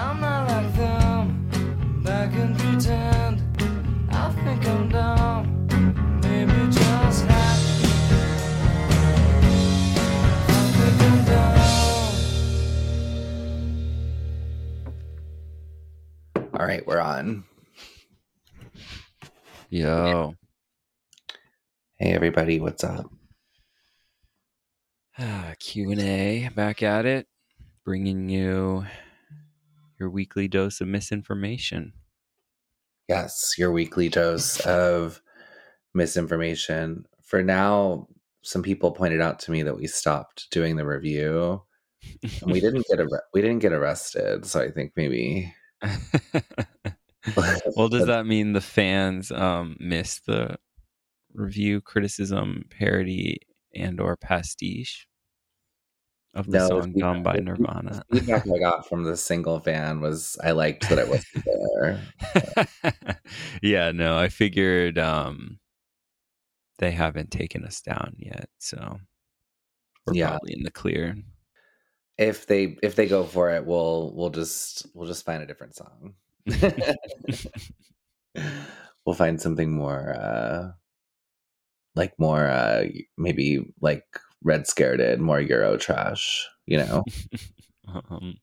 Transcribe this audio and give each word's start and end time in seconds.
I'm 0.00 0.18
not 0.18 0.48
like 0.48 0.74
them. 0.76 2.02
Back 2.02 2.32
and 2.32 2.58
pretend. 2.58 3.42
I 4.10 4.30
think 4.30 4.66
I'm 4.66 4.88
dumb. 4.88 5.66
Maybe 6.22 6.70
just 6.72 7.26
happy. 7.26 7.84
I 10.48 10.60
think 10.78 11.02
I'm 11.02 11.24
dumb. 16.34 16.54
All 16.58 16.66
right, 16.66 16.86
we're 16.86 17.00
on. 17.00 17.44
Yo. 19.68 20.34
Hey, 21.98 22.12
everybody, 22.12 22.58
what's 22.58 22.84
up? 22.84 23.10
Ah, 25.18 25.52
Q&A 25.58 26.48
back 26.54 26.82
at 26.82 27.04
it, 27.04 27.26
bringing 27.84 28.30
you 28.30 28.86
your 30.00 30.10
weekly 30.10 30.48
dose 30.48 30.80
of 30.80 30.88
misinformation. 30.88 31.92
Yes, 33.08 33.54
your 33.58 33.70
weekly 33.70 34.08
dose 34.08 34.58
of 34.60 35.20
misinformation. 35.94 37.04
For 37.22 37.42
now, 37.42 38.08
some 38.42 38.62
people 38.62 38.92
pointed 38.92 39.20
out 39.20 39.38
to 39.40 39.50
me 39.50 39.62
that 39.62 39.76
we 39.76 39.86
stopped 39.86 40.50
doing 40.50 40.76
the 40.76 40.86
review. 40.86 41.62
And 42.22 42.50
we 42.50 42.60
didn't 42.60 42.86
get 42.88 42.98
ar- 42.98 43.24
we 43.34 43.42
didn't 43.42 43.58
get 43.58 43.74
arrested, 43.74 44.46
so 44.46 44.62
I 44.62 44.70
think 44.70 44.92
maybe. 44.96 45.54
well, 47.76 47.88
does 47.88 48.06
that 48.06 48.24
mean 48.24 48.54
the 48.54 48.62
fans 48.62 49.30
um, 49.30 49.76
missed 49.78 50.24
the 50.24 50.56
review, 51.34 51.82
criticism, 51.82 52.64
parody, 52.70 53.40
and 53.74 54.00
or 54.00 54.16
pastiche 54.16 55.06
of 56.34 56.50
the 56.50 56.58
No, 56.58 56.68
song 56.68 56.92
the 56.92 57.00
"Dumb" 57.00 57.22
by 57.22 57.36
Nirvana? 57.38 58.04
The 58.10 58.20
feedback 58.20 58.42
I 58.54 58.58
got 58.58 58.88
from 58.88 59.04
the 59.04 59.16
single 59.16 59.60
fan 59.60 60.00
was 60.00 60.38
I 60.42 60.52
liked 60.52 60.88
that 60.88 60.98
it 60.98 61.08
wasn't 61.08 61.44
there. 61.44 62.00
yeah, 63.62 63.92
no, 63.92 64.18
I 64.18 64.28
figured 64.28 64.98
um, 64.98 65.58
they 66.78 66.90
haven't 66.90 67.30
taken 67.30 67.64
us 67.64 67.80
down 67.80 68.14
yet, 68.18 68.48
so 68.58 69.00
we're 70.06 70.14
Yeah. 70.14 70.28
probably 70.28 70.54
in 70.54 70.62
the 70.62 70.70
clear. 70.70 71.16
If 72.18 72.46
they 72.46 72.76
if 72.82 72.96
they 72.96 73.06
go 73.06 73.24
for 73.24 73.50
it, 73.50 73.64
we'll 73.64 74.12
we'll 74.14 74.30
just 74.30 74.86
we'll 74.94 75.08
just 75.08 75.24
find 75.24 75.42
a 75.42 75.46
different 75.46 75.74
song. 75.74 76.14
we'll 79.04 79.14
find 79.14 79.40
something 79.40 79.72
more 79.72 80.14
uh 80.14 80.72
like 81.94 82.12
more 82.18 82.46
uh 82.46 82.84
maybe 83.16 83.72
like 83.80 84.04
red 84.42 84.66
scared 84.66 85.00
it, 85.00 85.20
more 85.20 85.40
euro 85.40 85.76
trash 85.76 86.46
you 86.66 86.78
know 86.78 87.04
um, 88.10 88.34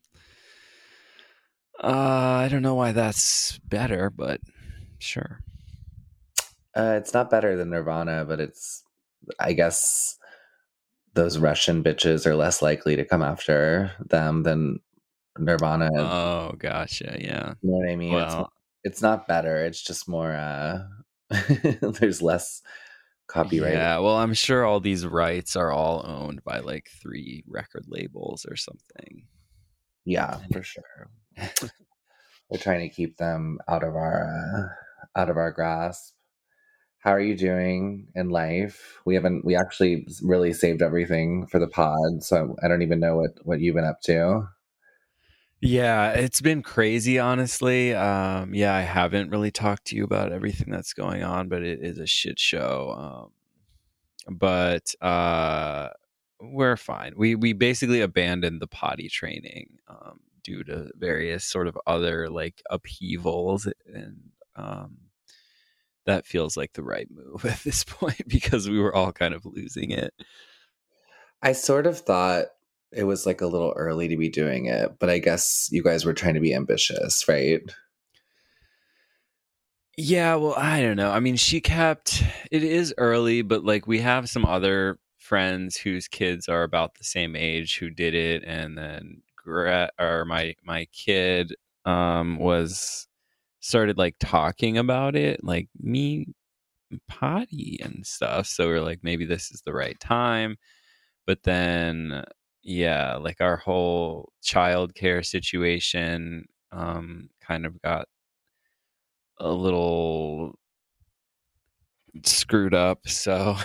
uh, 1.84 1.88
I 2.44 2.48
don't 2.50 2.64
know 2.64 2.74
why 2.74 2.92
that's 2.92 3.60
better, 3.60 4.10
but 4.10 4.42
sure. 4.98 5.42
uh 6.76 6.96
it's 6.98 7.14
not 7.14 7.30
better 7.30 7.56
than 7.56 7.70
nirvana 7.70 8.26
but 8.26 8.40
it's 8.40 8.84
i 9.40 9.54
guess 9.54 10.18
those 11.14 11.38
russian 11.38 11.84
bitches 11.84 12.26
are 12.26 12.36
less 12.36 12.62
likely 12.62 12.96
to 12.96 13.06
come 13.06 13.22
after 13.22 13.92
them 14.10 14.44
than 14.44 14.80
nirvana 15.40 15.90
Oh, 15.96 16.54
gotcha. 16.58 17.16
Yeah. 17.20 17.54
you 17.62 17.70
know 17.72 17.78
what 17.78 17.90
i 17.90 17.96
mean 17.96 18.14
it's, 18.16 18.36
it's 18.84 19.02
not 19.02 19.28
better 19.28 19.64
it's 19.66 19.84
just 19.84 20.08
more 20.10 20.34
uh 20.34 20.84
there's 21.82 22.22
less 22.22 22.62
copyright 23.28 23.74
yeah. 23.74 24.00
Well, 24.00 24.18
I'm 24.18 24.34
sure 24.34 24.66
all 24.66 24.80
these 24.80 25.06
rights 25.06 25.56
are 25.56 25.72
all 25.72 26.04
owned 26.06 26.44
by 26.44 26.60
like 26.60 26.90
three 27.02 27.44
record 27.48 27.86
labels 27.88 28.46
or 28.50 28.56
something. 28.56 29.28
Yeah, 30.06 30.40
for 30.52 30.64
sure. 30.64 31.10
We're 32.50 32.60
trying 32.60 32.88
to 32.88 32.96
keep 32.96 33.18
them 33.18 33.60
out 33.68 33.84
of 33.84 33.96
our 33.96 34.26
uh, 34.26 35.20
out 35.20 35.30
of 35.30 35.38
our 35.38 35.52
grasp. 35.52 36.14
How 37.00 37.12
are 37.12 37.20
you 37.20 37.36
doing 37.36 38.08
in 38.16 38.30
life? 38.30 39.00
We 39.06 39.16
haven't 39.16 39.46
we 39.46 39.56
actually 39.56 40.08
really 40.22 40.54
saved 40.54 40.82
everything 40.82 41.48
for 41.48 41.60
the 41.60 41.68
pod, 41.68 42.24
so 42.24 42.56
I 42.64 42.68
don't 42.68 42.82
even 42.82 43.00
know 43.00 43.18
what 43.18 43.32
what 43.44 43.60
you've 43.60 43.76
been 43.76 43.86
up 43.86 44.02
to. 44.04 44.48
Yeah, 45.60 46.12
it's 46.12 46.40
been 46.40 46.62
crazy, 46.62 47.18
honestly. 47.18 47.94
Um, 47.94 48.54
yeah, 48.54 48.76
I 48.76 48.82
haven't 48.82 49.32
really 49.32 49.50
talked 49.50 49.86
to 49.86 49.96
you 49.96 50.04
about 50.04 50.32
everything 50.32 50.70
that's 50.70 50.94
going 50.94 51.24
on, 51.24 51.50
but 51.50 51.64
it 51.64 51.80
is 51.82 51.98
a 51.98 52.06
shit 52.06 52.40
show. 52.40 53.32
Um, 54.28 54.38
but 54.38 54.94
uh, 55.02 55.90
we're 56.40 56.78
fine. 56.78 57.14
We 57.18 57.34
we 57.36 57.54
basically 57.54 58.02
abandoned 58.02 58.62
the 58.62 58.68
potty 58.68 59.10
training 59.10 59.80
um, 59.88 60.20
due 60.44 60.64
to 60.66 60.92
various 60.96 61.46
sort 61.46 61.68
of 61.68 61.78
other 61.88 62.30
like 62.30 62.62
upheavals, 62.70 63.68
and 63.92 64.18
um, 64.56 64.98
that 66.06 66.28
feels 66.28 66.56
like 66.56 66.74
the 66.74 66.84
right 66.84 67.08
move 67.10 67.46
at 67.50 67.60
this 67.64 67.84
point 67.84 68.28
because 68.28 68.70
we 68.70 68.80
were 68.80 68.94
all 68.94 69.12
kind 69.12 69.34
of 69.34 69.46
losing 69.46 69.90
it. 69.90 70.14
I 71.42 71.54
sort 71.54 71.88
of 71.88 72.00
thought 72.00 72.46
it 72.98 73.04
was 73.06 73.26
like 73.26 73.42
a 73.42 73.48
little 73.48 73.74
early 73.78 74.08
to 74.08 74.18
be 74.18 74.30
doing 74.30 74.66
it, 74.66 74.98
but 75.00 75.10
I 75.10 75.20
guess 75.20 75.70
you 75.72 75.84
guys 75.84 76.06
were 76.06 76.14
trying 76.14 76.34
to 76.36 76.40
be 76.40 76.54
ambitious, 76.54 77.28
right? 77.28 77.62
Yeah, 79.98 80.36
well, 80.36 80.54
I 80.56 80.82
don't 80.82 80.96
know. 80.98 81.10
I 81.12 81.20
mean, 81.20 81.36
she 81.38 81.60
kept 81.60 82.24
it 82.52 82.64
is 82.64 82.94
early, 82.98 83.42
but 83.42 83.64
like 83.66 83.88
we 83.88 84.00
have 84.00 84.30
some 84.30 84.46
other 84.46 85.00
friends 85.18 85.76
whose 85.78 86.08
kids 86.08 86.48
are 86.48 86.64
about 86.64 86.96
the 86.96 87.04
same 87.04 87.36
age 87.36 87.78
who 87.78 87.90
did 87.90 88.14
it, 88.14 88.44
and 88.46 88.78
then 88.78 89.22
Gre- 89.36 89.88
or 90.00 90.26
my 90.26 90.56
my 90.64 90.86
kid 90.94 91.56
um 91.86 92.38
was 92.38 93.08
started 93.62 93.98
like 93.98 94.16
talking 94.20 94.78
about 94.78 95.16
it, 95.16 95.44
like 95.44 95.68
me 95.80 96.28
potty 97.08 97.80
and 97.84 98.06
stuff. 98.06 98.48
So 98.48 98.68
we're 98.68 98.82
like, 98.82 99.00
maybe 99.04 99.26
this 99.26 99.52
is 99.52 99.62
the 99.62 99.74
right 99.74 100.00
time. 100.00 100.58
But 101.26 101.44
then, 101.44 102.24
yeah, 102.64 103.16
like 103.16 103.42
our 103.42 103.58
whole 103.58 104.32
childcare 104.44 105.26
situation 105.26 106.46
um 106.72 107.30
kind 107.42 107.66
of 107.66 107.82
got 107.82 108.08
a 109.40 109.52
little 109.52 110.58
screwed 112.24 112.74
up 112.74 113.08
so 113.08 113.56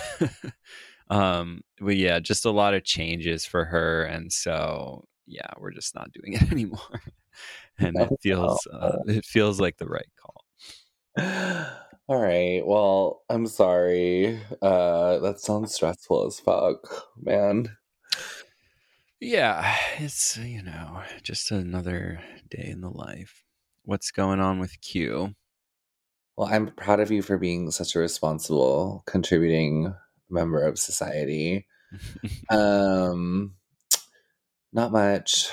um 1.10 1.60
but 1.80 1.96
yeah 1.96 2.18
just 2.18 2.44
a 2.44 2.50
lot 2.50 2.74
of 2.74 2.84
changes 2.84 3.44
for 3.46 3.64
her 3.64 4.04
and 4.04 4.32
so 4.32 5.04
yeah 5.26 5.48
we're 5.58 5.70
just 5.72 5.94
not 5.94 6.12
doing 6.12 6.34
it 6.40 6.52
anymore 6.52 7.02
and 7.78 8.00
it 8.00 8.10
feels 8.22 8.66
uh, 8.72 8.98
it 9.06 9.24
feels 9.24 9.60
like 9.60 9.78
the 9.78 9.86
right 9.86 10.10
call 10.20 10.44
All 12.08 12.20
right. 12.20 12.66
Well, 12.66 13.22
I'm 13.30 13.46
sorry. 13.46 14.40
Uh 14.60 15.18
that 15.20 15.40
sounds 15.40 15.74
stressful 15.74 16.26
as 16.26 16.40
fuck, 16.40 17.06
man. 17.20 17.76
Yeah 19.22 19.76
it's 19.98 20.36
you 20.36 20.62
know 20.62 21.02
just 21.22 21.50
another 21.50 22.20
day 22.50 22.66
in 22.70 22.80
the 22.80 22.90
life 22.90 23.44
what's 23.84 24.10
going 24.10 24.40
on 24.40 24.58
with 24.58 24.80
q 24.80 25.34
Well, 26.36 26.48
I'm 26.50 26.68
proud 26.68 26.98
of 27.00 27.10
you 27.10 27.22
for 27.22 27.36
being 27.36 27.70
such 27.70 27.94
a 27.94 27.98
responsible, 27.98 29.02
contributing 29.06 29.94
member 30.30 30.62
of 30.66 30.78
society. 30.78 31.66
Um, 32.50 33.54
not 34.72 34.92
much. 34.92 35.50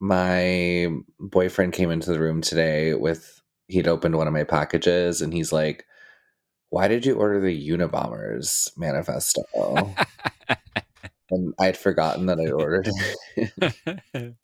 My 0.00 0.88
boyfriend 1.18 1.72
came 1.72 1.90
into 1.90 2.12
the 2.12 2.20
room 2.20 2.42
today 2.42 2.92
with 2.92 3.40
he'd 3.68 3.88
opened 3.88 4.16
one 4.16 4.26
of 4.26 4.34
my 4.34 4.44
packages 4.44 5.22
and 5.22 5.32
he's 5.32 5.50
like, 5.50 5.86
"Why 6.68 6.88
did 6.88 7.06
you 7.06 7.14
order 7.14 7.40
the 7.40 7.70
Unabombers 7.70 8.70
manifesto?" 8.76 9.44
and 11.32 11.54
I'd 11.58 11.76
forgotten 11.76 12.26
that 12.26 12.38
I'd 12.38 12.50
ordered 12.50 12.88
it. 13.36 14.34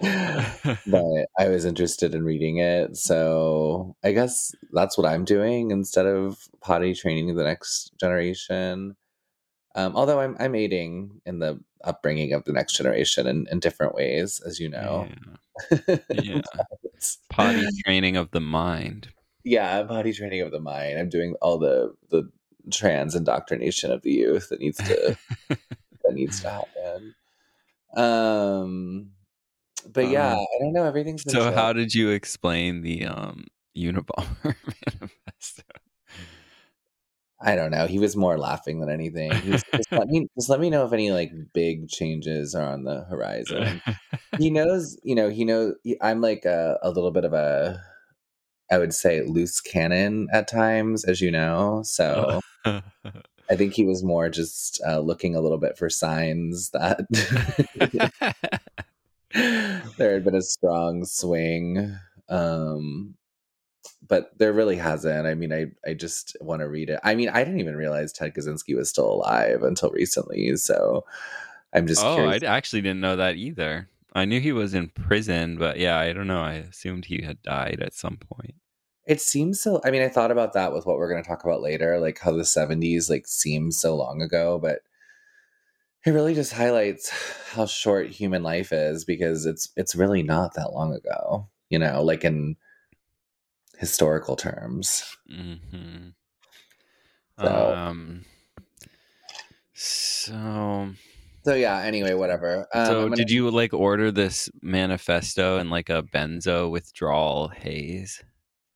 but 0.86 1.28
I 1.38 1.48
was 1.48 1.64
interested 1.64 2.14
in 2.14 2.24
reading 2.24 2.58
it. 2.58 2.96
So 2.96 3.96
I 4.04 4.12
guess 4.12 4.52
that's 4.72 4.98
what 4.98 5.06
I'm 5.06 5.24
doing 5.24 5.70
instead 5.70 6.06
of 6.06 6.38
potty 6.60 6.94
training 6.94 7.34
the 7.34 7.44
next 7.44 7.92
generation. 7.98 8.96
Um, 9.76 9.96
although 9.96 10.20
I'm 10.20 10.36
I'm 10.38 10.54
aiding 10.54 11.20
in 11.26 11.38
the 11.38 11.58
upbringing 11.82 12.32
of 12.32 12.44
the 12.44 12.52
next 12.52 12.74
generation 12.74 13.26
in, 13.26 13.46
in 13.50 13.60
different 13.60 13.94
ways, 13.94 14.40
as 14.46 14.60
you 14.60 14.68
know. 14.68 15.08
yeah. 15.70 15.96
yeah 16.10 16.40
potty 17.30 17.66
training 17.84 18.16
of 18.16 18.30
the 18.32 18.40
mind 18.40 19.08
yeah, 19.44 19.82
potty 19.84 20.12
training 20.12 20.40
of 20.40 20.50
the 20.50 20.60
mind. 20.60 20.98
I'm 20.98 21.10
doing 21.10 21.36
all 21.40 21.58
the 21.58 21.94
the 22.10 22.30
trans 22.72 23.14
indoctrination 23.14 23.92
of 23.92 24.00
the 24.00 24.10
youth 24.10 24.48
that 24.48 24.58
needs 24.58 24.78
to 24.78 25.18
that 26.14 26.20
needs 26.20 26.40
to 26.40 26.50
happen. 26.50 27.14
Um, 27.96 29.10
but 29.92 30.08
yeah, 30.08 30.32
Um, 30.32 30.38
I 30.38 30.58
don't 30.60 30.72
know. 30.72 30.84
Everything's 30.84 31.24
been 31.24 31.32
so 31.34 31.40
chill. 31.50 31.54
how 31.54 31.72
did 31.72 31.94
you 31.94 32.10
explain 32.10 32.82
the 32.82 33.06
um 33.06 33.46
unabomber 33.76 34.56
manifesto 35.00 35.62
I 37.40 37.56
don't 37.56 37.70
know. 37.72 37.86
He 37.86 37.98
was 37.98 38.16
more 38.16 38.38
laughing 38.38 38.80
than 38.80 38.88
anything. 38.88 39.32
He 39.32 39.50
was, 39.50 39.62
just 39.76 39.92
let 39.92 40.08
me 40.08 40.28
just 40.38 40.48
let 40.48 40.60
me 40.60 40.70
know 40.70 40.86
if 40.86 40.92
any 40.92 41.10
like 41.10 41.32
big 41.52 41.88
changes 41.88 42.54
are 42.54 42.64
on 42.64 42.84
the 42.84 43.04
horizon. 43.04 43.82
he 44.38 44.50
knows, 44.50 44.96
you 45.02 45.14
know, 45.14 45.28
he 45.28 45.44
knows. 45.44 45.74
I'm 46.00 46.20
like 46.20 46.44
a, 46.46 46.78
a 46.82 46.90
little 46.90 47.10
bit 47.10 47.24
of 47.24 47.32
a, 47.34 47.82
I 48.70 48.78
would 48.78 48.94
say, 48.94 49.22
loose 49.22 49.60
cannon 49.60 50.28
at 50.32 50.48
times, 50.48 51.04
as 51.04 51.20
you 51.20 51.30
know. 51.30 51.82
So 51.94 52.40
I 53.50 53.56
think 53.56 53.74
he 53.74 53.84
was 53.84 54.02
more 54.02 54.28
just 54.28 54.80
uh, 54.86 55.00
looking 55.00 55.36
a 55.36 55.40
little 55.40 55.58
bit 55.58 55.76
for 55.76 55.90
signs 55.90 56.70
that 56.70 57.06
there 59.98 60.12
had 60.12 60.24
been 60.24 60.34
a 60.34 60.42
strong 60.42 61.04
swing. 61.04 61.96
Um, 62.28 63.14
but 64.06 64.30
there 64.38 64.52
really 64.52 64.76
hasn't. 64.76 65.26
I 65.26 65.34
mean, 65.34 65.52
I 65.52 65.66
I 65.88 65.94
just 65.94 66.36
want 66.40 66.60
to 66.60 66.68
read 66.68 66.90
it. 66.90 67.00
I 67.02 67.14
mean, 67.14 67.28
I 67.30 67.44
didn't 67.44 67.60
even 67.60 67.76
realize 67.76 68.12
Ted 68.12 68.34
Kaczynski 68.34 68.76
was 68.76 68.88
still 68.88 69.10
alive 69.10 69.62
until 69.62 69.90
recently. 69.90 70.56
So 70.56 71.04
I'm 71.72 71.86
just 71.86 72.04
oh, 72.04 72.16
curious. 72.16 72.42
I 72.42 72.46
actually 72.46 72.82
didn't 72.82 73.00
know 73.00 73.16
that 73.16 73.36
either. 73.36 73.88
I 74.14 74.26
knew 74.26 74.40
he 74.40 74.52
was 74.52 74.74
in 74.74 74.88
prison, 74.88 75.56
but 75.56 75.78
yeah, 75.78 75.98
I 75.98 76.12
don't 76.12 76.28
know. 76.28 76.40
I 76.40 76.54
assumed 76.54 77.06
he 77.06 77.22
had 77.22 77.42
died 77.42 77.82
at 77.82 77.94
some 77.94 78.16
point. 78.16 78.54
It 79.06 79.20
seems 79.20 79.60
so. 79.60 79.80
I 79.84 79.90
mean, 79.90 80.02
I 80.02 80.08
thought 80.08 80.30
about 80.30 80.54
that 80.54 80.72
with 80.72 80.86
what 80.86 80.96
we're 80.96 81.10
going 81.10 81.22
to 81.22 81.28
talk 81.28 81.44
about 81.44 81.60
later, 81.60 81.98
like 82.00 82.18
how 82.20 82.32
the 82.32 82.42
70s 82.42 83.10
like 83.10 83.26
seems 83.26 83.78
so 83.78 83.94
long 83.94 84.22
ago, 84.22 84.58
but 84.58 84.80
it 86.06 86.10
really 86.10 86.34
just 86.34 86.52
highlights 86.52 87.10
how 87.52 87.66
short 87.66 88.08
human 88.08 88.42
life 88.42 88.72
is 88.72 89.04
because 89.04 89.46
it's 89.46 89.70
it's 89.76 89.94
really 89.94 90.22
not 90.22 90.54
that 90.54 90.72
long 90.72 90.94
ago, 90.94 91.48
you 91.68 91.78
know, 91.78 92.02
like 92.02 92.24
in 92.24 92.56
historical 93.78 94.36
terms. 94.36 95.04
Mm-hmm. 95.30 96.08
So, 97.40 97.74
Um. 97.74 98.24
So, 99.76 100.90
so 101.44 101.54
yeah. 101.54 101.80
Anyway, 101.80 102.14
whatever. 102.14 102.66
Um, 102.72 102.86
so 102.86 103.02
gonna- 103.02 103.16
did 103.16 103.30
you 103.30 103.50
like 103.50 103.74
order 103.74 104.10
this 104.10 104.48
manifesto 104.62 105.58
in 105.58 105.68
like 105.68 105.90
a 105.90 106.02
benzo 106.02 106.70
withdrawal 106.70 107.48
haze? 107.48 108.22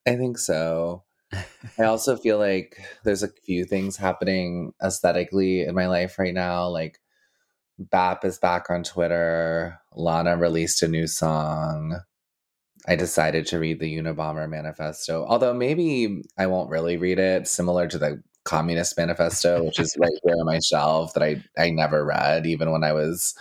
I 0.09 0.15
think 0.15 0.39
so. 0.39 1.03
I 1.77 1.83
also 1.83 2.17
feel 2.17 2.39
like 2.39 2.81
there's 3.03 3.21
a 3.21 3.27
few 3.27 3.63
things 3.63 3.95
happening 3.95 4.73
aesthetically 4.83 5.61
in 5.61 5.75
my 5.75 5.87
life 5.87 6.17
right 6.17 6.33
now. 6.33 6.67
Like 6.67 6.99
BAP 7.77 8.25
is 8.25 8.39
back 8.39 8.71
on 8.71 8.83
Twitter. 8.83 9.79
Lana 9.93 10.35
released 10.35 10.81
a 10.81 10.87
new 10.87 11.05
song. 11.05 11.99
I 12.87 12.95
decided 12.95 13.45
to 13.47 13.59
read 13.59 13.79
the 13.79 13.97
Unabomber 13.97 14.49
manifesto, 14.49 15.25
although 15.27 15.53
maybe 15.53 16.23
I 16.39 16.47
won't 16.47 16.71
really 16.71 16.97
read 16.97 17.19
it, 17.19 17.47
similar 17.47 17.87
to 17.87 17.99
the 17.99 18.23
Communist 18.45 18.97
Manifesto, 18.97 19.63
which 19.63 19.79
is 19.79 19.95
right 19.99 20.09
here 20.23 20.37
on 20.39 20.45
my 20.45 20.57
shelf 20.59 21.13
that 21.13 21.21
I, 21.21 21.43
I 21.55 21.69
never 21.69 22.03
read, 22.03 22.47
even 22.47 22.71
when 22.71 22.83
I 22.83 22.93
was 22.93 23.35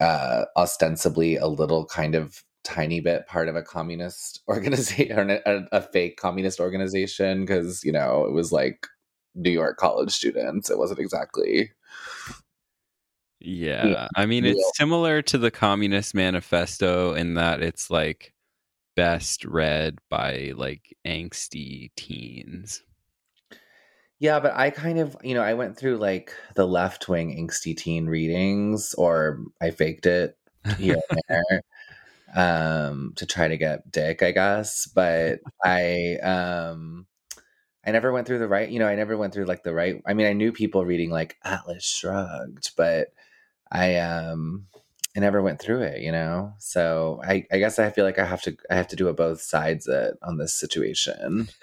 uh, 0.00 0.44
ostensibly 0.56 1.36
a 1.36 1.46
little 1.46 1.84
kind 1.84 2.14
of 2.14 2.42
tiny 2.68 3.00
bit 3.00 3.26
part 3.26 3.48
of 3.48 3.56
a 3.56 3.62
communist 3.62 4.40
organization, 4.48 5.30
a, 5.30 5.66
a 5.72 5.80
fake 5.82 6.16
communist 6.16 6.60
organization, 6.60 7.40
because, 7.44 7.82
you 7.84 7.92
know, 7.92 8.24
it 8.24 8.32
was 8.32 8.52
like 8.52 8.86
New 9.34 9.50
York 9.50 9.76
college 9.78 10.10
students. 10.12 10.70
It 10.70 10.78
wasn't 10.78 11.00
exactly. 11.00 11.72
Yeah, 13.40 14.08
I 14.16 14.26
mean 14.26 14.44
Yeah. 14.44 14.52
it's 14.52 14.76
similar 14.76 15.22
to 15.22 15.38
the 15.38 15.50
Communist 15.52 16.14
Manifesto 16.14 17.14
in 17.14 17.34
that 17.34 17.62
it's 17.62 17.88
like 17.88 18.34
best 18.96 19.44
read 19.44 19.98
by 20.10 20.52
like 20.56 20.96
angsty 21.06 21.90
teens. 21.96 22.82
Yeah, 24.18 24.40
but 24.40 24.52
I 24.56 24.70
kind 24.70 24.98
of, 24.98 25.16
you 25.22 25.34
know, 25.34 25.42
I 25.42 25.54
went 25.54 25.76
through 25.78 25.98
like 25.98 26.32
the 26.56 26.66
left 26.66 27.08
wing 27.08 27.36
angsty 27.36 27.76
teen 27.76 28.06
readings, 28.06 28.92
or 28.94 29.38
I 29.62 29.70
faked 29.70 30.06
it 30.06 30.36
here 30.78 30.96
and 31.10 31.20
there 31.28 31.62
um, 32.34 33.12
to 33.16 33.26
try 33.26 33.48
to 33.48 33.56
get 33.56 33.90
dick, 33.90 34.22
I 34.22 34.32
guess. 34.32 34.86
But 34.86 35.40
I, 35.64 36.16
um, 36.16 37.06
I 37.86 37.90
never 37.92 38.12
went 38.12 38.26
through 38.26 38.40
the 38.40 38.48
right, 38.48 38.68
you 38.68 38.78
know, 38.78 38.88
I 38.88 38.94
never 38.96 39.16
went 39.16 39.32
through 39.34 39.46
like 39.46 39.62
the 39.62 39.74
right. 39.74 40.02
I 40.06 40.14
mean, 40.14 40.26
I 40.26 40.32
knew 40.34 40.52
people 40.52 40.84
reading 40.84 41.10
like 41.10 41.36
Atlas 41.44 41.84
Shrugged, 41.84 42.72
but 42.76 43.08
I, 43.70 43.96
um, 43.98 44.66
I 45.16 45.20
never 45.20 45.42
went 45.42 45.60
through 45.60 45.82
it, 45.82 46.02
you 46.02 46.12
know. 46.12 46.52
So 46.58 47.20
I, 47.24 47.46
I 47.52 47.58
guess 47.58 47.78
I 47.78 47.90
feel 47.90 48.04
like 48.04 48.18
I 48.18 48.24
have 48.24 48.42
to, 48.42 48.56
I 48.70 48.76
have 48.76 48.88
to 48.88 48.96
do 48.96 49.08
a 49.08 49.14
both 49.14 49.40
sides 49.40 49.88
it 49.88 50.14
on 50.22 50.38
this 50.38 50.58
situation. 50.58 51.48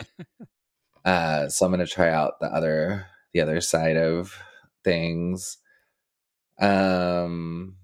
Uh, 1.05 1.47
so 1.47 1.65
I'm 1.65 1.71
gonna 1.71 1.85
try 1.85 2.09
out 2.09 2.39
the 2.39 2.47
other 2.47 3.05
the 3.33 3.41
other 3.41 3.61
side 3.61 3.95
of 3.95 4.37
things. 4.83 5.57
Um 6.59 7.75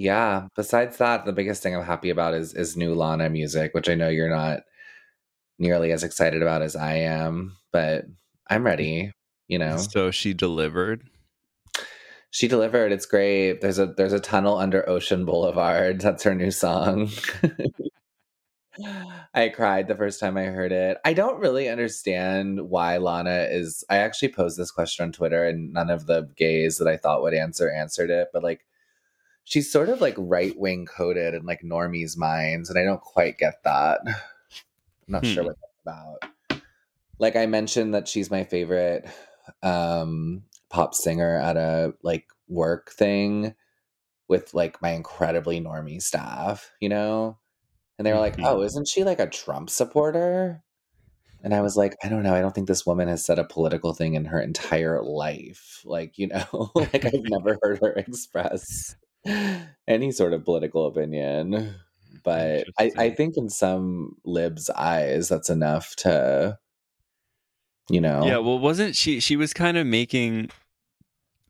yeah, 0.00 0.46
besides 0.56 0.96
that, 0.96 1.26
the 1.26 1.32
biggest 1.32 1.62
thing 1.62 1.76
I'm 1.76 1.84
happy 1.84 2.08
about 2.08 2.32
is 2.32 2.54
is 2.54 2.74
new 2.74 2.94
Lana 2.94 3.28
music, 3.28 3.74
which 3.74 3.86
I 3.86 3.94
know 3.94 4.08
you're 4.08 4.34
not 4.34 4.60
nearly 5.58 5.92
as 5.92 6.02
excited 6.02 6.40
about 6.40 6.62
as 6.62 6.74
I 6.74 6.94
am, 6.94 7.58
but 7.70 8.06
I'm 8.48 8.64
ready, 8.64 9.12
you 9.46 9.58
know. 9.58 9.76
So 9.76 10.10
she 10.10 10.32
delivered. 10.32 11.02
She 12.30 12.48
delivered. 12.48 12.92
It's 12.92 13.04
great. 13.04 13.60
There's 13.60 13.78
a 13.78 13.88
there's 13.88 14.14
a 14.14 14.20
tunnel 14.20 14.56
under 14.56 14.88
Ocean 14.88 15.26
Boulevard. 15.26 16.00
That's 16.00 16.22
her 16.22 16.34
new 16.34 16.50
song. 16.50 17.10
I 19.34 19.50
cried 19.50 19.86
the 19.86 19.96
first 19.96 20.18
time 20.18 20.38
I 20.38 20.44
heard 20.44 20.72
it. 20.72 20.96
I 21.04 21.12
don't 21.12 21.40
really 21.40 21.68
understand 21.68 22.70
why 22.70 22.96
Lana 22.96 23.48
is. 23.50 23.84
I 23.90 23.98
actually 23.98 24.32
posed 24.32 24.56
this 24.56 24.70
question 24.70 25.04
on 25.04 25.12
Twitter, 25.12 25.46
and 25.46 25.74
none 25.74 25.90
of 25.90 26.06
the 26.06 26.30
gays 26.38 26.78
that 26.78 26.88
I 26.88 26.96
thought 26.96 27.20
would 27.20 27.34
answer 27.34 27.70
answered 27.70 28.08
it. 28.08 28.28
But 28.32 28.42
like, 28.42 28.64
she's 29.50 29.72
sort 29.72 29.90
of 29.90 30.00
like 30.00 30.14
right 30.18 30.58
wing 30.58 30.86
coded 30.86 31.34
in 31.34 31.44
like 31.46 31.62
normies' 31.62 32.18
minds, 32.18 32.70
and 32.70 32.78
I 32.78 32.84
don't 32.84 33.02
quite 33.02 33.38
get 33.38 33.62
that. 33.64 34.00
I'm 34.06 35.12
not 35.14 35.26
sure 35.26 35.44
Hmm. 35.44 35.46
what 35.46 35.56
that's 35.60 35.80
about. 35.82 36.32
Like 37.18 37.36
I 37.36 37.46
mentioned 37.46 37.94
that 37.94 38.08
she's 38.08 38.30
my 38.30 38.44
favorite 38.44 39.06
um 39.62 40.44
pop 40.70 40.94
singer 40.94 41.36
at 41.36 41.56
a 41.56 41.94
like 42.02 42.28
work 42.48 42.90
thing 42.92 43.54
with 44.28 44.54
like 44.54 44.82
my 44.82 44.90
incredibly 44.92 45.60
normie 45.60 46.02
staff, 46.02 46.72
you 46.80 46.88
know? 46.88 47.38
And 47.98 48.06
they 48.06 48.12
were 48.12 48.20
like, 48.20 48.38
Mhm. 48.38 48.44
"Oh, 48.44 48.62
isn't 48.62 48.88
she 48.88 49.04
like 49.04 49.20
a 49.20 49.28
Trump 49.28 49.70
supporter?" 49.70 50.64
And 51.42 51.54
I 51.54 51.60
was 51.62 51.76
like, 51.76 51.96
"I 52.04 52.08
don't 52.08 52.22
know. 52.24 52.34
I 52.34 52.40
don't 52.42 52.54
think 52.54 52.68
this 52.68 52.86
woman 52.86 53.08
has 53.08 53.24
said 53.24 53.38
a 53.38 53.44
political 53.44 53.94
thing 53.94 54.14
in 54.14 54.26
her 54.26 54.40
entire 54.40 55.02
life. 55.02 55.82
Like, 55.84 56.18
you 56.18 56.28
know, 56.28 56.72
like 56.76 57.06
I've 57.06 57.24
never 57.24 57.58
heard 57.62 57.80
her 57.82 57.92
express 57.96 58.96
any 59.88 60.12
sort 60.12 60.32
of 60.32 60.44
political 60.44 60.86
opinion." 60.86 61.74
But 62.22 62.66
I, 62.78 62.90
I 62.98 63.10
think 63.10 63.36
in 63.36 63.48
some 63.48 64.16
libs' 64.24 64.68
eyes, 64.70 65.28
that's 65.28 65.48
enough 65.50 65.94
to, 65.96 66.58
you 67.88 68.00
know. 68.00 68.24
Yeah, 68.24 68.38
well, 68.38 68.58
wasn't 68.58 68.96
she? 68.96 69.20
She 69.20 69.36
was 69.36 69.54
kind 69.54 69.76
of 69.78 69.86
making, 69.86 70.50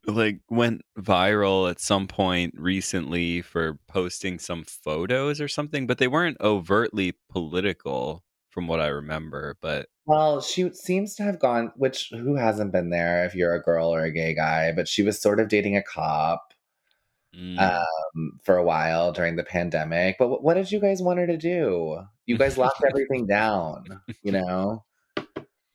like, 0.06 0.40
went 0.48 0.82
viral 0.98 1.68
at 1.70 1.80
some 1.80 2.06
point 2.06 2.54
recently 2.56 3.42
for 3.42 3.78
posting 3.88 4.38
some 4.38 4.64
photos 4.64 5.40
or 5.40 5.48
something, 5.48 5.86
but 5.86 5.98
they 5.98 6.08
weren't 6.08 6.36
overtly 6.40 7.14
political, 7.28 8.22
from 8.50 8.68
what 8.68 8.80
I 8.80 8.88
remember. 8.88 9.56
But 9.60 9.88
Well, 10.06 10.40
she 10.40 10.70
seems 10.72 11.14
to 11.16 11.22
have 11.24 11.38
gone, 11.40 11.72
which 11.76 12.10
who 12.10 12.36
hasn't 12.36 12.72
been 12.72 12.90
there 12.90 13.24
if 13.24 13.34
you're 13.34 13.54
a 13.54 13.62
girl 13.62 13.92
or 13.92 14.04
a 14.04 14.12
gay 14.12 14.34
guy, 14.34 14.72
but 14.72 14.86
she 14.88 15.02
was 15.02 15.20
sort 15.20 15.40
of 15.40 15.48
dating 15.48 15.76
a 15.76 15.82
cop 15.82 16.52
mm, 17.36 17.58
um, 17.58 18.38
for 18.42 18.56
a 18.56 18.64
while 18.64 19.12
during 19.12 19.36
the 19.36 19.44
pandemic. 19.44 20.16
But 20.18 20.28
wh- 20.28 20.42
what 20.42 20.54
did 20.54 20.70
you 20.70 20.80
guys 20.80 21.02
want 21.02 21.18
her 21.18 21.26
to 21.26 21.36
do? 21.36 22.00
You 22.26 22.38
guys 22.38 22.58
locked 22.58 22.82
everything 22.86 23.26
down, 23.26 23.84
you 24.22 24.32
know? 24.32 24.84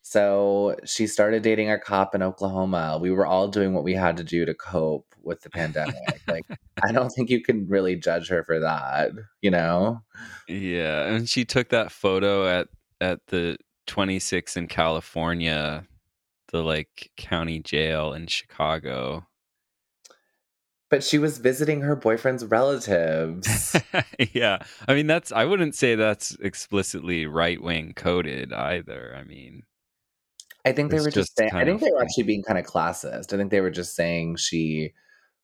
So 0.02 0.76
she 0.86 1.08
started 1.08 1.42
dating 1.42 1.72
a 1.72 1.80
cop 1.80 2.14
in 2.14 2.22
Oklahoma. 2.22 3.00
We 3.02 3.12
were 3.12 3.26
all 3.26 3.48
doing 3.48 3.74
what 3.74 3.84
we 3.84 3.94
had 3.94 4.18
to 4.18 4.24
do 4.24 4.46
to 4.46 4.54
cope 4.54 5.16
with 5.24 5.42
the 5.42 5.50
pandemic. 5.50 5.96
like, 6.28 6.46
I 6.84 6.92
don't 6.92 7.10
think 7.10 7.30
you 7.30 7.42
can 7.42 7.68
really 7.68 7.96
judge 7.96 8.30
her 8.30 8.44
for 8.44 8.60
that, 8.60 9.12
you 9.42 9.52
know? 9.52 10.02
yeah, 10.48 11.08
and 11.08 11.28
she 11.28 11.44
took 11.44 11.70
that 11.70 11.92
photo 11.92 12.48
at 12.48 12.68
at 13.02 13.20
the 13.28 13.58
26 13.88 14.58
in 14.58 14.68
California, 14.68 15.86
the 16.52 16.64
like 16.64 17.12
county 17.18 17.60
jail 17.60 18.14
in 18.14 18.28
Chicago. 18.28 19.26
But 20.96 21.04
she 21.04 21.18
was 21.18 21.40
visiting 21.40 21.82
her 21.82 21.94
boyfriend's 21.94 22.46
relatives. 22.46 23.76
yeah, 24.32 24.64
I 24.88 24.94
mean 24.94 25.08
that's 25.08 25.30
I 25.34 25.44
wouldn't 25.44 25.76
say 25.76 25.96
that's 25.96 26.38
explicitly 26.40 27.26
right 27.26 27.62
wing 27.62 27.92
coded 27.98 28.54
either. 28.54 29.14
I 29.14 29.26
mean, 29.26 29.64
I 30.64 30.72
think 30.72 30.92
they 30.92 31.00
were 31.00 31.12
just, 31.12 31.16
just 31.16 31.38
saying, 31.38 31.52
I 31.54 31.66
think 31.66 31.82
of 31.82 31.86
they 31.86 31.92
were 31.92 32.02
actually 32.02 32.24
being 32.24 32.44
kind 32.44 32.58
of 32.58 32.66
classist. 32.66 33.34
I 33.34 33.38
think 33.38 33.52
they 33.52 33.60
were 33.60 33.72
just 33.72 33.94
saying 33.94 34.38
she 34.38 34.94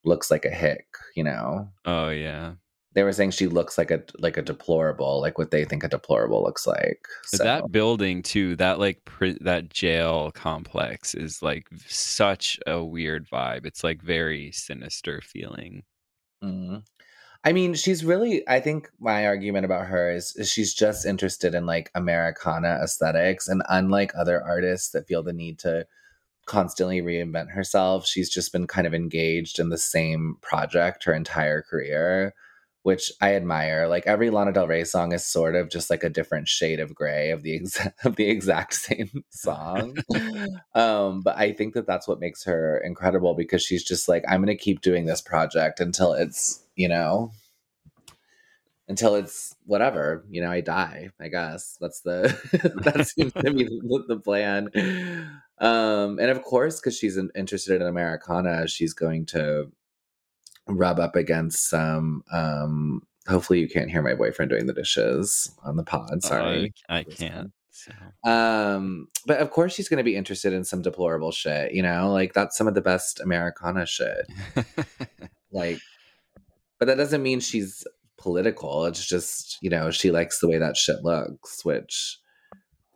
looks 0.05 0.31
like 0.31 0.45
a 0.45 0.49
hick, 0.51 0.87
you 1.17 1.25
know? 1.25 1.67
oh 1.83 2.07
yeah, 2.07 2.53
they 2.93 3.03
were 3.03 3.13
saying 3.13 3.31
she 3.31 3.47
looks 3.47 3.77
like 3.77 3.91
a 3.91 4.03
like 4.19 4.37
a 4.37 4.41
deplorable, 4.41 5.21
like 5.21 5.37
what 5.37 5.51
they 5.51 5.65
think 5.65 5.83
a 5.83 5.87
deplorable 5.87 6.43
looks 6.43 6.67
like. 6.67 7.07
So 7.23 7.43
That 7.43 7.71
building 7.71 8.21
too, 8.21 8.55
that 8.57 8.79
like 8.79 9.03
pri- 9.05 9.37
that 9.41 9.69
jail 9.69 10.31
complex 10.31 11.13
is 11.13 11.41
like 11.41 11.67
such 11.87 12.59
a 12.67 12.83
weird 12.83 13.29
vibe. 13.29 13.65
It's 13.65 13.83
like 13.83 14.01
very 14.01 14.51
sinister 14.51 15.21
feeling. 15.21 15.83
mm. 16.43 16.83
I 17.43 17.53
mean, 17.53 17.73
she's 17.73 18.05
really 18.05 18.47
I 18.47 18.59
think 18.59 18.89
my 18.99 19.25
argument 19.25 19.65
about 19.65 19.87
her 19.87 20.11
is, 20.11 20.35
is 20.35 20.51
she's 20.51 20.73
just 20.73 21.05
interested 21.05 21.55
in 21.55 21.65
like 21.65 21.91
Americana 21.95 22.79
aesthetics 22.83 23.47
and 23.47 23.63
unlike 23.69 24.11
other 24.15 24.43
artists 24.43 24.91
that 24.91 25.07
feel 25.07 25.23
the 25.23 25.33
need 25.33 25.59
to 25.59 25.87
constantly 26.45 27.01
reinvent 27.01 27.51
herself, 27.51 28.05
she's 28.05 28.29
just 28.29 28.51
been 28.51 28.67
kind 28.67 28.85
of 28.85 28.93
engaged 28.93 29.59
in 29.59 29.69
the 29.69 29.77
same 29.77 30.37
project 30.41 31.03
her 31.05 31.13
entire 31.13 31.61
career, 31.61 32.33
which 32.83 33.11
I 33.21 33.35
admire. 33.35 33.87
Like 33.87 34.07
every 34.07 34.29
Lana 34.29 34.51
Del 34.51 34.67
Rey 34.67 34.83
song 34.83 35.13
is 35.13 35.25
sort 35.25 35.55
of 35.55 35.69
just 35.69 35.89
like 35.89 36.03
a 36.03 36.09
different 36.09 36.47
shade 36.47 36.79
of 36.79 36.95
gray 36.95 37.31
of 37.31 37.43
the 37.43 37.53
exact 37.53 38.05
of 38.05 38.15
the 38.15 38.29
exact 38.29 38.73
same 38.73 39.23
song. 39.29 39.97
um, 40.73 41.21
but 41.21 41.37
I 41.37 41.53
think 41.53 41.73
that 41.75 41.87
that's 41.87 42.07
what 42.07 42.19
makes 42.19 42.43
her 42.45 42.77
incredible 42.79 43.35
because 43.35 43.63
she's 43.63 43.83
just 43.83 44.07
like 44.07 44.23
I'm 44.27 44.43
going 44.43 44.55
to 44.55 44.63
keep 44.63 44.81
doing 44.81 45.05
this 45.05 45.21
project 45.21 45.79
until 45.79 46.13
it's, 46.13 46.63
you 46.75 46.87
know, 46.87 47.31
until 48.87 49.15
it's 49.15 49.55
whatever 49.65 50.25
you 50.29 50.41
know 50.41 50.51
i 50.51 50.59
die 50.59 51.09
i 51.21 51.29
guess 51.29 51.77
that's 51.79 52.01
the 52.01 52.23
that 52.83 53.07
seems 53.07 53.31
to 53.31 53.53
be 53.53 53.63
the, 53.63 54.03
the 54.09 54.19
plan 54.19 54.67
um 55.59 56.19
and 56.19 56.29
of 56.29 56.41
course 56.41 56.79
because 56.79 56.97
she's 56.97 57.17
interested 57.33 57.79
in 57.79 57.87
americana 57.87 58.67
she's 58.67 58.93
going 58.93 59.25
to 59.25 59.71
rub 60.67 60.99
up 60.99 61.15
against 61.15 61.69
some 61.69 62.23
um 62.31 63.01
hopefully 63.27 63.59
you 63.59 63.67
can't 63.67 63.89
hear 63.89 64.01
my 64.01 64.13
boyfriend 64.13 64.49
doing 64.49 64.65
the 64.65 64.73
dishes 64.73 65.51
on 65.63 65.75
the 65.75 65.83
pod 65.83 66.23
sorry 66.23 66.73
I, 66.89 66.99
I 66.99 67.03
can't. 67.03 67.51
So. 67.69 67.91
um 68.29 69.07
but 69.25 69.39
of 69.39 69.51
course 69.51 69.73
she's 69.73 69.89
going 69.89 69.97
to 69.97 70.03
be 70.03 70.15
interested 70.15 70.53
in 70.53 70.63
some 70.63 70.81
deplorable 70.81 71.31
shit 71.31 71.73
you 71.73 71.81
know 71.81 72.11
like 72.11 72.33
that's 72.33 72.57
some 72.57 72.67
of 72.67 72.75
the 72.75 72.81
best 72.81 73.19
americana 73.19 73.85
shit 73.85 74.27
like 75.51 75.79
but 76.79 76.85
that 76.85 76.97
doesn't 76.97 77.23
mean 77.23 77.39
she's 77.39 77.85
political 78.17 78.85
it's 78.85 79.07
just 79.07 79.57
you 79.61 79.69
know 79.69 79.89
she 79.89 80.11
likes 80.11 80.39
the 80.39 80.47
way 80.47 80.57
that 80.57 80.77
shit 80.77 81.03
looks 81.03 81.65
which 81.65 82.19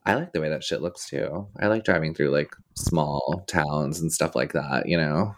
i 0.06 0.14
like 0.14 0.34
the 0.34 0.42
way 0.42 0.50
that 0.50 0.64
shit 0.64 0.82
looks 0.82 1.10
too 1.10 1.48
i 1.60 1.68
like 1.68 1.84
driving 1.84 2.14
through 2.14 2.30
like 2.30 2.56
small 2.76 3.44
towns 3.48 4.00
and 4.00 4.12
stuff 4.12 4.36
like 4.36 4.54
that 4.54 4.88
you 4.88 4.98
know 4.98 5.34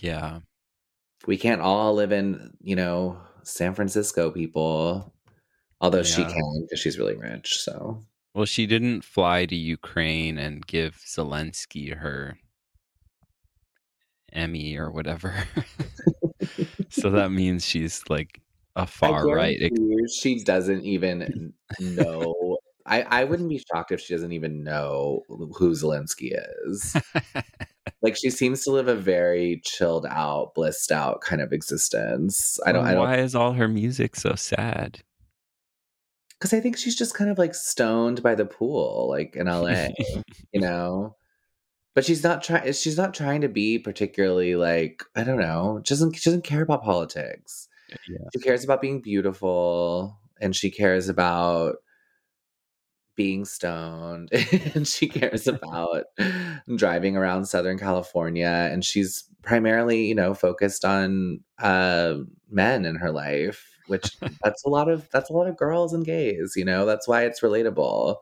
yeah. 0.00 0.40
We 1.28 1.36
can't 1.36 1.60
all 1.60 1.94
live 1.94 2.10
in 2.10 2.56
you 2.60 2.74
know 2.74 3.18
san 3.42 3.74
francisco 3.74 4.30
people 4.30 5.12
although 5.80 6.02
she 6.02 6.24
can 6.24 6.62
because 6.62 6.80
she's 6.80 6.98
really 6.98 7.14
rich 7.16 7.60
so 7.60 8.02
Well, 8.34 8.46
she 8.46 8.66
didn't 8.66 9.02
fly 9.02 9.46
to 9.46 9.56
Ukraine 9.56 10.38
and 10.38 10.64
give 10.64 10.94
Zelensky 11.04 11.96
her 11.96 12.38
Emmy 14.32 14.76
or 14.76 14.92
whatever. 14.92 15.34
so 16.88 17.10
that 17.10 17.32
means 17.32 17.64
she's 17.64 18.04
like 18.08 18.40
a 18.76 18.86
far 18.86 19.26
right. 19.26 19.58
she 20.14 20.44
doesn't 20.44 20.84
even 20.84 21.52
know 21.80 22.58
I, 22.86 23.02
I 23.02 23.24
wouldn't 23.24 23.48
be 23.48 23.58
shocked 23.58 23.90
if 23.92 24.00
she 24.00 24.14
doesn't 24.14 24.32
even 24.32 24.62
know 24.62 25.22
who 25.28 25.72
Zelensky 25.72 26.32
is. 26.66 26.96
like 28.02 28.16
she 28.16 28.30
seems 28.30 28.64
to 28.64 28.70
live 28.70 28.88
a 28.88 28.94
very 28.94 29.60
chilled 29.64 30.06
out, 30.06 30.54
blissed 30.54 30.92
out 30.92 31.20
kind 31.20 31.42
of 31.42 31.52
existence. 31.52 32.58
I 32.64 32.72
don't 32.72 32.86
I 32.86 32.92
don't 32.94 33.02
Why 33.02 33.18
is 33.18 33.34
all 33.34 33.52
her 33.52 33.68
music 33.68 34.16
so 34.16 34.34
sad? 34.34 35.02
because 36.38 36.52
I 36.52 36.60
think 36.60 36.76
she's 36.76 36.96
just 36.96 37.14
kind 37.14 37.30
of 37.30 37.38
like 37.38 37.54
stoned 37.54 38.22
by 38.22 38.34
the 38.34 38.46
pool, 38.46 39.08
like 39.08 39.34
in 39.36 39.46
LA, 39.46 39.88
you 40.52 40.60
know. 40.60 41.16
But 41.94 42.04
she's 42.04 42.22
not 42.22 42.42
trying. 42.42 42.72
She's 42.72 42.96
not 42.96 43.14
trying 43.14 43.40
to 43.40 43.48
be 43.48 43.78
particularly 43.78 44.54
like 44.54 45.02
I 45.16 45.24
don't 45.24 45.40
know. 45.40 45.82
She 45.84 45.94
doesn't 45.94 46.14
she 46.16 46.30
doesn't 46.30 46.44
care 46.44 46.62
about 46.62 46.84
politics. 46.84 47.68
Yeah. 48.08 48.18
She 48.34 48.40
cares 48.40 48.64
about 48.64 48.80
being 48.80 49.00
beautiful, 49.00 50.18
and 50.40 50.54
she 50.54 50.70
cares 50.70 51.08
about 51.08 51.76
being 53.18 53.44
stoned, 53.44 54.30
and 54.74 54.88
she 54.88 55.08
cares 55.18 55.46
about 55.46 56.04
driving 56.76 57.18
around 57.18 57.44
Southern 57.44 57.78
California. 57.78 58.70
And 58.72 58.82
she's 58.82 59.24
primarily, 59.42 60.06
you 60.06 60.14
know, 60.14 60.32
focused 60.32 60.86
on 60.86 61.40
uh, 61.58 62.14
men 62.48 62.86
in 62.86 62.94
her 62.94 63.10
life, 63.10 63.68
which 63.88 64.16
that's 64.42 64.64
a 64.64 64.70
lot 64.70 64.88
of 64.88 65.10
that's 65.10 65.28
a 65.28 65.34
lot 65.34 65.48
of 65.48 65.56
girls 65.58 65.92
and 65.92 66.06
gays. 66.06 66.54
You 66.56 66.64
know, 66.64 66.86
that's 66.86 67.06
why 67.06 67.24
it's 67.24 67.40
relatable. 67.40 68.16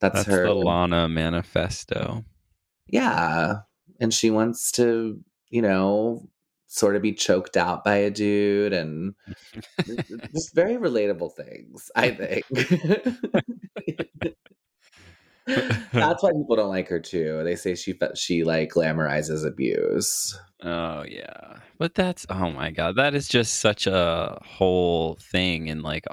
That's, 0.00 0.24
That's 0.24 0.26
her 0.26 0.46
the 0.46 0.54
Lana 0.54 1.08
manifesto. 1.08 2.24
yeah 2.88 3.60
and 4.00 4.12
she 4.12 4.30
wants 4.30 4.70
to 4.72 5.18
you 5.48 5.62
know 5.62 6.28
sort 6.74 6.96
of 6.96 7.02
be 7.02 7.12
choked 7.12 7.56
out 7.56 7.84
by 7.84 7.94
a 7.94 8.10
dude 8.10 8.72
and 8.72 9.14
just 10.32 10.54
very 10.54 10.76
relatable 10.76 11.32
things 11.32 11.90
i 11.94 12.10
think. 12.10 12.44
That's 15.46 16.22
why 16.22 16.32
people 16.32 16.56
don't 16.56 16.70
like 16.70 16.88
her 16.88 17.00
too. 17.00 17.42
They 17.44 17.54
say 17.54 17.74
she 17.74 17.94
she 18.14 18.44
like 18.44 18.70
glamorizes 18.70 19.46
abuse. 19.46 20.38
Oh 20.62 21.04
yeah, 21.06 21.58
but 21.76 21.94
that's 21.94 22.24
oh 22.30 22.50
my 22.50 22.70
god, 22.70 22.96
that 22.96 23.14
is 23.14 23.28
just 23.28 23.60
such 23.60 23.86
a 23.86 24.38
whole 24.42 25.18
thing 25.20 25.66
in 25.66 25.82
like 25.82 26.06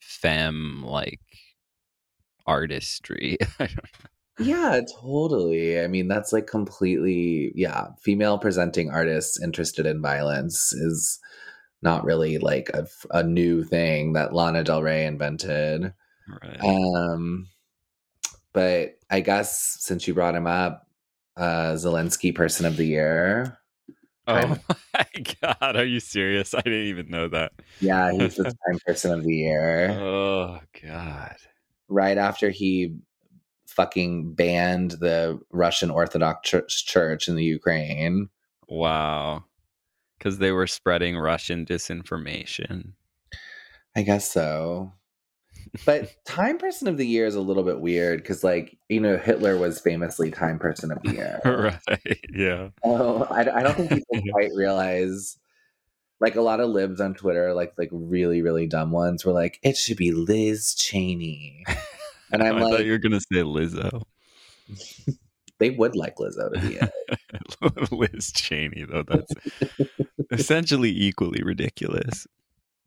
femme 0.00 0.84
like 0.84 1.20
artistry. 2.46 3.36
I 3.58 3.66
don't 3.66 4.09
yeah 4.40 4.80
totally 5.00 5.80
i 5.80 5.86
mean 5.86 6.08
that's 6.08 6.32
like 6.32 6.46
completely 6.46 7.52
yeah 7.54 7.88
female 8.00 8.38
presenting 8.38 8.90
artists 8.90 9.40
interested 9.42 9.86
in 9.86 10.02
violence 10.02 10.72
is 10.72 11.18
not 11.82 12.04
really 12.04 12.38
like 12.38 12.70
a 13.10 13.22
new 13.22 13.64
thing 13.64 14.12
that 14.12 14.34
lana 14.34 14.62
del 14.64 14.82
rey 14.82 15.04
invented 15.04 15.92
right. 16.42 16.60
Um, 16.62 17.48
but 18.52 18.98
I 19.10 19.20
guess 19.20 19.76
since 19.80 20.06
you 20.06 20.14
brought 20.14 20.34
him 20.34 20.46
up, 20.46 20.86
uh, 21.36 21.72
Zelensky 21.74 22.34
Person 22.34 22.66
of 22.66 22.76
the 22.76 22.86
Year. 22.86 23.58
oh 24.26 24.56
my 24.94 25.06
god, 25.40 25.76
are 25.76 25.84
you 25.84 26.00
serious? 26.00 26.54
I 26.54 26.60
didn't 26.60 26.86
even 26.86 27.08
know 27.08 27.28
that. 27.28 27.52
Yeah, 27.80 28.12
he's 28.12 28.36
the 28.36 28.44
Time 28.44 28.78
Person 28.86 29.12
of 29.12 29.24
the 29.24 29.34
Year. 29.34 29.90
Oh 29.90 30.60
god. 30.82 31.36
Right 31.88 32.18
after 32.18 32.50
he 32.50 32.96
fucking 33.70 34.34
banned 34.34 34.92
the 34.92 35.40
Russian 35.50 35.90
Orthodox 35.90 36.48
Church, 36.48 36.86
Church 36.86 37.28
in 37.28 37.36
the 37.36 37.44
Ukraine. 37.44 38.28
Wow. 38.68 39.44
Because 40.18 40.38
they 40.38 40.52
were 40.52 40.66
spreading 40.66 41.16
Russian 41.16 41.64
disinformation. 41.64 42.92
I 43.96 44.02
guess 44.02 44.30
so. 44.30 44.92
But 45.86 46.12
Time 46.24 46.58
Person 46.58 46.88
of 46.88 46.96
the 46.96 47.06
Year 47.06 47.26
is 47.26 47.34
a 47.34 47.40
little 47.40 47.62
bit 47.62 47.80
weird 47.80 48.22
because, 48.22 48.44
like, 48.44 48.78
you 48.88 49.00
know, 49.00 49.16
Hitler 49.16 49.56
was 49.56 49.80
famously 49.80 50.30
Time 50.30 50.58
Person 50.58 50.90
of 50.92 51.02
the 51.02 51.12
Year. 51.14 51.40
right. 51.44 52.18
Yeah. 52.32 52.68
Oh, 52.84 53.22
I, 53.24 53.40
I 53.40 53.62
don't 53.62 53.76
think 53.76 53.90
people 54.10 54.32
quite 54.32 54.50
realize. 54.54 55.38
Like 56.20 56.36
a 56.36 56.42
lot 56.42 56.60
of 56.60 56.68
libs 56.68 57.00
on 57.00 57.14
Twitter, 57.14 57.54
like 57.54 57.72
like 57.78 57.88
really 57.90 58.42
really 58.42 58.66
dumb 58.66 58.90
ones, 58.90 59.24
were 59.24 59.32
like, 59.32 59.58
"It 59.62 59.74
should 59.78 59.96
be 59.96 60.12
Liz 60.12 60.74
Cheney," 60.74 61.64
and 62.32 62.42
I'm 62.42 62.56
I 62.56 62.60
thought 62.60 62.70
like, 62.72 62.84
you 62.84 62.92
were 62.92 62.98
gonna 62.98 63.20
say 63.20 63.36
Lizzo. 63.36 64.02
they 65.58 65.70
would 65.70 65.94
like 65.94 66.16
Lizzo 66.16 66.52
to 66.52 66.60
be 66.60 66.76
it. 66.76 67.92
Liz 67.92 68.32
Cheney, 68.32 68.84
though. 68.84 69.02
That's 69.02 69.32
essentially 70.30 70.90
equally 70.90 71.42
ridiculous. 71.42 72.26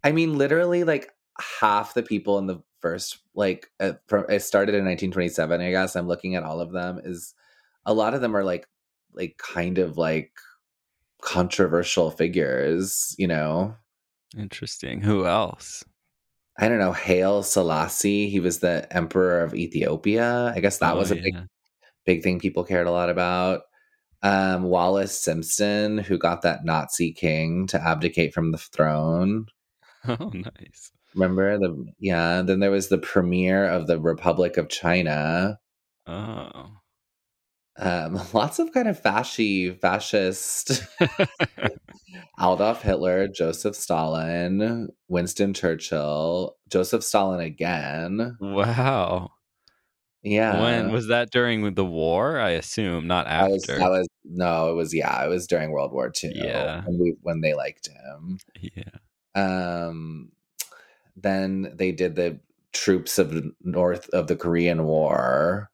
I 0.04 0.12
mean, 0.12 0.38
literally, 0.38 0.84
like 0.84 1.12
half 1.40 1.94
the 1.94 2.04
people 2.04 2.38
in 2.40 2.48
the 2.48 2.62
first, 2.82 3.20
like, 3.36 3.70
uh, 3.80 3.94
from 4.08 4.26
it 4.30 4.42
started 4.42 4.76
in 4.76 4.86
1927. 4.86 5.62
I 5.62 5.72
guess 5.72 5.96
I'm 5.96 6.08
looking 6.08 6.36
at 6.36 6.44
all 6.44 6.60
of 6.60 6.72
them. 6.72 7.00
Is 7.04 7.34
a 7.86 7.94
lot 7.94 8.14
of 8.14 8.22
them 8.22 8.36
are 8.36 8.44
like, 8.44 8.68
like 9.14 9.38
kind 9.38 9.78
of 9.78 9.98
like 9.98 10.32
controversial 11.22 12.12
figures, 12.12 13.16
you 13.18 13.28
know. 13.28 13.76
Interesting. 14.38 15.02
Who 15.02 15.26
else? 15.26 15.84
I 16.58 16.70
don't 16.70 16.80
know, 16.80 16.92
Haile 16.94 17.44
Selassie. 17.44 18.30
He 18.30 18.40
was 18.40 18.60
the 18.60 18.88
emperor 18.96 19.42
of 19.44 19.56
Ethiopia. 19.56 20.54
I 20.56 20.60
guess 20.60 20.78
that 20.80 20.94
Oh, 20.94 20.98
was 20.98 21.12
a 21.12 21.16
big, 21.16 21.36
big 22.06 22.24
thing 22.24 22.40
people 22.40 22.64
cared 22.64 22.88
a 22.88 22.92
lot 22.92 23.10
about. 23.10 23.62
Um, 24.22 24.64
Wallis 24.64 25.20
Simpson, 25.20 25.98
who 25.98 26.18
got 26.18 26.44
that 26.44 26.64
Nazi 26.66 27.12
king 27.14 27.68
to 27.68 27.82
abdicate 27.82 28.34
from 28.34 28.52
the 28.52 28.58
throne. 28.58 29.48
Oh, 30.06 30.32
nice. 30.34 30.92
Remember 31.16 31.58
the 31.58 31.86
yeah. 31.98 32.42
Then 32.42 32.60
there 32.60 32.72
was 32.72 32.90
the 32.90 32.98
premier 32.98 33.66
of 33.66 33.88
the 33.88 33.98
Republic 34.02 34.58
of 34.58 34.68
China. 34.68 35.60
Oh, 36.08 36.72
Um, 37.78 38.20
lots 38.34 38.60
of 38.60 38.74
kind 38.74 38.88
of 38.88 39.02
fashy, 39.02 39.80
fascist. 39.80 40.84
Adolf 42.40 42.82
Hitler, 42.82 43.28
Joseph 43.28 43.76
Stalin, 43.76 44.90
Winston 45.08 45.54
Churchill, 45.54 46.56
Joseph 46.70 47.04
Stalin 47.04 47.40
again. 47.40 48.38
wow. 48.40 49.32
Yeah. 50.22 50.62
When 50.62 50.92
was 50.92 51.08
that 51.08 51.32
during 51.32 51.74
the 51.74 51.84
war? 51.84 52.40
I 52.40 52.52
assume 52.52 53.08
not 53.08 53.26
was, 53.26 53.64
after. 53.64 53.78
that 53.78 53.90
was 53.90 54.08
no, 54.24 54.72
it 54.72 54.74
was 54.74 54.94
yeah, 54.94 55.24
it 55.26 55.28
was 55.28 55.48
during 55.48 55.72
World 55.72 55.92
War 55.92 56.12
II. 56.24 56.32
Yeah. 56.34 56.82
when, 56.86 56.98
we, 56.98 57.16
when 57.22 57.42
they 57.42 57.54
liked 57.54 57.90
him. 57.90 58.40
yeah. 58.56 58.84
Um, 59.36 60.32
then 61.18 61.74
they 61.76 61.92
did 61.92 62.16
the 62.16 62.40
troops 62.72 63.20
of 63.20 63.44
north 63.62 64.10
of 64.10 64.28
the 64.28 64.38
Korean 64.38 64.86
War. 64.86 65.70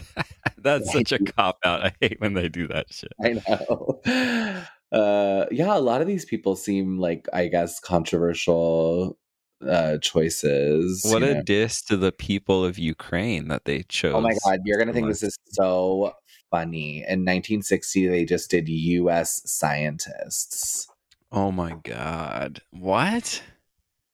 That's 0.58 0.92
such 0.92 1.12
a 1.12 1.18
cop 1.18 1.58
out. 1.64 1.84
I 1.84 1.92
hate 2.00 2.20
when 2.20 2.34
they 2.34 2.48
do 2.48 2.68
that 2.68 2.92
shit. 2.92 3.12
I 3.22 3.40
know. 3.48 4.64
Uh, 4.92 5.46
yeah, 5.50 5.74
a 5.74 5.80
lot 5.80 6.02
of 6.02 6.06
these 6.06 6.26
people 6.26 6.54
seem 6.54 6.98
like 6.98 7.26
I 7.32 7.46
guess 7.46 7.80
controversial 7.80 9.18
uh 9.66 9.96
choices. 10.02 11.02
What 11.08 11.22
a 11.22 11.36
know? 11.36 11.42
diss 11.42 11.80
to 11.84 11.96
the 11.96 12.12
people 12.12 12.62
of 12.62 12.78
Ukraine 12.78 13.48
that 13.48 13.64
they 13.64 13.84
chose. 13.84 14.12
Oh 14.14 14.20
my 14.20 14.36
god, 14.44 14.60
you're 14.66 14.76
gonna 14.76 14.92
think 14.92 15.08
this 15.08 15.22
is 15.22 15.38
so 15.46 16.12
funny. 16.50 16.98
In 16.98 17.24
1960, 17.24 18.06
they 18.06 18.26
just 18.26 18.50
did 18.50 18.68
U.S. 18.68 19.40
scientists. 19.46 20.88
Oh 21.30 21.50
my 21.50 21.74
god. 21.82 22.60
What? 22.70 23.42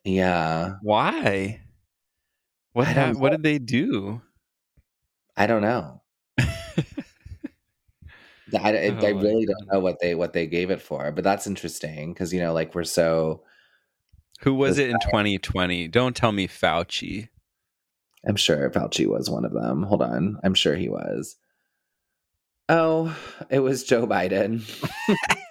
Yeah, 0.05 0.77
Why? 0.83 1.61
What 2.73 2.87
I 2.87 3.13
what 3.13 3.33
did 3.33 3.43
they 3.43 3.59
do? 3.59 4.23
I 5.39 5.47
don't 5.47 5.63
know. 5.63 6.03
I, 6.39 6.45
I, 8.55 8.71
I 8.73 8.89
Oh 8.89 8.95
my 8.95 9.09
really 9.09 9.47
don't 9.47 9.73
know 9.73 9.79
what 9.79 10.01
they 10.01 10.15
what 10.15 10.33
they 10.33 10.47
gave 10.47 10.71
it 10.71 10.83
for, 10.83 11.13
but 11.13 11.23
that's 11.23 11.47
interesting 11.47 12.13
because 12.13 12.33
you 12.33 12.41
know, 12.41 12.53
like 12.53 12.75
we're 12.75 12.85
so. 12.85 13.45
Who 14.41 14.55
was 14.55 14.79
it 14.79 14.91
in 14.91 14.99
2020? 15.01 15.89
Don't 15.89 16.15
tell 16.15 16.33
me 16.33 16.47
Fauci. 16.47 17.29
I'm 18.27 18.37
sure 18.37 18.71
Fauci 18.71 19.07
was 19.07 19.31
one 19.31 19.45
of 19.45 19.53
them. 19.53 19.85
Hold 19.85 20.03
on, 20.03 20.39
I'm 20.43 20.55
sure 20.55 20.75
he 20.77 20.89
was. 20.89 21.37
Oh, 22.69 23.17
it 23.49 23.61
was 23.61 23.85
Joe 23.85 24.07
Biden. 24.07 24.63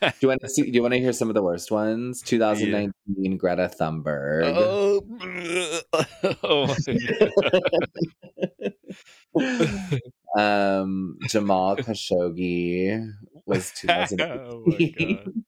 do 0.00 0.12
you 0.20 0.28
want 0.28 0.40
to 0.40 0.48
see? 0.48 0.62
Do 0.62 0.70
you 0.70 0.82
want 0.82 0.94
to 0.94 1.00
hear 1.00 1.12
some 1.12 1.28
of 1.28 1.34
the 1.34 1.42
worst 1.42 1.70
ones? 1.70 2.22
2019, 2.26 3.36
Greta 3.36 3.70
Thunberg. 3.78 4.44
Oh, 4.46 5.02
oh 6.42 6.66
my 6.66 6.74
God. 9.36 10.00
um, 10.80 11.18
Jamal 11.28 11.76
Khashoggi 11.76 13.12
was 13.46 13.72
2018. 13.72 15.44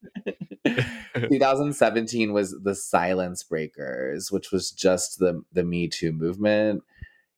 oh 0.67 1.29
2017 1.29 2.33
was 2.33 2.55
the 2.63 2.75
Silence 2.75 3.43
Breakers, 3.43 4.31
which 4.31 4.53
was 4.53 4.71
just 4.71 5.19
the 5.19 5.43
the 5.53 5.65
Me 5.65 5.89
Too 5.89 6.13
movement, 6.13 6.83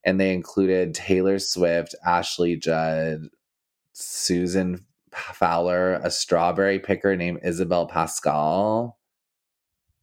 and 0.05 0.21
they 0.21 0.35
included 0.35 0.95
Taylor 0.95 1.39
Swift, 1.39 1.95
Ashley 2.05 2.57
Judd, 2.57 3.29
Susan 3.93 4.85
Fowler, 5.15 5.95
a 5.95 6.11
strawberry 6.11 6.79
picker 6.79 7.17
named 7.17 7.41
Isabel 7.45 7.87
Pascual. 7.87 8.99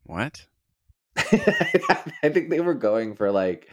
What? 0.03 0.45
I 1.17 2.29
think 2.29 2.49
they 2.49 2.61
were 2.61 2.73
going 2.73 3.15
for 3.15 3.31
like 3.31 3.69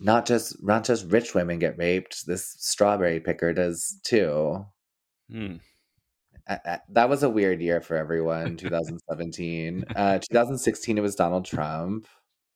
not 0.00 0.26
just 0.26 0.62
not 0.62 0.84
just 0.84 1.10
rich 1.10 1.34
women 1.34 1.58
get 1.58 1.78
raped. 1.78 2.26
This 2.26 2.56
strawberry 2.58 3.20
picker 3.20 3.52
does 3.52 4.00
too. 4.02 4.64
Hmm. 5.30 5.56
I- 6.48 6.58
I- 6.64 6.80
that 6.90 7.08
was 7.08 7.22
a 7.22 7.30
weird 7.30 7.60
year 7.60 7.80
for 7.80 7.96
everyone. 7.96 8.56
2017, 8.58 9.84
uh, 9.94 10.18
2016 10.18 10.98
it 10.98 11.02
was 11.02 11.14
Donald 11.14 11.44
Trump. 11.44 12.08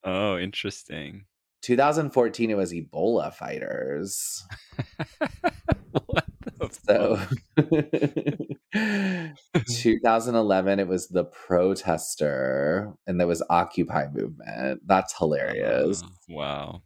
Oh, 0.02 0.36
interesting. 0.38 1.26
2014 1.62 2.50
it 2.50 2.56
was 2.56 2.72
Ebola 2.72 3.32
fighters. 3.32 4.44
So 6.86 7.18
2011 9.66 10.80
it 10.80 10.88
was 10.88 11.08
the 11.08 11.24
protester, 11.24 12.92
and 13.06 13.20
there 13.20 13.26
was 13.26 13.42
Occupy 13.50 14.06
movement. 14.12 14.80
That's 14.86 15.16
hilarious. 15.16 16.02
Oh, 16.04 16.08
wow. 16.28 16.82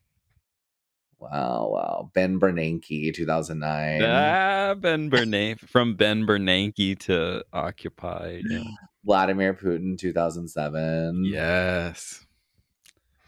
Wow, 1.21 1.71
wow. 1.73 2.11
Ben 2.15 2.39
Bernanke, 2.39 3.13
2009. 3.15 4.03
Ah, 4.05 4.75
Ben 4.75 5.11
Bernanke 5.11 5.59
from 5.69 5.97
Ben 5.97 6.25
Bernanke 6.27 6.97
to 7.01 7.45
Occupy. 7.53 8.43
Yeah. 8.49 8.63
Vladimir 9.05 9.55
Putin, 9.55 9.99
2007. 9.99 11.25
yes. 11.25 12.25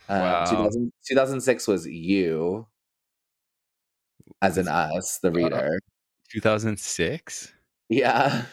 Uh, 0.08 0.18
Wow. 0.20 0.44
2000, 0.50 0.92
2006 1.08 1.66
was 1.68 1.87
you, 1.87 2.66
as 4.42 4.58
in 4.58 4.68
us, 4.68 5.18
the 5.22 5.30
reader. 5.32 5.78
2006. 6.30 7.52
Yeah. 7.88 8.42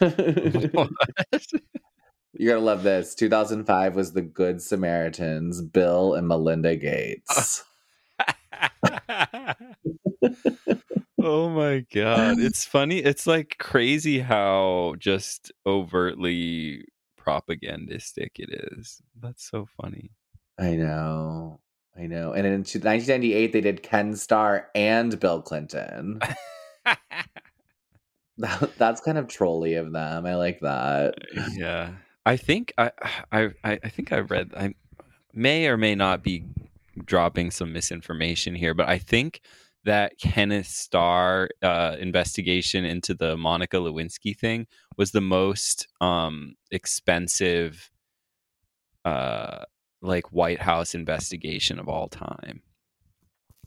You're 2.34 2.56
to 2.56 2.60
love 2.60 2.82
this. 2.82 3.14
2005 3.14 3.96
was 3.96 4.12
the 4.12 4.22
Good 4.22 4.60
Samaritans, 4.62 5.62
Bill 5.62 6.14
and 6.14 6.28
Melinda 6.28 6.76
Gates. 6.76 7.64
oh 11.20 11.48
my 11.48 11.84
god 11.92 12.38
it's 12.38 12.64
funny 12.64 12.98
it's 12.98 13.26
like 13.26 13.56
crazy 13.58 14.18
how 14.18 14.94
just 14.98 15.52
overtly 15.66 16.84
propagandistic 17.16 18.38
it 18.38 18.48
is 18.72 19.00
that's 19.20 19.48
so 19.48 19.66
funny 19.80 20.10
I 20.58 20.74
know. 20.74 21.60
I 21.96 22.06
know. 22.06 22.32
And 22.32 22.46
in 22.46 22.52
1998, 22.52 23.52
they 23.52 23.60
did 23.60 23.82
Ken 23.82 24.16
Starr 24.16 24.68
and 24.74 25.18
Bill 25.18 25.40
Clinton. 25.40 26.20
That, 28.38 28.70
that's 28.78 29.00
kind 29.00 29.18
of 29.18 29.28
trolly 29.28 29.74
of 29.74 29.92
them. 29.92 30.26
I 30.26 30.34
like 30.36 30.60
that. 30.60 31.14
yeah 31.56 31.92
i 32.26 32.36
think 32.36 32.72
i 32.78 32.90
i 33.32 33.48
i 33.64 33.78
I 33.84 33.88
think 33.88 34.12
i 34.12 34.18
read 34.20 34.52
i 34.56 34.74
may 35.34 35.66
or 35.68 35.76
may 35.76 35.94
not 35.94 36.22
be 36.22 36.44
dropping 37.04 37.50
some 37.50 37.72
misinformation 37.72 38.54
here 38.54 38.74
but 38.74 38.88
i 38.88 38.98
think 38.98 39.40
that 39.84 40.18
kenneth 40.18 40.66
starr 40.66 41.48
uh, 41.62 41.96
investigation 41.98 42.84
into 42.84 43.14
the 43.14 43.36
monica 43.36 43.76
lewinsky 43.76 44.36
thing 44.36 44.66
was 44.96 45.12
the 45.12 45.20
most 45.20 45.86
um 46.00 46.54
expensive 46.70 47.90
uh 49.04 49.64
like 50.02 50.32
white 50.32 50.60
house 50.60 50.94
investigation 50.94 51.78
of 51.78 51.88
all 51.88 52.08
time 52.08 52.62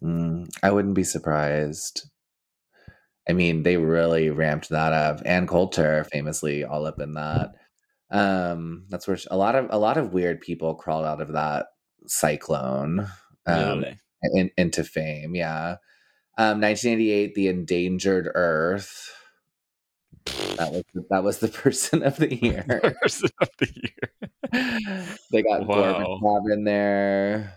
Mm, 0.03 0.49
I 0.63 0.71
wouldn't 0.71 0.95
be 0.95 1.03
surprised. 1.03 2.09
I 3.29 3.33
mean, 3.33 3.63
they 3.63 3.77
really 3.77 4.29
ramped 4.29 4.69
that 4.69 4.93
up. 4.93 5.21
Ann 5.25 5.47
Coulter, 5.47 6.03
famously, 6.05 6.63
all 6.63 6.85
up 6.85 6.99
in 6.99 7.13
that. 7.13 7.51
Um, 8.09 8.85
that's 8.89 9.07
where 9.07 9.17
sh- 9.17 9.27
a 9.31 9.37
lot 9.37 9.55
of 9.55 9.67
a 9.69 9.77
lot 9.77 9.97
of 9.97 10.13
weird 10.13 10.41
people 10.41 10.75
crawled 10.75 11.05
out 11.05 11.21
of 11.21 11.33
that 11.33 11.67
cyclone 12.07 13.07
um, 13.45 13.85
in, 14.33 14.51
into 14.57 14.83
fame. 14.83 15.35
Yeah. 15.35 15.77
Um, 16.37 16.59
1988, 16.61 17.35
The 17.35 17.47
Endangered 17.47 18.29
Earth. 18.33 19.13
That 20.57 20.71
was 20.71 20.83
that 21.09 21.23
was 21.23 21.39
the 21.39 21.47
person 21.63 22.03
of 22.03 22.17
the 22.17 22.33
year. 22.41 22.63
Person 23.01 23.29
of 23.39 23.49
the 23.59 23.69
year. 23.73 25.11
they 25.31 25.41
got 25.43 25.65
Wow. 25.67 26.19
In 26.51 26.63
there. 26.63 27.53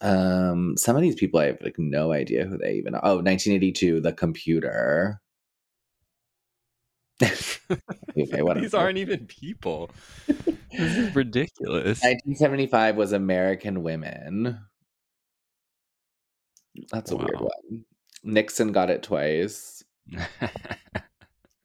Um, 0.00 0.76
some 0.76 0.96
of 0.96 1.02
these 1.02 1.14
people 1.14 1.40
I 1.40 1.46
have 1.46 1.60
like 1.60 1.78
no 1.78 2.12
idea 2.12 2.44
who 2.44 2.58
they 2.58 2.74
even 2.74 2.94
are. 2.94 3.00
Oh, 3.04 3.16
1982, 3.16 4.00
The 4.00 4.12
Computer. 4.12 5.20
okay. 7.22 7.36
These 8.60 8.74
aren't 8.74 8.98
even 8.98 9.26
people. 9.26 9.90
This 10.76 10.96
is 10.96 11.16
ridiculous. 11.16 12.02
1975 12.02 12.96
was 12.96 13.12
American 13.12 13.82
Women. 13.82 14.58
That's 16.92 17.10
a 17.12 17.16
weird 17.16 17.40
one. 17.40 17.84
Nixon 18.22 18.72
got 18.72 18.90
it 18.90 19.02
twice. 19.02 19.82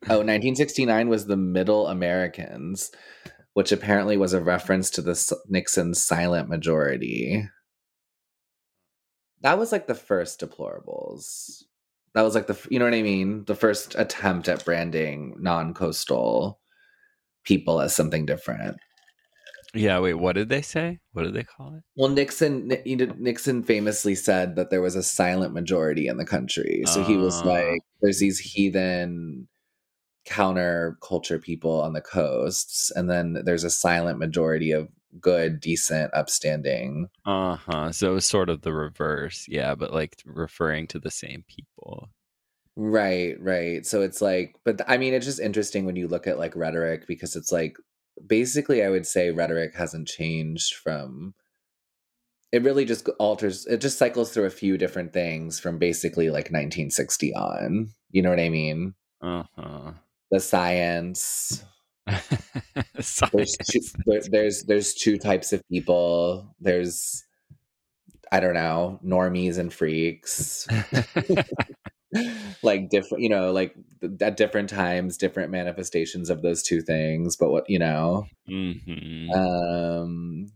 Oh, 0.09 0.17
1969 0.17 1.09
was 1.09 1.25
the 1.25 1.35
Middle 1.35 1.87
Americans, 1.87 2.91
which 3.53 3.71
apparently 3.73 4.15
was 4.15 4.31
a 4.33 4.41
reference 4.41 4.89
to 4.91 5.01
the 5.01 5.11
S- 5.11 5.33
Nixon 5.49 5.93
silent 5.93 6.47
majority. 6.47 7.49
That 9.41 9.57
was 9.57 9.71
like 9.71 9.87
the 9.87 9.95
first 9.95 10.39
deplorables. 10.39 11.63
That 12.13 12.21
was 12.23 12.35
like 12.35 12.47
the, 12.47 12.59
you 12.69 12.77
know 12.79 12.85
what 12.85 12.93
I 12.93 13.01
mean? 13.01 13.45
The 13.45 13.55
first 13.55 13.95
attempt 13.97 14.47
at 14.49 14.65
branding 14.65 15.35
non 15.39 15.73
coastal 15.73 16.59
people 17.43 17.79
as 17.81 17.95
something 17.95 18.25
different. 18.25 18.77
Yeah, 19.73 19.99
wait, 19.99 20.15
what 20.15 20.33
did 20.35 20.49
they 20.49 20.61
say? 20.61 20.99
What 21.13 21.23
did 21.23 21.33
they 21.33 21.43
call 21.43 21.75
it? 21.75 21.83
Well, 21.95 22.09
Nixon 22.09 22.67
Ni- 22.67 22.81
you 22.85 22.97
know, 22.97 23.13
Nixon 23.17 23.63
famously 23.63 24.15
said 24.15 24.57
that 24.57 24.69
there 24.69 24.81
was 24.81 24.95
a 24.97 25.03
silent 25.03 25.53
majority 25.53 26.07
in 26.07 26.17
the 26.17 26.25
country. 26.25 26.83
So 26.87 27.03
he 27.05 27.15
was 27.15 27.41
Oh. 27.41 27.47
like, 27.47 27.79
"There's 28.01 28.19
these 28.19 28.37
heathen 28.39 29.47
counter 30.25 30.97
culture 31.01 31.39
people 31.39 31.81
on 31.81 31.93
the 31.93 32.01
coasts, 32.01 32.91
and 32.91 33.09
then 33.09 33.41
there's 33.45 33.63
a 33.63 33.69
silent 33.69 34.19
majority 34.19 34.71
of 34.71 34.89
good, 35.19 35.59
decent, 35.59 36.13
upstanding." 36.13 37.09
Uh 37.25 37.55
huh. 37.55 37.91
So 37.91 38.11
it 38.11 38.13
was 38.15 38.25
sort 38.25 38.49
of 38.49 38.61
the 38.61 38.73
reverse, 38.73 39.45
yeah, 39.47 39.75
but 39.75 39.93
like 39.93 40.17
referring 40.25 40.87
to 40.87 40.99
the 40.99 41.11
same 41.11 41.43
people. 41.47 42.09
Right, 42.75 43.35
right. 43.41 43.85
So 43.85 44.01
it's 44.01 44.21
like, 44.21 44.55
but 44.63 44.81
I 44.87 44.97
mean, 44.97 45.13
it's 45.13 45.25
just 45.25 45.39
interesting 45.39 45.85
when 45.85 45.95
you 45.95 46.07
look 46.07 46.25
at 46.25 46.39
like 46.39 46.55
rhetoric 46.55 47.05
because 47.07 47.35
it's 47.35 47.51
like 47.51 47.75
basically, 48.25 48.83
I 48.83 48.89
would 48.89 49.05
say 49.05 49.31
rhetoric 49.31 49.75
hasn't 49.75 50.07
changed 50.07 50.75
from. 50.75 51.33
It 52.51 52.63
really 52.63 52.85
just 52.85 53.07
alters. 53.19 53.65
It 53.65 53.77
just 53.81 53.97
cycles 53.97 54.31
through 54.31 54.45
a 54.45 54.49
few 54.49 54.77
different 54.77 55.13
things 55.13 55.59
from 55.59 55.79
basically 55.79 56.29
like 56.29 56.45
1960 56.45 57.33
on. 57.35 57.89
You 58.11 58.21
know 58.21 58.29
what 58.29 58.39
I 58.39 58.49
mean? 58.49 58.93
Uh 59.21 59.43
huh. 59.55 59.91
The 60.31 60.39
science. 60.39 61.63
There's 63.33 63.57
two, 63.57 63.79
there, 64.05 64.21
there's 64.29 64.63
there's 64.63 64.93
two 64.93 65.17
types 65.17 65.53
of 65.53 65.61
people. 65.69 66.55
There's 66.59 67.23
I 68.31 68.39
don't 68.39 68.53
know 68.53 68.99
normies 69.03 69.57
and 69.57 69.73
freaks. 69.73 70.67
like 72.63 72.89
different, 72.89 73.23
you 73.23 73.29
know, 73.29 73.51
like 73.51 73.75
at 74.21 74.37
different 74.37 74.69
times, 74.69 75.17
different 75.17 75.51
manifestations 75.51 76.29
of 76.29 76.41
those 76.41 76.63
two 76.63 76.81
things. 76.81 77.35
But 77.35 77.51
what 77.51 77.69
you 77.69 77.79
know, 77.79 78.25
hmm 78.47 79.29
um, 79.31 80.51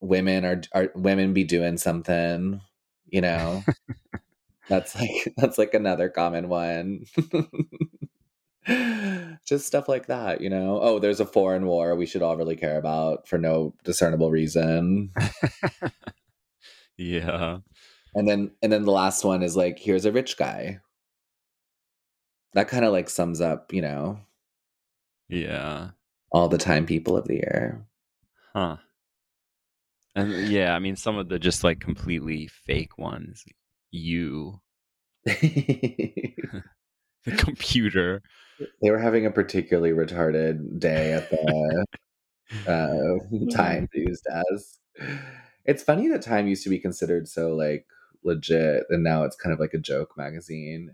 women 0.00 0.44
are 0.44 0.62
are 0.72 0.90
women 0.94 1.32
be 1.32 1.44
doing 1.44 1.78
something. 1.78 2.60
You 3.06 3.20
know, 3.20 3.62
that's 4.68 4.94
like 4.94 5.34
that's 5.36 5.58
like 5.58 5.74
another 5.74 6.08
common 6.08 6.48
one. 6.48 7.04
Just 9.46 9.66
stuff 9.66 9.88
like 9.88 10.06
that, 10.06 10.40
you 10.40 10.50
know. 10.50 10.80
Oh, 10.80 10.98
there's 10.98 11.20
a 11.20 11.26
foreign 11.26 11.66
war 11.66 11.94
we 11.94 12.06
should 12.06 12.22
all 12.22 12.36
really 12.36 12.56
care 12.56 12.78
about 12.78 13.28
for 13.28 13.38
no 13.38 13.74
discernible 13.84 14.30
reason. 14.30 15.12
yeah. 16.96 17.58
And 18.14 18.26
then 18.28 18.50
and 18.62 18.72
then 18.72 18.84
the 18.84 18.92
last 18.92 19.24
one 19.24 19.42
is 19.42 19.56
like 19.56 19.78
here's 19.78 20.04
a 20.04 20.12
rich 20.12 20.36
guy. 20.36 20.80
That 22.54 22.68
kind 22.68 22.84
of 22.84 22.92
like 22.92 23.10
sums 23.10 23.40
up, 23.40 23.72
you 23.72 23.82
know, 23.82 24.18
Yeah. 25.28 25.90
all 26.32 26.48
the 26.48 26.58
time 26.58 26.86
people 26.86 27.16
of 27.16 27.26
the 27.28 27.34
year. 27.34 27.86
Huh. 28.54 28.76
And 30.14 30.32
uh, 30.32 30.36
yeah, 30.38 30.74
I 30.74 30.78
mean, 30.78 30.96
some 30.96 31.18
of 31.18 31.28
the 31.28 31.38
just 31.38 31.62
like 31.62 31.78
completely 31.80 32.46
fake 32.46 32.96
ones. 32.98 33.44
You, 33.90 34.60
the 37.26 37.36
computer. 37.36 38.22
They 38.80 38.90
were 38.90 38.98
having 38.98 39.26
a 39.26 39.30
particularly 39.30 39.90
retarded 39.90 40.80
day 40.80 41.12
at 41.12 41.28
the 41.30 41.86
uh, 42.66 43.54
Time 43.54 43.88
News 43.94 44.22
desk. 44.22 44.78
It's 45.66 45.82
funny 45.82 46.08
that 46.08 46.22
Time 46.22 46.48
used 46.48 46.62
to 46.64 46.70
be 46.70 46.78
considered 46.78 47.28
so 47.28 47.54
like 47.54 47.86
legit, 48.24 48.84
and 48.88 49.04
now 49.04 49.24
it's 49.24 49.36
kind 49.36 49.52
of 49.52 49.60
like 49.60 49.74
a 49.74 49.78
joke 49.78 50.16
magazine. 50.16 50.92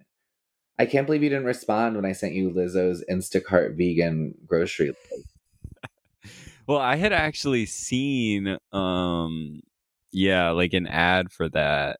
I 0.78 0.86
can't 0.86 1.06
believe 1.06 1.22
you 1.22 1.28
didn't 1.28 1.44
respond 1.44 1.94
when 1.94 2.04
I 2.04 2.12
sent 2.12 2.34
you 2.34 2.50
Lizzo's 2.50 3.04
Instacart 3.10 3.76
vegan 3.76 4.34
grocery 4.46 4.88
list. 4.88 5.28
Well, 6.64 6.78
I 6.78 6.94
had 6.94 7.12
actually 7.12 7.66
seen, 7.66 8.56
um, 8.70 9.62
yeah, 10.12 10.50
like 10.50 10.74
an 10.74 10.86
ad 10.86 11.32
for 11.32 11.48
that, 11.48 11.98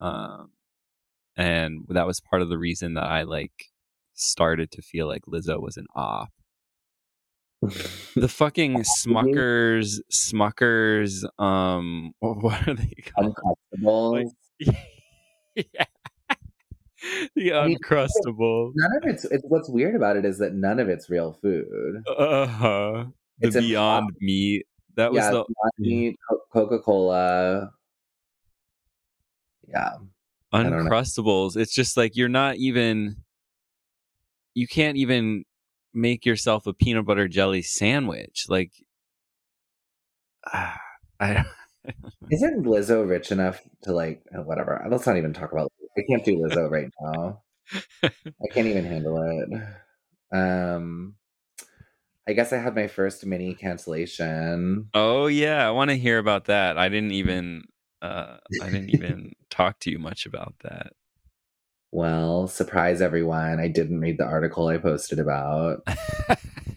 um, 0.00 0.50
and 1.38 1.86
that 1.88 2.06
was 2.06 2.20
part 2.20 2.42
of 2.42 2.48
the 2.48 2.58
reason 2.58 2.94
that 2.94 3.04
I 3.04 3.22
like 3.22 3.70
started 4.14 4.72
to 4.72 4.82
feel 4.82 5.06
like 5.06 5.22
Lizzo 5.26 5.62
was 5.62 5.78
an 5.78 5.86
op. 5.94 6.28
The 8.16 8.28
fucking 8.28 8.84
Smuckers, 8.98 10.00
Smuckers, 10.12 11.24
um, 11.40 12.12
what 12.20 12.66
are 12.66 12.74
they 12.74 12.92
called? 13.14 13.36
Uncrustables. 13.36 14.30
yeah. 15.54 15.84
The 17.36 17.52
mean, 17.66 17.78
None 17.86 18.96
of 18.96 19.04
it's, 19.04 19.24
it's 19.24 19.44
what's 19.46 19.68
weird 19.68 19.94
about 19.94 20.16
it 20.16 20.24
is 20.24 20.38
that 20.38 20.54
none 20.54 20.80
of 20.80 20.88
it's 20.88 21.08
real 21.08 21.38
food. 21.40 22.02
Uh 22.08 22.46
huh. 22.46 23.04
The 23.38 23.48
It's 23.48 23.56
Beyond 23.56 24.10
Meat. 24.20 24.66
That 24.96 25.12
was 25.12 25.22
yeah, 25.22 25.30
the 25.30 25.44
Beyond 25.44 25.72
Meat, 25.78 26.18
Coca 26.52 26.80
Cola. 26.80 27.70
Yeah, 29.68 29.78
I 29.78 29.90
don't 29.90 30.02
know. 30.02 30.17
Uncrustables. 30.52 31.56
It's 31.56 31.74
just 31.74 31.96
like 31.96 32.16
you're 32.16 32.28
not 32.28 32.56
even. 32.56 33.16
You 34.54 34.66
can't 34.66 34.96
even 34.96 35.44
make 35.94 36.26
yourself 36.26 36.66
a 36.66 36.72
peanut 36.72 37.06
butter 37.06 37.28
jelly 37.28 37.62
sandwich. 37.62 38.46
Like, 38.48 38.72
I. 41.20 41.44
isn't 42.30 42.64
Lizzo 42.64 43.08
rich 43.08 43.30
enough 43.32 43.60
to 43.82 43.92
like 43.92 44.22
uh, 44.36 44.42
whatever? 44.42 44.84
Let's 44.90 45.06
not 45.06 45.16
even 45.16 45.32
talk 45.32 45.52
about. 45.52 45.72
I 45.96 46.02
can't 46.08 46.24
do 46.24 46.36
Lizzo 46.36 46.70
right 46.70 46.90
now. 47.00 47.42
I 48.02 48.48
can't 48.52 48.66
even 48.66 48.84
handle 48.84 49.22
it. 49.22 50.36
Um, 50.36 51.14
I 52.28 52.32
guess 52.32 52.52
I 52.52 52.58
had 52.58 52.74
my 52.74 52.86
first 52.88 53.24
mini 53.24 53.54
cancellation. 53.54 54.88
Oh 54.94 55.26
yeah, 55.26 55.66
I 55.66 55.70
want 55.70 55.90
to 55.90 55.96
hear 55.96 56.18
about 56.18 56.46
that. 56.46 56.78
I 56.78 56.88
didn't 56.88 57.12
even. 57.12 57.64
Uh, 58.00 58.36
I 58.62 58.70
didn't 58.70 58.90
even 58.94 59.32
talk 59.50 59.80
to 59.80 59.90
you 59.90 59.98
much 59.98 60.26
about 60.26 60.54
that. 60.62 60.92
Well, 61.90 62.48
surprise 62.48 63.00
everyone! 63.00 63.60
I 63.60 63.68
didn't 63.68 64.00
read 64.00 64.18
the 64.18 64.26
article 64.26 64.68
I 64.68 64.78
posted 64.78 65.18
about. 65.18 65.86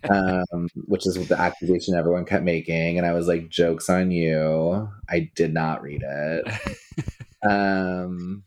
um, 0.09 0.67
which 0.87 1.05
is 1.05 1.27
the 1.27 1.39
accusation 1.39 1.95
everyone 1.95 2.25
kept 2.25 2.43
making. 2.43 2.97
And 2.97 3.05
I 3.05 3.13
was 3.13 3.27
like, 3.27 3.49
jokes 3.49 3.89
on 3.89 4.11
you. 4.11 4.89
I 5.09 5.31
did 5.35 5.53
not 5.53 5.81
read 5.81 6.03
it. 6.03 6.47
um, 7.49 8.43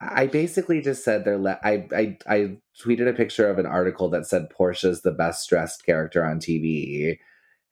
I 0.00 0.26
basically 0.26 0.80
just 0.80 1.04
said 1.04 1.24
they're. 1.24 1.38
Le- 1.38 1.60
I, 1.62 1.86
I 1.94 2.18
I 2.26 2.56
tweeted 2.82 3.08
a 3.08 3.12
picture 3.12 3.48
of 3.48 3.58
an 3.58 3.66
article 3.66 4.08
that 4.10 4.26
said 4.26 4.50
Portia's 4.50 5.02
the 5.02 5.12
best 5.12 5.48
dressed 5.48 5.84
character 5.84 6.24
on 6.24 6.40
TV, 6.40 7.18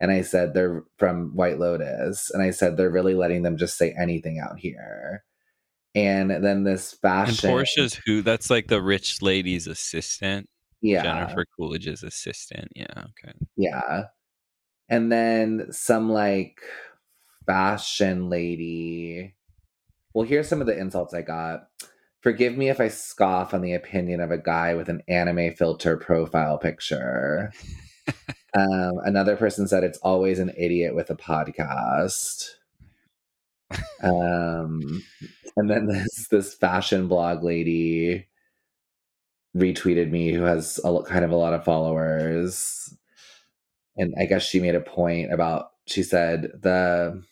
and 0.01 0.11
I 0.11 0.23
said 0.23 0.55
they're 0.55 0.85
from 0.97 1.35
White 1.35 1.59
Lotus, 1.59 2.31
and 2.31 2.43
I 2.43 2.51
said 2.51 2.77
they're 2.77 2.91
really 2.91 3.15
letting 3.15 3.43
them 3.43 3.57
just 3.57 3.77
say 3.77 3.95
anything 3.99 4.39
out 4.39 4.59
here. 4.59 5.25
And 5.95 6.31
then 6.31 6.65
this 6.65 6.93
and 6.93 7.01
fashion, 7.01 7.51
Portia's 7.51 8.01
who? 8.07 8.23
That's 8.23 8.51
like 8.51 8.69
the 8.69 8.83
rich 8.83 9.23
lady's 9.23 9.67
assistant. 9.67 10.49
yeah, 10.81 11.03
Jennifer 11.03 11.47
Coolidge's 11.57 12.03
assistant. 12.03 12.69
Yeah. 12.77 12.87
Okay. 12.97 13.33
Yeah. 13.57 14.05
And 14.89 15.11
then 15.11 15.67
some 15.71 16.11
like 16.11 16.61
fashion 17.47 18.29
lady. 18.29 19.35
Well, 20.15 20.27
here's 20.27 20.49
some 20.49 20.61
of 20.61 20.67
the 20.67 20.79
insults 20.79 21.15
I 21.15 21.23
got. 21.23 21.69
Forgive 22.21 22.57
me 22.57 22.69
if 22.69 22.81
I 22.81 22.89
scoff 22.89 23.55
on 23.55 23.63
the 23.63 23.75
opinion 23.75 24.21
of 24.21 24.31
a 24.31 24.39
guy 24.39 24.75
with 24.75 24.89
an 24.89 25.03
anime 25.09 25.55
filter 25.55 25.97
profile 25.97 26.59
picture. 26.59 27.53
um, 28.55 28.99
another 29.05 29.37
person 29.37 29.69
said 29.69 29.85
it's 29.85 29.99
always 29.99 30.39
an 30.39 30.53
idiot 30.57 30.95
with 30.95 31.11
a 31.11 31.17
podcast. 31.17 32.51
Um, 34.03 35.03
and 35.57 35.69
then 35.69 35.87
this 35.87 36.29
this 36.31 36.55
fashion 36.55 37.09
blog 37.09 37.43
lady 37.43 38.29
retweeted 39.57 40.11
me 40.11 40.33
who 40.33 40.43
has 40.43 40.81
a 40.85 41.03
kind 41.03 41.25
of 41.25 41.31
a 41.31 41.37
lot 41.37 41.55
of 41.55 41.65
followers 41.65 42.95
and 43.97 44.15
i 44.19 44.25
guess 44.25 44.43
she 44.43 44.61
made 44.61 44.75
a 44.75 44.81
point 44.81 45.33
about 45.33 45.71
she 45.87 46.03
said 46.03 46.51
the 46.63 47.23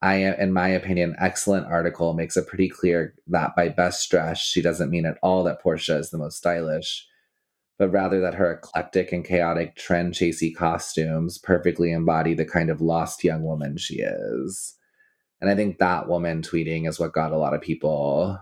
i 0.00 0.14
am, 0.14 0.34
in 0.34 0.52
my 0.52 0.68
opinion 0.68 1.14
excellent 1.18 1.66
article 1.66 2.14
makes 2.14 2.36
it 2.36 2.46
pretty 2.46 2.68
clear 2.68 3.14
that 3.26 3.54
by 3.56 3.68
best 3.68 4.08
dress 4.10 4.38
she 4.40 4.62
doesn't 4.62 4.90
mean 4.90 5.04
at 5.04 5.18
all 5.22 5.44
that 5.44 5.60
portia 5.60 5.96
is 5.96 6.10
the 6.10 6.18
most 6.18 6.38
stylish 6.38 7.06
but 7.78 7.88
rather 7.90 8.20
that 8.20 8.34
her 8.34 8.52
eclectic 8.52 9.12
and 9.12 9.24
chaotic 9.24 9.76
trend 9.76 10.14
chasey 10.14 10.54
costumes 10.54 11.38
perfectly 11.38 11.92
embody 11.92 12.34
the 12.34 12.44
kind 12.44 12.70
of 12.70 12.80
lost 12.80 13.24
young 13.24 13.42
woman 13.42 13.76
she 13.76 13.96
is 13.96 14.74
and 15.40 15.50
i 15.50 15.54
think 15.54 15.78
that 15.78 16.08
woman 16.08 16.42
tweeting 16.42 16.88
is 16.88 16.98
what 16.98 17.12
got 17.12 17.32
a 17.32 17.38
lot 17.38 17.54
of 17.54 17.60
people 17.60 18.38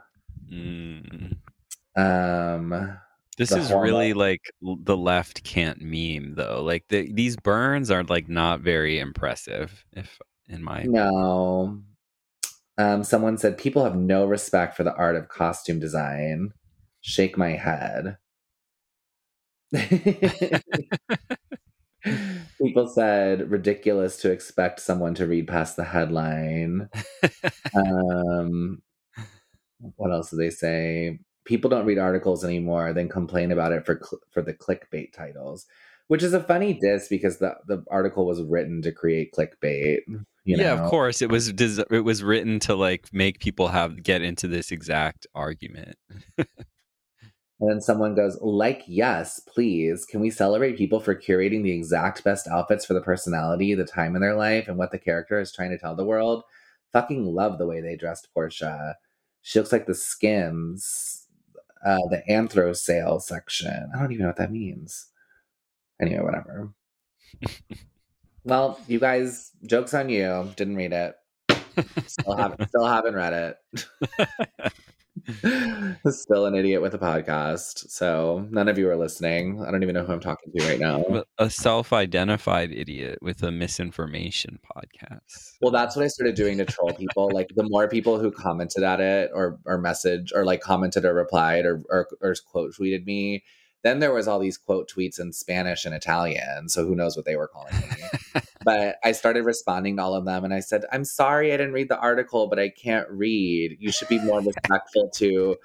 Mm. 0.53 1.37
um 1.97 2.99
This 3.39 3.53
is 3.53 3.73
really 3.73 4.13
like 4.15 4.43
the 4.63 4.97
left 4.97 5.43
can't 5.45 5.81
meme 5.81 6.35
though. 6.37 6.63
Like 6.63 6.85
the, 6.89 7.11
these 7.13 7.37
burns 7.37 7.91
are 7.91 8.05
like 8.05 8.29
not 8.29 8.61
very 8.61 8.99
impressive. 8.99 9.85
If 9.93 10.21
in 10.49 10.63
my 10.63 10.85
No. 10.85 11.81
Um, 12.77 13.05
someone 13.05 13.39
said 13.39 13.57
people 13.57 13.85
have 13.85 13.97
no 13.97 14.27
respect 14.27 14.77
for 14.77 14.83
the 14.83 14.95
art 14.95 15.17
of 15.17 15.29
costume 15.29 15.79
design. 15.79 16.53
Shake 17.01 17.39
my 17.39 17.51
head. 17.51 18.17
People 22.61 22.87
said 22.89 23.51
ridiculous 23.51 24.19
to 24.19 24.31
expect 24.31 24.81
someone 24.81 25.15
to 25.15 25.27
read 25.27 25.49
past 25.49 25.77
the 25.77 25.85
headline. 25.85 26.89
Um, 27.77 28.83
what 29.97 30.13
else 30.13 30.31
do 30.31 30.37
they 30.37 30.51
say? 30.51 31.19
People 31.45 31.69
don't 31.71 31.87
read 31.87 31.99
articles 31.99 32.45
anymore, 32.45 32.93
then 32.93 33.09
complain 33.09 33.51
about 33.51 33.73
it 33.73 33.85
for 33.85 34.01
cl- 34.01 34.21
for 34.31 34.43
the 34.43 34.55
clickbait 34.55 35.13
titles, 35.13 35.67
which 36.07 36.23
is 36.23 36.35
a 36.35 36.43
funny 36.43 36.75
diss 36.75 37.09
because 37.09 37.39
the 37.39 37.57
the 37.67 37.83
article 37.91 38.27
was 38.27 38.41
written 38.43 38.81
to 38.83 38.93
create 38.93 39.35
clickbait. 39.35 40.03
You 40.07 40.59
yeah, 40.59 40.75
know? 40.75 40.85
of 40.85 40.91
course. 40.91 41.21
It 41.21 41.31
was 41.31 41.53
des- 41.53 41.85
it 41.91 42.05
was 42.05 42.23
written 42.23 42.61
to 42.61 42.75
like 42.77 43.09
make 43.13 43.41
people 43.41 43.69
have 43.69 44.03
get 44.03 44.23
into 44.23 44.47
this 44.47 44.71
exact 44.71 45.27
argument. 45.35 45.97
And 47.61 47.71
then 47.71 47.81
someone 47.81 48.15
goes, 48.15 48.37
like, 48.41 48.83
yes, 48.87 49.41
please. 49.41 50.05
Can 50.05 50.21
we 50.21 50.31
celebrate 50.31 50.77
people 50.77 51.01
for 51.01 51.15
curating 51.15 51.63
the 51.63 51.73
exact 51.73 52.25
best 52.25 52.49
outfits 52.49 52.85
for 52.85 52.95
the 52.95 53.01
personality, 53.01 53.75
the 53.75 53.85
time 53.85 54.17
in 54.17 54.23
their 54.23 54.35
life, 54.35 54.67
and 54.67 54.77
what 54.77 54.91
the 54.91 54.99
character 54.99 55.39
is 55.39 55.53
trying 55.53 55.71
to 55.71 55.79
tell 55.79 55.95
the 55.95 56.05
world? 56.05 56.43
Fucking 56.93 57.25
love 57.25 57.59
the 57.59 57.67
way 57.67 57.81
they 57.81 57.97
dressed 57.97 58.29
Portia. 58.35 58.97
She 59.43 59.59
looks 59.59 59.73
like 59.73 59.87
the 59.87 59.95
Skims, 59.95 61.27
uh, 61.85 61.99
the 62.11 62.23
Anthro 62.29 62.75
sale 62.75 63.21
section. 63.21 63.91
I 63.95 64.01
don't 64.01 64.11
even 64.11 64.23
know 64.23 64.29
what 64.29 64.37
that 64.37 64.53
means. 64.53 65.07
Anyway, 66.01 66.23
whatever. 66.23 66.73
well, 68.45 68.81
you 68.89 68.99
guys, 68.99 69.53
joke's 69.65 69.95
on 69.95 70.09
you. 70.09 70.51
Didn't 70.57 70.77
read 70.77 70.93
it. 70.93 71.15
Still 72.07 72.37
haven't, 72.37 72.69
still 72.69 72.87
haven't 72.87 73.15
read 73.15 73.57
it. 73.77 73.87
Still 76.09 76.47
an 76.47 76.55
idiot 76.55 76.83
with 76.83 76.95
a 76.95 76.99
podcast. 76.99 77.91
So 77.91 78.47
none 78.51 78.69
of 78.69 78.79
you 78.79 78.89
are 78.91 78.97
listening. 78.97 79.65
I 79.67 79.71
don't 79.71 79.83
even 79.83 79.95
know 79.95 80.05
who 80.05 80.13
I'm 80.13 80.21
talking 80.21 80.53
to 80.53 80.67
right 80.67 80.79
now. 80.79 81.25
A 81.39 81.49
self-identified 81.49 82.73
idiot 82.73 83.19
with 83.23 83.43
a 83.43 83.51
misinformation 83.51 84.59
podcast. 84.65 85.55
Well, 85.61 85.71
that's 85.71 85.97
what 85.97 86.05
I 86.05 86.09
started 86.09 86.35
doing 86.35 86.59
to 86.59 86.65
troll 86.65 86.93
people. 86.93 87.31
Like 87.33 87.49
the 87.57 87.67
more 87.69 87.89
people 87.89 88.19
who 88.19 88.31
commented 88.31 88.83
at 88.83 89.01
it 89.01 89.31
or 89.33 89.59
or 89.65 89.79
message 89.79 90.33
or 90.35 90.45
like 90.45 90.61
commented 90.61 91.05
or 91.05 91.15
replied 91.15 91.65
or 91.65 91.83
or, 91.89 92.09
or 92.21 92.35
quote 92.47 92.75
tweeted 92.79 93.07
me, 93.07 93.45
then 93.85 93.99
there 93.99 94.15
was 94.15 94.27
all 94.27 94.39
these 94.39 94.57
quote 94.57 94.91
tweets 94.91 95.21
in 95.21 95.33
Spanish 95.33 95.85
and 95.85 95.95
Italian. 95.95 96.71
So 96.71 96.87
who 96.87 96.95
knows 96.95 97.17
what 97.17 97.27
they 97.27 97.37
were 97.37 97.47
calling 97.47 97.75
me. 97.75 98.41
but 98.65 98.97
I 99.05 99.13
started 99.13 99.45
responding 99.45 99.99
to 99.99 100.03
all 100.03 100.15
of 100.15 100.25
them 100.25 100.43
and 100.43 100.55
I 100.55 100.61
said, 100.61 100.87
I'm 100.91 101.05
sorry 101.05 101.53
I 101.53 101.59
didn't 101.59 101.75
read 101.75 101.91
the 101.91 101.99
article, 101.99 102.49
but 102.49 102.59
I 102.59 102.71
can't 102.71 103.07
read. 103.11 103.77
You 103.79 103.93
should 103.93 104.09
be 104.09 104.19
more 104.19 104.41
respectful 104.41 105.11
to 105.17 105.57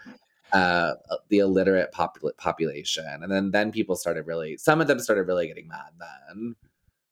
uh, 0.52 0.96
the 1.30 1.40
illiterate 1.40 1.94
popul- 1.94 2.36
population. 2.36 3.06
And 3.08 3.32
then 3.32 3.52
then 3.52 3.72
people 3.72 3.96
started 3.96 4.28
really, 4.28 4.58
some 4.58 4.82
of 4.82 4.88
them 4.88 5.00
started 5.00 5.24
really 5.24 5.48
getting 5.48 5.70
mad 5.70 5.94
then. 5.98 6.56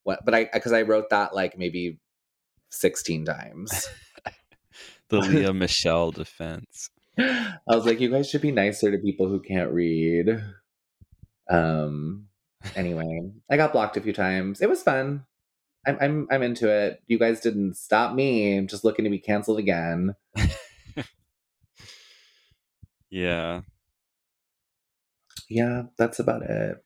What, 0.04 0.26
but 0.26 0.36
I, 0.36 0.50
because 0.52 0.74
I 0.74 0.82
wrote 0.82 1.10
that 1.12 1.34
like 1.34 1.58
maybe 1.58 2.00
16 2.72 3.24
times. 3.24 3.90
the 5.10 5.20
Lea 5.20 5.54
Michele 5.54 6.12
defense. 6.12 6.90
I 7.18 7.56
was 7.68 7.86
like, 7.86 8.02
you 8.02 8.12
guys 8.12 8.30
should 8.30 8.42
be 8.42 8.52
nicer 8.52 8.92
to 8.92 8.98
people 8.98 9.30
who 9.30 9.40
can't 9.40 9.72
read. 9.72 10.44
Um. 11.50 12.28
Anyway, 12.76 13.32
I 13.50 13.58
got 13.58 13.72
blocked 13.74 13.98
a 13.98 14.02
few 14.02 14.14
times. 14.14 14.62
It 14.62 14.70
was 14.70 14.84
fun. 14.84 15.26
I'm 15.86 15.98
I'm 16.02 16.28
I'm 16.32 16.44
into 16.44 16.70
it. 16.70 17.02
You 17.08 17.20
guys 17.20 17.40
didn't 17.40 17.76
stop 17.76 18.14
me. 18.14 18.58
I'm 18.58 18.68
just 18.68 18.84
looking 18.84 19.06
to 19.06 19.12
be 19.12 19.20
canceled 19.20 19.60
again. 19.60 20.16
Yeah. 23.10 23.62
Yeah, 25.50 25.84
that's 25.98 26.20
about 26.20 26.44
it. 26.44 26.84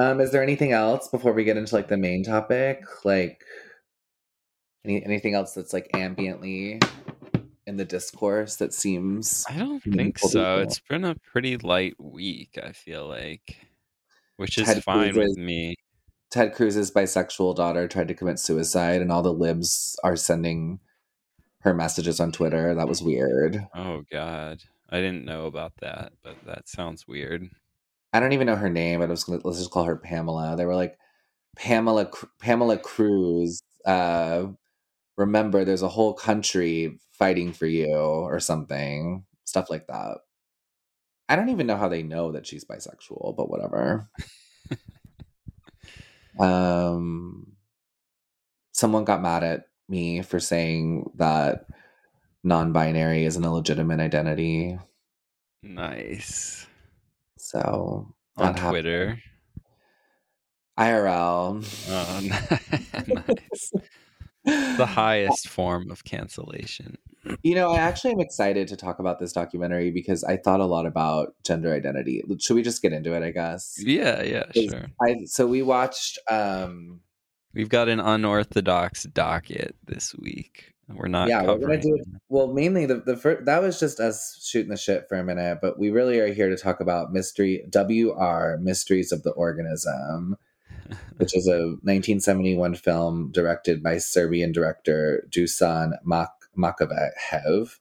Um, 0.00 0.20
is 0.20 0.30
there 0.30 0.42
anything 0.42 0.72
else 0.72 1.08
before 1.08 1.32
we 1.32 1.44
get 1.44 1.56
into 1.56 1.74
like 1.74 1.88
the 1.88 1.96
main 1.96 2.22
topic? 2.22 2.84
Like 3.04 3.42
any 4.84 5.04
anything 5.04 5.34
else 5.34 5.54
that's 5.54 5.72
like 5.72 5.90
ambiently 5.92 6.82
in 7.70 7.76
the 7.78 7.84
discourse 7.84 8.56
that 8.56 8.74
seems 8.74 9.44
I 9.48 9.56
don't 9.56 9.80
think 9.80 10.18
so. 10.18 10.28
people- 10.28 10.58
It's 10.58 10.80
been 10.80 11.04
a 11.04 11.14
pretty 11.14 11.56
light 11.56 11.94
week, 11.98 12.58
I 12.62 12.72
feel 12.72 13.06
like. 13.08 13.56
Which 14.36 14.58
is 14.58 14.66
Ted 14.66 14.82
fine 14.84 15.12
Cruz 15.12 15.28
with 15.28 15.38
me. 15.38 15.76
Ted 16.30 16.54
Cruz's 16.54 16.90
bisexual 16.90 17.56
daughter 17.56 17.88
tried 17.88 18.08
to 18.08 18.14
commit 18.14 18.38
suicide, 18.38 19.00
and 19.02 19.10
all 19.10 19.22
the 19.22 19.32
libs 19.32 19.96
are 20.04 20.16
sending 20.16 20.80
her 21.60 21.74
messages 21.74 22.20
on 22.20 22.32
Twitter. 22.32 22.74
That 22.74 22.88
was 22.88 23.02
weird. 23.02 23.66
Oh 23.74 24.02
god. 24.10 24.62
I 24.88 25.00
didn't 25.00 25.24
know 25.24 25.46
about 25.46 25.72
that, 25.80 26.12
but 26.22 26.36
that 26.46 26.68
sounds 26.68 27.06
weird. 27.06 27.48
I 28.12 28.18
don't 28.20 28.32
even 28.32 28.46
know 28.46 28.56
her 28.56 28.70
name, 28.70 29.00
but 29.00 29.08
I 29.08 29.10
was 29.10 29.24
gonna, 29.24 29.40
let's 29.44 29.58
just 29.58 29.70
call 29.70 29.84
her 29.84 29.96
Pamela. 29.96 30.56
They 30.56 30.64
were 30.66 30.74
like, 30.74 30.98
Pamela 31.56 32.10
Pamela 32.40 32.78
Cruz. 32.78 33.62
Uh, 33.84 34.46
remember, 35.20 35.64
there's 35.64 35.82
a 35.82 35.88
whole 35.88 36.14
country 36.14 36.98
fighting 37.12 37.52
for 37.52 37.66
you, 37.66 37.94
or 37.94 38.40
something, 38.40 39.24
stuff 39.44 39.70
like 39.70 39.86
that. 39.86 40.18
I 41.28 41.36
don't 41.36 41.50
even 41.50 41.66
know 41.68 41.76
how 41.76 41.88
they 41.88 42.02
know 42.02 42.32
that 42.32 42.46
she's 42.46 42.64
bisexual, 42.64 43.36
but 43.36 43.48
whatever. 43.50 44.08
um, 46.40 47.52
someone 48.72 49.04
got 49.04 49.22
mad 49.22 49.44
at 49.44 49.66
me 49.88 50.22
for 50.22 50.40
saying 50.40 51.10
that 51.16 51.66
non-binary 52.42 53.24
is 53.24 53.36
an 53.36 53.44
illegitimate 53.44 54.00
identity. 54.00 54.78
Nice. 55.62 56.66
So 57.36 58.14
On 58.38 58.52
that 58.54 58.58
happened. 58.58 58.72
Twitter. 58.72 59.18
IRL. 60.78 61.62
Oh, 61.90 62.20
nice. 63.06 63.72
The 64.44 64.86
highest 64.88 65.48
form 65.48 65.90
of 65.90 66.04
cancellation. 66.04 66.96
You 67.42 67.54
know, 67.54 67.70
I 67.72 67.78
actually 67.78 68.12
am 68.12 68.20
excited 68.20 68.68
to 68.68 68.76
talk 68.76 68.98
about 68.98 69.18
this 69.20 69.32
documentary 69.32 69.90
because 69.90 70.24
I 70.24 70.38
thought 70.38 70.60
a 70.60 70.64
lot 70.64 70.86
about 70.86 71.34
gender 71.44 71.72
identity. 71.74 72.22
Should 72.38 72.54
we 72.54 72.62
just 72.62 72.80
get 72.80 72.92
into 72.94 73.14
it, 73.14 73.22
I 73.22 73.30
guess? 73.30 73.76
Yeah, 73.78 74.22
yeah, 74.22 74.44
sure. 74.54 74.86
I 75.02 75.16
so 75.26 75.46
we 75.46 75.62
watched 75.62 76.18
um 76.30 77.00
We've 77.52 77.68
got 77.68 77.88
an 77.88 78.00
unorthodox 78.00 79.04
docket 79.04 79.76
this 79.84 80.14
week. 80.14 80.72
We're 80.88 81.08
not 81.08 81.28
Yeah, 81.28 81.42
we're 81.42 81.58
gonna 81.58 81.76
covering. 81.76 81.80
do 81.80 81.98
well 82.28 82.46
mainly 82.52 82.86
the 82.86 82.96
the 83.04 83.16
first 83.16 83.44
that 83.44 83.60
was 83.62 83.78
just 83.78 84.00
us 84.00 84.40
shooting 84.42 84.70
the 84.70 84.76
shit 84.76 85.06
for 85.08 85.16
a 85.18 85.24
minute, 85.24 85.58
but 85.60 85.78
we 85.78 85.90
really 85.90 86.18
are 86.20 86.32
here 86.32 86.48
to 86.48 86.56
talk 86.56 86.80
about 86.80 87.12
mystery 87.12 87.64
WR 87.72 88.56
Mysteries 88.58 89.12
of 89.12 89.22
the 89.22 89.32
Organism, 89.32 90.36
which 91.16 91.36
is 91.36 91.46
a 91.46 91.58
1971 91.82 92.74
film 92.74 93.30
directed 93.32 93.82
by 93.82 93.98
Serbian 93.98 94.52
director 94.52 95.26
Dusan 95.30 95.92
Mak- 96.04 96.48
Makavejev. 96.56 97.78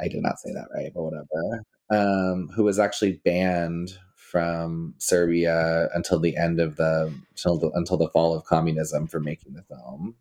I 0.00 0.08
did 0.08 0.22
not 0.22 0.38
say 0.38 0.52
that 0.52 0.68
right, 0.74 0.92
but 0.94 1.02
whatever. 1.02 1.64
Um, 1.90 2.48
who 2.54 2.64
was 2.64 2.78
actually 2.78 3.20
banned 3.24 3.98
from 4.34 4.94
Serbia 4.98 5.88
until 5.94 6.18
the 6.18 6.36
end 6.36 6.58
of 6.58 6.76
the 6.76 7.14
until 7.30 7.56
the, 7.56 7.70
until 7.70 7.96
the 7.96 8.08
fall 8.08 8.34
of 8.34 8.44
communism 8.44 9.06
for 9.06 9.20
making 9.20 9.54
the 9.54 9.62
film, 9.62 10.16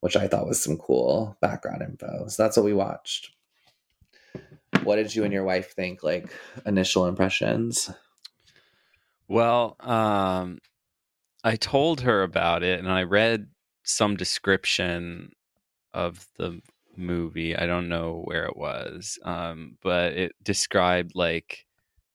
which 0.00 0.16
I 0.16 0.28
thought 0.28 0.46
was 0.46 0.62
some 0.62 0.76
cool 0.76 1.36
background 1.40 1.82
info. 1.82 2.28
So 2.28 2.42
that's 2.42 2.56
what 2.56 2.64
we 2.64 2.72
watched. 2.72 3.32
What 4.84 4.96
did 4.96 5.14
you 5.14 5.24
and 5.24 5.32
your 5.32 5.44
wife 5.44 5.72
think? 5.72 6.02
Like 6.04 6.32
initial 6.64 7.06
impressions? 7.06 7.90
Well, 9.30 9.76
um, 9.78 10.58
I 11.44 11.56
told 11.56 12.02
her 12.02 12.22
about 12.24 12.64
it, 12.64 12.80
and 12.80 12.90
I 12.90 13.04
read 13.04 13.48
some 13.84 14.16
description 14.16 15.32
of 15.94 16.26
the 16.38 16.60
movie. 16.96 17.56
I 17.56 17.66
don't 17.66 17.88
know 17.88 18.22
where 18.24 18.46
it 18.46 18.56
was, 18.56 19.18
um, 19.24 19.78
but 19.82 20.14
it 20.14 20.32
described 20.42 21.12
like 21.14 21.66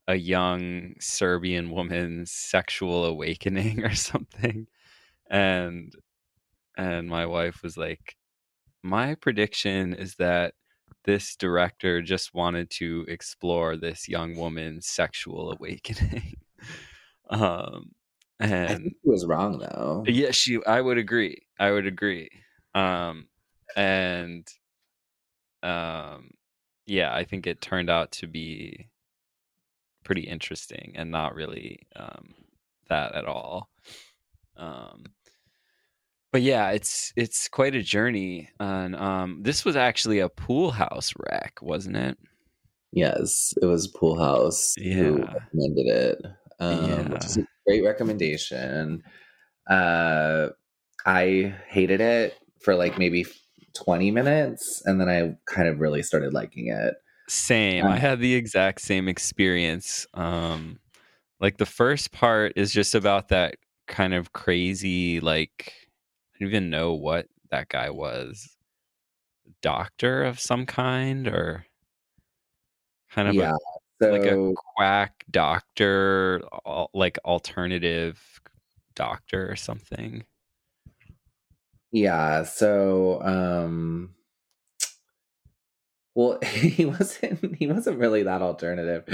a 0.08 0.15
young 0.15 0.95
Serbian 1.01 1.71
woman's 1.71 2.32
sexual 2.34 3.06
awakening 3.06 3.84
or 3.86 3.95
something, 3.95 4.67
and 5.30 5.93
and 6.78 7.10
my 7.10 7.25
wife 7.28 7.63
was 7.63 7.78
like, 7.78 8.17
"My 8.84 9.15
prediction 9.15 9.93
is 9.95 10.15
that." 10.17 10.56
This 11.06 11.36
director 11.38 12.01
just 12.01 12.34
wanted 12.34 12.69
to 12.71 13.06
explore 13.10 13.78
this 13.78 14.10
young 14.10 14.38
woman's 14.38 14.88
sexual 14.88 15.51
awakening. 15.54 16.36
um, 17.29 17.91
I 18.67 18.75
and 18.75 18.77
think 18.77 18.97
he 19.03 19.09
was 19.09 19.25
wrong 19.25 19.59
though. 19.59 20.13
yeah, 20.13 20.31
she. 20.31 20.59
I 20.65 20.81
would 20.81 20.97
agree. 20.97 21.47
I 21.59 21.71
would 21.71 21.88
agree. 21.88 22.29
Um, 22.73 23.27
and 23.75 24.47
um, 25.63 26.31
yeah, 26.85 27.13
I 27.13 27.23
think 27.23 27.47
it 27.47 27.61
turned 27.61 27.89
out 27.89 28.11
to 28.13 28.27
be 28.27 28.89
pretty 30.03 30.21
interesting 30.21 30.93
and 30.95 31.11
not 31.11 31.35
really 31.35 31.79
um, 31.95 32.33
that 32.89 33.15
at 33.15 33.25
all. 33.25 33.69
Um, 34.57 35.05
but 36.31 36.41
yeah, 36.41 36.71
it's 36.71 37.13
it's 37.15 37.47
quite 37.47 37.75
a 37.75 37.81
journey, 37.81 38.49
and 38.59 38.95
um, 38.95 39.41
this 39.43 39.63
was 39.63 39.75
actually 39.75 40.19
a 40.19 40.29
pool 40.29 40.71
house 40.71 41.13
wreck, 41.17 41.59
wasn't 41.61 41.95
it? 41.95 42.17
Yes, 42.91 43.53
it 43.61 43.65
was 43.65 43.88
Pool 43.88 44.17
House 44.17 44.77
who 44.97 45.21
Yeah. 45.21 45.33
recommended 45.33 45.88
it. 45.88 46.21
Um, 46.59 46.85
Yeah. 46.85 47.01
which 47.09 47.25
is 47.25 47.37
a 47.37 47.45
great 47.65 47.83
recommendation. 47.83 49.03
uh, 49.67 50.49
I 51.05 51.55
hated 51.67 52.01
it 52.01 52.37
for 52.61 52.75
like 52.75 52.97
maybe 52.97 53.25
20 53.73 54.11
minutes 54.11 54.81
and 54.85 54.99
then 54.99 55.09
I 55.09 55.35
kind 55.45 55.67
of 55.67 55.79
really 55.79 56.01
started 56.01 56.33
liking 56.33 56.67
it. 56.67 56.95
Same. 57.27 57.85
Um, 57.85 57.91
I 57.91 57.97
had 57.97 58.19
the 58.19 58.33
exact 58.35 58.81
same 58.81 59.07
experience. 59.07 60.07
Um, 60.13 60.79
like 61.39 61.57
the 61.57 61.65
first 61.65 62.11
part 62.11 62.53
is 62.55 62.71
just 62.71 62.95
about 62.95 63.29
that 63.29 63.55
kind 63.87 64.13
of 64.13 64.33
crazy, 64.33 65.19
like 65.19 65.73
I 66.35 66.39
don't 66.39 66.49
even 66.49 66.69
know 66.69 66.93
what 66.93 67.27
that 67.51 67.69
guy 67.69 67.89
was. 67.89 68.55
Doctor 69.61 70.23
of 70.23 70.39
some 70.39 70.65
kind 70.65 71.27
or 71.27 71.65
kind 73.11 73.27
of 73.27 73.35
yeah. 73.35 73.51
So 74.01 74.12
like 74.12 74.25
a 74.25 74.53
quack 74.75 75.23
doctor, 75.31 76.41
like 76.93 77.17
alternative 77.23 78.41
doctor 78.95 79.49
or 79.49 79.55
something. 79.55 80.25
yeah, 81.91 82.43
so 82.43 83.21
um 83.21 84.15
well 86.13 86.39
he 86.43 86.86
wasn't 86.86 87.55
he 87.55 87.67
wasn't 87.67 87.99
really 87.99 88.23
that 88.23 88.41
alternative. 88.41 89.05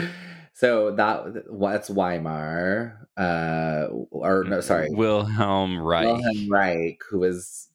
So 0.53 0.91
that 0.95 1.51
what's 1.51 1.89
Weimar 1.89 3.07
uh 3.17 3.87
or 4.09 4.43
no 4.45 4.61
sorry, 4.61 4.89
Wilhelm 4.89 5.79
Reich. 5.79 6.05
Wilhelm 6.05 6.49
Reich 6.49 6.99
who 7.09 7.19
was 7.19 7.69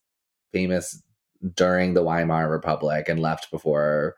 famous 0.52 1.02
during 1.54 1.94
the 1.94 2.02
Weimar 2.02 2.48
Republic 2.50 3.08
and 3.08 3.20
left 3.20 3.50
before 3.50 4.16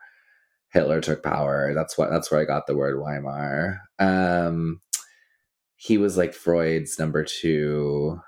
Hitler 0.71 1.01
took 1.01 1.23
power. 1.23 1.73
That's 1.73 1.97
what 1.97 2.09
that's 2.09 2.29
where 2.31 2.39
I 2.39 2.45
got 2.45 2.67
the 2.67 2.75
word 2.77 2.97
Weimar. 2.99 3.79
Um 3.99 4.81
he 5.75 5.97
was 5.97 6.17
like 6.17 6.33
Freud's 6.33 6.99
number 6.99 7.23
2. 7.23 8.19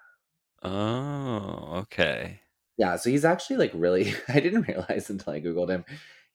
Oh, 0.63 1.69
okay. 1.81 2.39
Yeah, 2.77 2.95
so 2.95 3.09
he's 3.09 3.25
actually 3.25 3.57
like 3.57 3.71
really 3.75 4.13
I 4.27 4.39
didn't 4.39 4.67
realize 4.67 5.09
until 5.09 5.33
I 5.33 5.41
googled 5.41 5.69
him. 5.69 5.85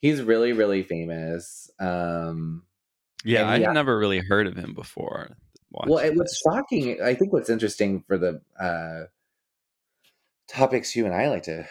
He's 0.01 0.23
really 0.23 0.53
really 0.53 0.83
famous. 0.83 1.71
Um 1.81 2.64
Yeah, 3.25 3.49
I 3.49 3.53
had 3.53 3.62
ac- 3.62 3.73
never 3.73 3.99
really 3.99 4.21
heard 4.21 4.47
of 4.47 4.57
him 4.57 4.75
before. 4.75 5.37
well, 5.71 5.99
it, 5.99 6.14
what's 6.16 6.33
this. 6.33 6.42
shocking, 6.42 7.03
I 7.03 7.14
think 7.14 7.33
what's 7.33 7.51
interesting 7.51 8.03
for 8.07 8.16
the 8.19 8.40
uh 8.61 9.07
topics 10.49 10.95
you 10.95 11.05
and 11.07 11.14
I 11.14 11.29
like 11.29 11.42
to 11.45 11.66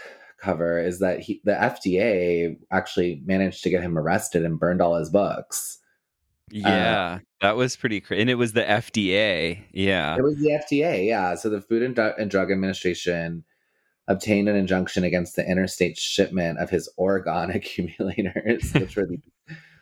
cover 0.45 0.79
is 0.79 0.99
that 0.99 1.19
he 1.19 1.41
the 1.43 1.53
FDA 1.53 2.57
actually 2.71 3.21
managed 3.25 3.63
to 3.63 3.69
get 3.69 3.81
him 3.81 3.97
arrested 3.97 4.45
and 4.45 4.59
burned 4.59 4.81
all 4.81 4.95
his 4.95 5.09
books. 5.09 5.79
Uh, 6.53 6.69
yeah, 6.69 7.19
that 7.41 7.57
was 7.57 7.75
pretty 7.75 7.99
crazy. 7.99 8.21
And 8.21 8.29
it 8.29 8.35
was 8.35 8.53
the 8.53 8.61
FDA. 8.61 9.63
Yeah. 9.71 10.15
It 10.15 10.23
was 10.23 10.37
the 10.37 10.49
FDA, 10.49 11.07
yeah. 11.07 11.35
So 11.35 11.49
the 11.49 11.59
Food 11.61 11.81
and, 11.81 11.97
and 11.97 12.29
Drug 12.29 12.51
Administration 12.51 13.43
obtained 14.07 14.47
an 14.47 14.55
injunction 14.55 15.03
against 15.03 15.35
the 15.35 15.49
interstate 15.49 15.97
shipment 15.97 16.59
of 16.59 16.69
his 16.69 16.87
orgone 16.99 17.53
accumulators, 17.55 18.71
which 18.73 18.95
were 18.95 19.07
the, 19.07 19.19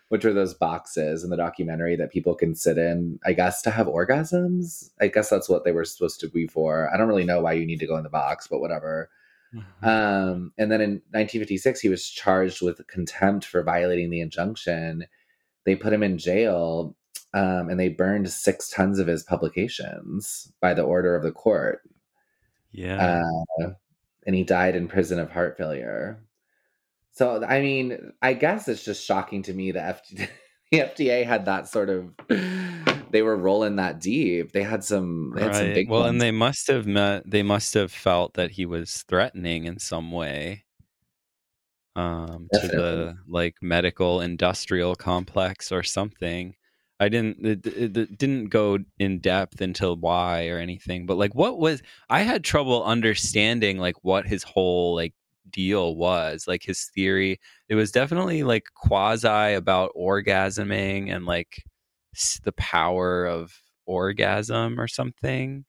which 0.08 0.24
were 0.24 0.34
those 0.34 0.54
boxes 0.54 1.24
in 1.24 1.30
the 1.30 1.38
documentary 1.38 1.98
that 1.98 2.12
people 2.12 2.34
can 2.34 2.56
sit 2.56 2.78
in, 2.78 3.20
I 3.26 3.34
guess, 3.34 3.62
to 3.64 3.72
have 3.72 3.88
orgasms. 3.88 4.92
I 5.02 5.08
guess 5.08 5.30
that's 5.30 5.50
what 5.50 5.66
they 5.66 5.74
were 5.74 5.86
supposed 5.86 6.22
to 6.22 6.30
be 6.30 6.48
for. 6.48 6.90
I 6.94 6.98
don't 6.98 7.10
really 7.10 7.26
know 7.26 7.42
why 7.42 7.54
you 7.54 7.66
need 7.66 7.80
to 7.80 7.88
go 7.88 7.98
in 7.98 8.04
the 8.04 8.10
box, 8.10 8.48
but 8.48 8.60
whatever. 8.60 9.10
Um, 9.82 10.54
and 10.58 10.72
then 10.72 10.82
in 10.82 10.92
1956, 11.12 11.80
he 11.80 11.90
was 11.90 12.08
charged 12.08 12.62
with 12.62 12.86
contempt 12.88 13.46
for 13.46 13.64
violating 13.64 14.10
the 14.10 14.22
injunction. 14.22 15.06
They 15.66 15.76
put 15.76 15.94
him 15.94 16.04
in 16.04 16.18
jail 16.18 16.96
um, 17.34 17.70
and 17.70 17.80
they 17.80 17.90
burned 17.90 18.30
six 18.30 18.70
tons 18.70 19.00
of 19.00 19.08
his 19.08 19.24
publications 19.24 20.52
by 20.62 20.74
the 20.74 20.84
order 20.84 21.16
of 21.16 21.24
the 21.24 21.32
court. 21.32 21.82
yeah. 22.72 23.24
Uh, 23.60 23.70
and 24.26 24.36
he 24.36 24.44
died 24.44 24.76
in 24.76 24.88
prison 24.88 25.20
of 25.20 25.32
heart 25.32 25.58
failure. 25.58 26.24
So, 27.12 27.44
I 27.44 27.62
mean, 27.62 28.14
I 28.22 28.34
guess 28.34 28.68
it's 28.68 28.84
just 28.84 29.06
shocking 29.06 29.44
to 29.44 29.54
me 29.54 29.72
that 29.72 30.04
FD- 30.04 30.30
the 30.72 30.80
FDA 30.80 31.26
had 31.28 31.46
that 31.46 31.68
sort 31.68 31.90
of. 31.90 32.14
They 33.14 33.22
were 33.22 33.38
rolling 33.38 33.76
that 33.76 34.00
deep. 34.00 34.54
They 34.54 34.64
had 34.64 34.84
some. 34.84 35.34
They 35.36 35.44
had 35.44 35.56
some 35.56 35.66
right. 35.68 35.76
big. 35.76 35.88
Well, 35.88 36.02
ones. 36.02 36.10
and 36.10 36.22
they 36.22 36.32
must 36.32 36.68
have 36.68 36.88
met 36.88 37.30
they 37.30 37.44
must 37.44 37.76
have 37.76 37.92
felt 37.92 38.34
that 38.34 38.50
he 38.50 38.66
was 38.66 39.04
threatening 39.08 39.66
in 39.66 39.78
some 39.78 40.12
way. 40.12 40.66
Um 41.96 42.48
to 42.54 42.68
the 42.68 43.16
like 43.28 43.54
medical 43.62 44.20
industrial 44.22 44.96
complex 44.96 45.72
or 45.72 45.84
something. 45.84 46.56
I 47.00 47.08
didn't 47.08 47.46
it, 47.46 47.68
it, 47.68 47.96
it 47.96 48.18
didn't 48.18 48.48
go 48.48 48.80
in 48.98 49.20
depth 49.20 49.62
until 49.62 49.96
why 49.96 50.48
or 50.48 50.58
anything, 50.58 51.06
but 51.06 51.18
like 51.18 51.36
what 51.36 51.60
was 51.60 51.84
I 52.10 52.22
had 52.22 52.44
trouble 52.44 52.84
understanding 52.84 53.78
like 53.78 54.04
what 54.04 54.26
his 54.26 54.42
whole 54.42 54.96
like 54.96 55.14
deal 55.52 55.96
was, 55.96 56.48
like 56.48 56.64
his 56.64 56.86
theory. 56.96 57.40
It 57.70 57.76
was 57.76 57.92
definitely 57.92 58.42
like 58.42 58.66
quasi 58.74 59.54
about 59.54 59.92
orgasming 59.96 61.14
and 61.16 61.28
like 61.28 61.64
the 62.44 62.52
power 62.54 63.26
of 63.26 63.54
orgasm 63.86 64.80
or 64.80 64.88
something. 64.88 65.66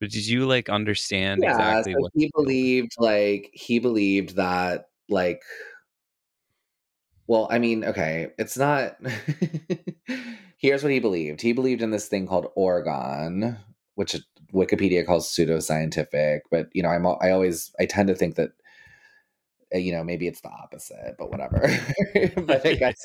But 0.00 0.10
did 0.10 0.26
you 0.26 0.46
like 0.46 0.68
understand 0.68 1.40
yeah, 1.42 1.50
exactly 1.50 1.92
so 1.92 2.00
what 2.00 2.12
he 2.14 2.30
believed 2.34 2.92
like 2.98 3.50
he 3.52 3.78
believed 3.78 4.36
that 4.36 4.86
like 5.08 5.42
well, 7.26 7.46
I 7.48 7.60
mean, 7.60 7.84
okay, 7.84 8.32
it's 8.38 8.58
not 8.58 8.96
Here's 10.60 10.82
what 10.82 10.92
he 10.92 10.98
believed. 10.98 11.40
He 11.40 11.52
believed 11.52 11.80
in 11.80 11.90
this 11.90 12.06
thing 12.06 12.26
called 12.26 12.52
orgone, 12.54 13.56
which 13.94 14.14
Wikipedia 14.52 15.06
calls 15.06 15.34
pseudoscientific, 15.34 16.40
but 16.50 16.68
you 16.72 16.82
know, 16.82 16.90
I'm 16.90 17.06
I 17.06 17.30
always 17.30 17.72
I 17.78 17.86
tend 17.86 18.08
to 18.08 18.14
think 18.14 18.34
that 18.34 18.50
uh, 19.74 19.78
you 19.78 19.92
know, 19.92 20.04
maybe 20.04 20.26
it's 20.26 20.40
the 20.40 20.50
opposite, 20.50 21.16
but 21.18 21.30
whatever. 21.30 21.60
but 22.44 22.66
I 22.66 22.74
guess 22.74 23.02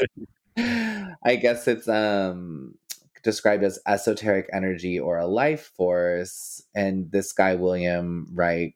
I 1.25 1.35
guess 1.35 1.67
it's 1.67 1.88
um 1.89 2.75
described 3.23 3.63
as 3.63 3.79
esoteric 3.88 4.47
energy 4.53 4.99
or 4.99 5.17
a 5.17 5.25
life 5.25 5.71
force 5.75 6.61
and 6.75 7.11
this 7.11 7.33
guy 7.33 7.55
Wilhelm 7.55 8.27
Reich 8.31 8.75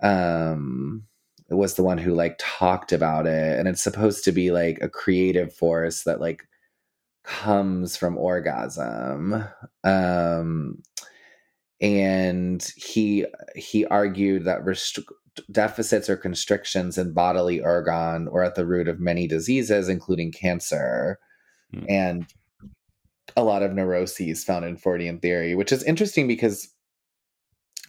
um 0.00 1.02
was 1.50 1.74
the 1.74 1.82
one 1.82 1.98
who 1.98 2.14
like 2.14 2.36
talked 2.38 2.92
about 2.92 3.26
it 3.26 3.58
and 3.58 3.68
it's 3.68 3.82
supposed 3.82 4.24
to 4.24 4.32
be 4.32 4.52
like 4.52 4.78
a 4.80 4.88
creative 4.88 5.52
force 5.52 6.04
that 6.04 6.20
like 6.20 6.44
comes 7.24 7.96
from 7.96 8.16
orgasm 8.16 9.44
um 9.84 10.80
and 11.80 12.72
he 12.76 13.26
he 13.56 13.84
argued 13.86 14.44
that 14.44 14.64
deficits 15.50 16.08
or 16.08 16.16
constrictions 16.16 16.96
in 16.96 17.12
bodily 17.12 17.58
orgone 17.58 18.30
were 18.30 18.44
at 18.44 18.54
the 18.54 18.66
root 18.66 18.86
of 18.86 19.00
many 19.00 19.26
diseases 19.26 19.88
including 19.88 20.30
cancer 20.30 21.18
Hmm. 21.72 21.84
and 21.88 22.26
a 23.36 23.42
lot 23.42 23.62
of 23.62 23.72
neuroses 23.72 24.44
found 24.44 24.64
in 24.64 24.76
Freudian 24.76 25.18
theory 25.18 25.54
which 25.54 25.72
is 25.72 25.82
interesting 25.84 26.26
because 26.26 26.68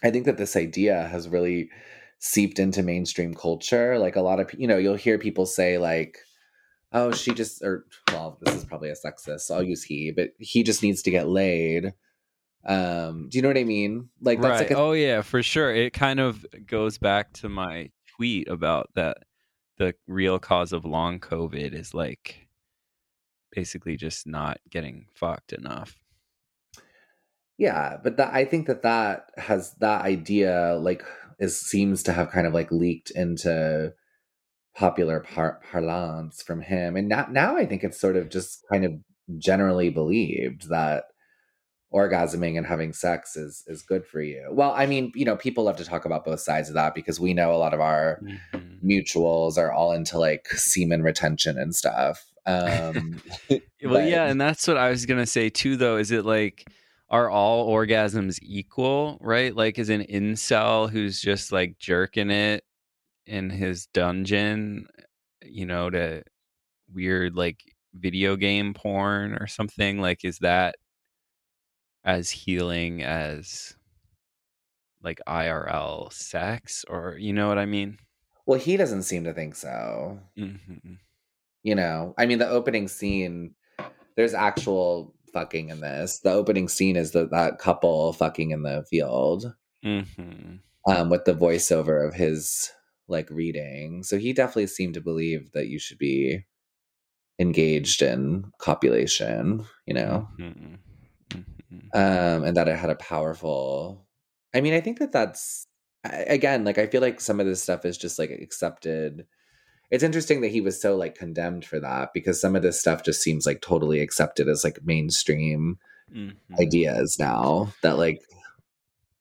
I 0.02 0.10
think 0.10 0.26
that 0.26 0.36
this 0.36 0.54
idea 0.54 1.08
has 1.08 1.28
really 1.28 1.70
seeped 2.18 2.58
into 2.58 2.82
mainstream 2.82 3.34
culture. 3.34 3.98
Like 3.98 4.16
a 4.16 4.20
lot 4.22 4.38
of, 4.38 4.52
you 4.54 4.66
know, 4.66 4.78
you'll 4.78 4.96
hear 4.96 5.18
people 5.18 5.46
say 5.46 5.78
like, 5.78 6.18
"Oh, 6.92 7.12
she 7.12 7.32
just," 7.32 7.62
or 7.62 7.86
well, 8.12 8.38
this 8.42 8.54
is 8.54 8.64
probably 8.64 8.90
a 8.90 8.94
sexist. 8.94 9.40
So 9.40 9.56
I'll 9.56 9.62
use 9.62 9.82
he, 9.82 10.10
but 10.10 10.30
he 10.38 10.62
just 10.62 10.82
needs 10.82 11.02
to 11.02 11.10
get 11.10 11.28
laid. 11.28 11.92
Um, 12.66 13.28
do 13.30 13.38
you 13.38 13.42
know 13.42 13.48
what 13.48 13.58
I 13.58 13.64
mean? 13.64 14.08
Like 14.20 14.40
that's 14.40 14.60
right. 14.60 14.70
like 14.70 14.70
a, 14.70 14.80
oh 14.80 14.92
yeah, 14.92 15.22
for 15.22 15.42
sure. 15.42 15.74
It 15.74 15.92
kind 15.92 16.20
of 16.20 16.44
goes 16.66 16.98
back 16.98 17.32
to 17.34 17.48
my 17.48 17.90
tweet 18.16 18.48
about 18.48 18.90
that 18.94 19.18
the 19.76 19.94
real 20.06 20.38
cause 20.38 20.72
of 20.72 20.84
long 20.84 21.18
COVID 21.18 21.74
is 21.74 21.94
like 21.94 22.43
basically 23.54 23.96
just 23.96 24.26
not 24.26 24.58
getting 24.70 25.06
fucked 25.14 25.52
enough. 25.52 25.96
yeah. 27.58 27.96
But 28.02 28.16
that 28.16 28.32
I 28.34 28.44
think 28.44 28.66
that 28.66 28.82
that 28.82 29.30
has 29.36 29.74
that 29.80 30.02
idea 30.02 30.76
like 30.80 31.02
is 31.38 31.58
seems 31.60 32.02
to 32.04 32.12
have 32.12 32.30
kind 32.30 32.46
of 32.46 32.54
like 32.54 32.70
leaked 32.70 33.10
into 33.10 33.92
popular 34.76 35.20
par- 35.20 35.60
parlance 35.70 36.42
from 36.42 36.60
him, 36.60 36.96
and 36.96 37.08
now 37.08 37.26
now 37.30 37.56
I 37.56 37.66
think 37.66 37.84
it's 37.84 38.00
sort 38.00 38.16
of 38.16 38.28
just 38.28 38.64
kind 38.70 38.84
of 38.84 38.92
generally 39.38 39.90
believed 39.90 40.68
that 40.68 41.04
orgasming 41.92 42.58
and 42.58 42.66
having 42.66 42.92
sex 42.92 43.36
is 43.36 43.62
is 43.68 43.82
good 43.82 44.04
for 44.04 44.20
you. 44.20 44.48
Well, 44.50 44.72
I 44.72 44.86
mean, 44.86 45.12
you 45.14 45.24
know, 45.24 45.36
people 45.36 45.64
love 45.64 45.76
to 45.76 45.84
talk 45.84 46.04
about 46.04 46.24
both 46.24 46.40
sides 46.40 46.68
of 46.68 46.74
that 46.74 46.94
because 46.94 47.20
we 47.20 47.34
know 47.34 47.52
a 47.52 47.56
lot 47.58 47.72
of 47.74 47.80
our 47.80 48.20
Mhm. 48.52 48.80
mutuals 48.84 49.56
are 49.58 49.70
all 49.72 49.92
into 49.92 50.18
like 50.18 50.48
semen 50.48 51.02
retention 51.02 51.56
and 51.56 51.74
stuff. 51.74 52.26
Um 52.46 53.20
Well, 53.50 53.60
but- 54.00 54.08
yeah, 54.08 54.26
and 54.26 54.40
that's 54.40 54.66
what 54.66 54.76
I 54.78 54.90
was 54.90 55.04
gonna 55.06 55.26
say 55.26 55.50
too. 55.50 55.76
Though, 55.76 55.96
is 55.98 56.10
it 56.10 56.24
like 56.24 56.64
are 57.10 57.28
all 57.30 57.68
orgasms 57.70 58.38
equal? 58.42 59.18
Right? 59.20 59.54
Like, 59.54 59.78
is 59.78 59.90
an 59.90 60.02
incel 60.04 60.90
who's 60.90 61.20
just 61.20 61.52
like 61.52 61.78
jerking 61.78 62.30
it 62.30 62.64
in 63.26 63.50
his 63.50 63.86
dungeon, 63.86 64.86
you 65.44 65.66
know, 65.66 65.90
to 65.90 66.22
weird 66.92 67.36
like 67.36 67.60
video 67.94 68.36
game 68.36 68.72
porn 68.74 69.34
or 69.34 69.46
something? 69.46 70.00
Like, 70.00 70.24
is 70.24 70.38
that 70.38 70.76
as 72.04 72.30
healing 72.30 73.02
as 73.02 73.76
like 75.02 75.20
IRL 75.28 76.10
sex 76.12 76.84
or 76.88 77.16
you 77.18 77.32
know 77.34 77.48
what 77.48 77.58
I 77.58 77.66
mean? 77.66 77.98
Well, 78.46 78.58
he 78.58 78.76
doesn't 78.78 79.02
seem 79.04 79.24
to 79.24 79.34
think 79.34 79.54
so. 79.54 80.20
hmm 80.36 80.54
You 81.64 81.74
know, 81.74 82.14
I 82.18 82.26
mean, 82.26 82.38
the 82.38 82.48
opening 82.48 82.86
scene, 82.88 83.54
there's 84.16 84.34
actual 84.34 85.14
fucking 85.32 85.70
in 85.70 85.80
this. 85.80 86.20
The 86.20 86.30
opening 86.30 86.68
scene 86.68 86.96
is 86.96 87.10
the, 87.10 87.26
that 87.28 87.58
couple 87.58 88.12
fucking 88.12 88.52
in 88.52 88.62
the 88.62 88.84
field 88.88 89.54
hmm 89.82 90.56
um, 90.86 91.08
with 91.10 91.24
the 91.24 91.34
voiceover 91.34 92.06
of 92.06 92.14
his 92.14 92.70
like 93.08 93.30
reading. 93.30 94.02
So 94.02 94.18
he 94.18 94.32
definitely 94.32 94.66
seemed 94.66 94.94
to 94.94 95.00
believe 95.00 95.52
that 95.52 95.68
you 95.68 95.78
should 95.78 95.98
be 95.98 96.44
engaged 97.38 98.02
in 98.02 98.52
copulation, 98.58 99.64
you 99.86 99.94
know, 99.94 100.28
hmm 100.36 100.74
um, 101.94 102.44
and 102.44 102.56
that 102.56 102.68
it 102.68 102.76
had 102.76 102.90
a 102.90 102.96
powerful. 102.96 104.06
I 104.54 104.60
mean, 104.60 104.74
I 104.74 104.80
think 104.80 104.98
that 104.98 105.12
that's 105.12 105.66
again, 106.04 106.64
like 106.64 106.78
I 106.78 106.86
feel 106.86 107.00
like 107.00 107.20
some 107.20 107.40
of 107.40 107.46
this 107.46 107.62
stuff 107.62 107.84
is 107.84 107.96
just 107.98 108.18
like 108.18 108.30
accepted. 108.30 109.26
It's 109.94 110.02
interesting 110.02 110.40
that 110.40 110.50
he 110.50 110.60
was 110.60 110.82
so 110.82 110.96
like 110.96 111.14
condemned 111.14 111.64
for 111.64 111.78
that 111.78 112.10
because 112.12 112.40
some 112.40 112.56
of 112.56 112.62
this 112.62 112.80
stuff 112.80 113.04
just 113.04 113.22
seems 113.22 113.46
like 113.46 113.60
totally 113.60 114.00
accepted 114.00 114.48
as 114.48 114.64
like 114.64 114.80
mainstream 114.84 115.78
hmm 116.12 116.30
ideas 116.60 117.16
now 117.18 117.72
that 117.82 117.96
like 117.96 118.20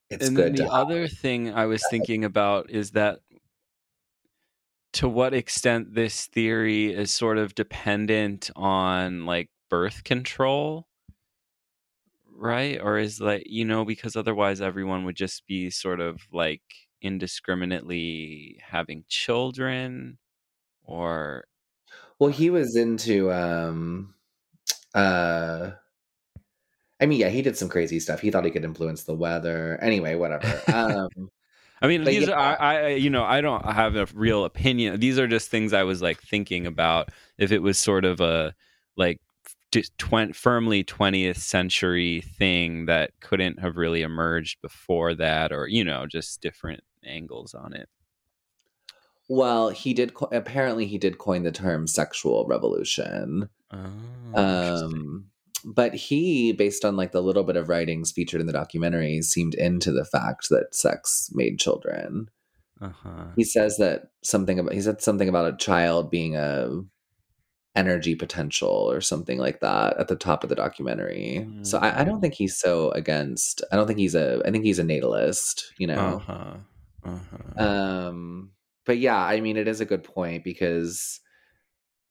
it's 0.10 0.30
and 0.30 0.36
good 0.36 0.56
the 0.58 0.68
other 0.68 1.08
thing 1.08 1.54
I 1.54 1.68
was 1.68 1.86
thinking 1.88 2.26
about 2.26 2.72
is 2.72 2.92
that 2.92 3.20
to 4.94 5.08
what 5.08 5.36
extent 5.36 5.94
this 5.94 6.26
theory 6.26 6.92
is 6.92 7.12
sort 7.12 7.38
of 7.38 7.54
dependent 7.54 8.50
on 8.56 9.28
like 9.28 9.52
birth 9.70 10.04
control, 10.04 10.88
right? 12.36 12.80
Or 12.82 12.98
is 12.98 13.22
like, 13.22 13.44
you 13.46 13.64
know, 13.66 13.86
because 13.86 14.16
otherwise 14.16 14.60
everyone 14.60 15.06
would 15.06 15.16
just 15.16 15.46
be 15.48 15.70
sort 15.70 16.00
of 16.00 16.22
like 16.32 16.64
indiscriminately 17.02 18.60
having 18.72 19.06
children 19.08 20.18
or 20.84 21.46
Well, 22.20 22.30
he 22.30 22.50
was 22.50 22.76
into 22.76 23.32
um 23.32 24.14
uh 24.94 25.72
I 27.02 27.06
mean, 27.06 27.20
yeah, 27.20 27.30
he 27.30 27.42
did 27.42 27.58
some 27.58 27.68
crazy 27.70 28.00
stuff. 28.00 28.22
He 28.22 28.32
thought 28.32 28.46
he 28.46 28.52
could 28.52 28.64
influence 28.64 29.04
the 29.04 29.16
weather. 29.16 29.78
Anyway, 29.82 30.16
whatever. 30.16 30.62
Um 30.68 31.10
I 31.84 31.88
mean, 31.88 32.06
these 32.06 32.30
yeah. 32.30 32.36
are 32.36 32.62
I, 32.62 32.88
you 32.92 33.10
know, 33.10 33.26
I 33.26 33.42
don't 33.42 33.66
have 33.66 33.98
a 33.98 34.08
real 34.14 34.46
opinion. 34.46 35.02
These 35.02 35.20
are 35.20 35.28
just 35.28 35.50
things 35.50 35.74
I 35.74 35.84
was 35.84 36.02
like 36.02 36.22
thinking 36.22 36.66
about. 36.66 37.10
If 37.38 37.52
it 37.52 37.62
was 37.62 37.78
sort 37.78 38.06
of 38.06 38.22
a 38.22 38.56
like 38.96 39.20
just 39.74 39.98
twen- 39.98 40.32
firmly 40.32 40.86
20th 40.86 41.38
century 41.38 42.22
thing 42.38 42.86
that 42.86 43.12
couldn't 43.20 43.60
have 43.60 43.76
really 43.76 44.02
emerged 44.02 44.62
before 44.62 45.14
that, 45.16 45.52
or 45.52 45.68
you 45.68 45.84
know, 45.84 46.06
just 46.06 46.42
different 46.42 46.82
angles 47.04 47.54
on 47.54 47.74
it. 47.74 47.90
Well, 49.36 49.70
he 49.70 49.94
did 49.94 50.14
co- 50.14 50.30
apparently 50.32 50.86
he 50.86 50.98
did 50.98 51.18
coin 51.18 51.44
the 51.44 51.52
term 51.52 51.88
sexual 51.88 52.46
revolution. 52.48 53.50
Oh. 53.72 53.90
Um 54.36 55.26
but 55.66 55.94
he 55.96 56.52
based 56.52 56.84
on 56.84 56.98
like 56.98 57.12
the 57.14 57.22
little 57.22 57.44
bit 57.44 57.56
of 57.56 57.70
writings 57.70 58.12
featured 58.12 58.42
in 58.42 58.48
the 58.48 58.54
documentary 58.62 59.22
seemed 59.22 59.54
into 59.56 59.92
the 59.94 60.04
fact 60.06 60.50
that 60.50 60.76
sex 60.76 61.30
made 61.34 61.58
children. 61.60 62.28
uh-huh. 62.82 63.28
He 63.38 63.46
says 63.46 63.78
that 63.78 64.10
something 64.24 64.60
about 64.60 64.74
he 64.74 64.82
said 64.82 65.02
something 65.02 65.30
about 65.30 65.54
a 65.54 65.58
child 65.58 66.12
being 66.12 66.36
a 66.36 66.70
energy 67.76 68.14
potential 68.14 68.70
or 68.92 69.02
something 69.02 69.40
like 69.40 69.60
that 69.62 69.98
at 69.98 70.08
the 70.08 70.16
top 70.16 70.44
of 70.44 70.50
the 70.50 70.56
documentary. 70.56 71.48
So 71.64 71.80
I, 71.80 72.02
I 72.02 72.04
don't 72.04 72.18
Mm. 72.20 72.22
think 72.22 72.34
he's 72.36 72.58
so 72.58 72.92
against. 72.92 73.64
I 73.72 73.76
don't 73.78 73.88
think 73.88 74.00
he's 74.00 74.16
a. 74.16 74.42
I 74.46 74.52
think 74.52 74.64
he's 74.66 74.80
a 74.80 74.84
natalist. 74.84 75.64
You 75.80 75.88
know. 75.88 76.22
Uh-huh. 76.28 76.54
Uh-huh. 77.06 77.64
Um. 77.64 78.52
But 78.86 78.98
yeah, 78.98 79.18
I 79.18 79.40
mean, 79.42 79.58
it 79.58 79.68
is 79.68 79.82
a 79.82 79.86
good 79.86 80.04
point 80.04 80.44
because, 80.44 81.20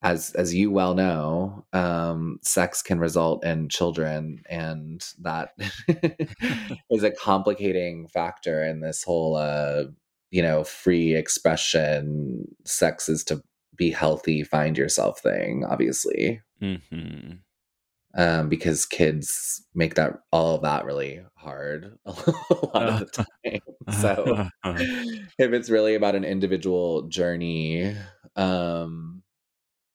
as 0.01 0.33
as 0.33 0.53
you 0.53 0.71
well 0.71 0.93
know, 0.95 1.65
um, 1.73 2.39
sex 2.41 2.81
can 2.81 2.99
result 2.99 3.45
in 3.45 3.69
children, 3.69 4.43
and 4.49 5.05
that 5.21 5.55
is 6.89 7.03
a 7.03 7.11
complicating 7.11 8.07
factor 8.07 8.63
in 8.63 8.81
this 8.81 9.03
whole, 9.03 9.35
uh, 9.35 9.83
you 10.31 10.41
know, 10.41 10.63
free 10.63 11.15
expression. 11.15 12.45
Sex 12.65 13.09
is 13.09 13.23
to 13.25 13.41
be 13.75 13.91
healthy, 13.91 14.43
find 14.43 14.77
yourself 14.77 15.19
thing. 15.19 15.65
Obviously, 15.65 16.41
hmm 16.59 17.33
um, 18.15 18.49
because 18.49 18.85
kids 18.85 19.65
make 19.73 19.95
that 19.95 20.19
all 20.31 20.55
of 20.55 20.61
that 20.61 20.85
really 20.85 21.21
hard 21.35 21.97
a 22.05 22.11
lot 22.11 22.89
of 22.89 22.99
the 22.99 23.05
time. 23.05 23.59
So 24.01 24.47
if 24.67 25.53
it's 25.53 25.69
really 25.69 25.95
about 25.95 26.15
an 26.15 26.23
individual 26.23 27.03
journey, 27.03 27.95
um, 28.35 29.23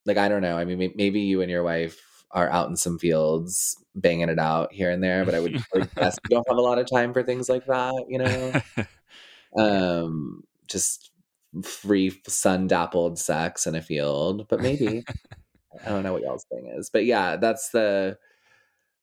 like 0.07 0.17
I 0.19 0.29
don't 0.29 0.43
know. 0.43 0.57
I 0.57 0.65
mean, 0.65 0.93
maybe 0.97 1.21
you 1.21 1.43
and 1.43 1.51
your 1.51 1.63
wife 1.63 2.25
are 2.31 2.51
out 2.51 2.69
in 2.69 2.77
some 2.77 2.99
fields 2.99 3.77
banging 3.95 4.29
it 4.29 4.39
out 4.39 4.73
here 4.73 4.91
and 4.91 5.03
there, 5.03 5.25
but 5.25 5.35
I 5.35 5.41
would 5.41 5.55
like, 5.75 5.95
guess 5.95 6.17
you 6.25 6.37
don't 6.37 6.49
have 6.49 6.59
a 6.59 6.61
lot 6.63 6.79
of 6.79 6.87
time 6.91 7.13
for 7.13 7.23
things 7.23 7.49
like 7.49 7.67
that, 7.67 8.05
you 8.09 8.19
know. 8.19 8.61
Um, 9.57 10.45
just 10.67 11.11
free 11.63 12.13
sun 12.27 12.67
dappled 12.67 13.19
sex 13.19 13.67
in 13.67 13.75
a 13.75 13.81
field, 13.81 14.47
but 14.47 14.61
maybe 14.61 15.05
I 15.85 15.89
don't 15.89 16.03
know 16.03 16.13
what 16.13 16.21
y'all's 16.21 16.45
thing 16.45 16.71
is, 16.77 16.91
but 16.91 17.07
yeah, 17.07 17.37
that's 17.37 17.71
the. 17.71 18.19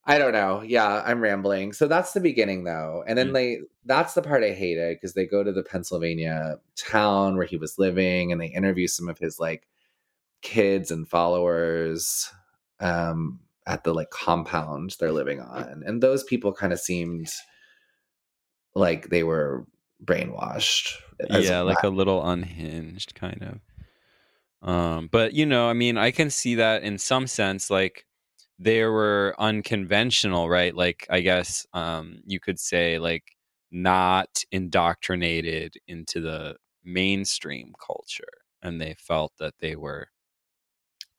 I 0.07 0.19
don't 0.19 0.33
know. 0.33 0.61
Yeah, 0.61 1.01
I'm 1.05 1.19
rambling. 1.19 1.73
So 1.73 1.87
that's 1.87 2.13
the 2.13 2.19
beginning, 2.19 2.63
though, 2.63 3.03
and 3.07 3.17
then 3.17 3.29
Mm. 3.29 3.33
they. 3.33 3.59
That's 3.85 4.13
the 4.13 4.21
part 4.21 4.43
I 4.43 4.51
hated 4.51 4.97
because 4.97 5.13
they 5.13 5.25
go 5.25 5.43
to 5.43 5.51
the 5.51 5.63
Pennsylvania 5.63 6.59
town 6.75 7.37
where 7.37 7.45
he 7.45 7.57
was 7.57 7.79
living, 7.79 8.31
and 8.31 8.39
they 8.39 8.47
interview 8.47 8.87
some 8.87 9.09
of 9.09 9.17
his 9.17 9.39
like 9.39 9.67
kids 10.41 10.91
and 10.91 11.07
followers 11.07 12.31
um, 12.79 13.39
at 13.65 13.83
the 13.83 13.93
like 13.93 14.11
compound 14.11 14.95
they're 14.99 15.11
living 15.11 15.41
on, 15.41 15.83
and 15.85 16.03
those 16.03 16.23
people 16.23 16.53
kind 16.53 16.71
of 16.71 16.79
seemed 16.79 17.31
like 18.75 19.09
they 19.09 19.23
were 19.23 19.65
brainwashed. 20.03 20.97
as 21.29 21.45
yeah, 21.45 21.61
like 21.61 21.81
well. 21.81 21.91
a 21.91 21.95
little 21.95 22.27
unhinged 22.27 23.15
kind 23.15 23.59
of. 24.61 24.69
Um, 24.69 25.09
but 25.11 25.33
you 25.33 25.45
know, 25.45 25.67
I 25.67 25.73
mean, 25.73 25.97
I 25.97 26.11
can 26.11 26.29
see 26.29 26.55
that 26.55 26.83
in 26.83 26.97
some 26.97 27.27
sense, 27.27 27.69
like 27.69 28.05
they 28.59 28.83
were 28.83 29.35
unconventional, 29.39 30.49
right? 30.49 30.75
Like 30.75 31.05
I 31.09 31.21
guess 31.21 31.65
um 31.73 32.19
you 32.25 32.39
could 32.39 32.59
say 32.59 32.99
like 32.99 33.35
not 33.71 34.43
indoctrinated 34.51 35.75
into 35.87 36.21
the 36.21 36.57
mainstream 36.83 37.73
culture 37.85 38.23
and 38.61 38.79
they 38.81 38.95
felt 38.95 39.33
that 39.39 39.55
they 39.59 39.75
were 39.75 40.09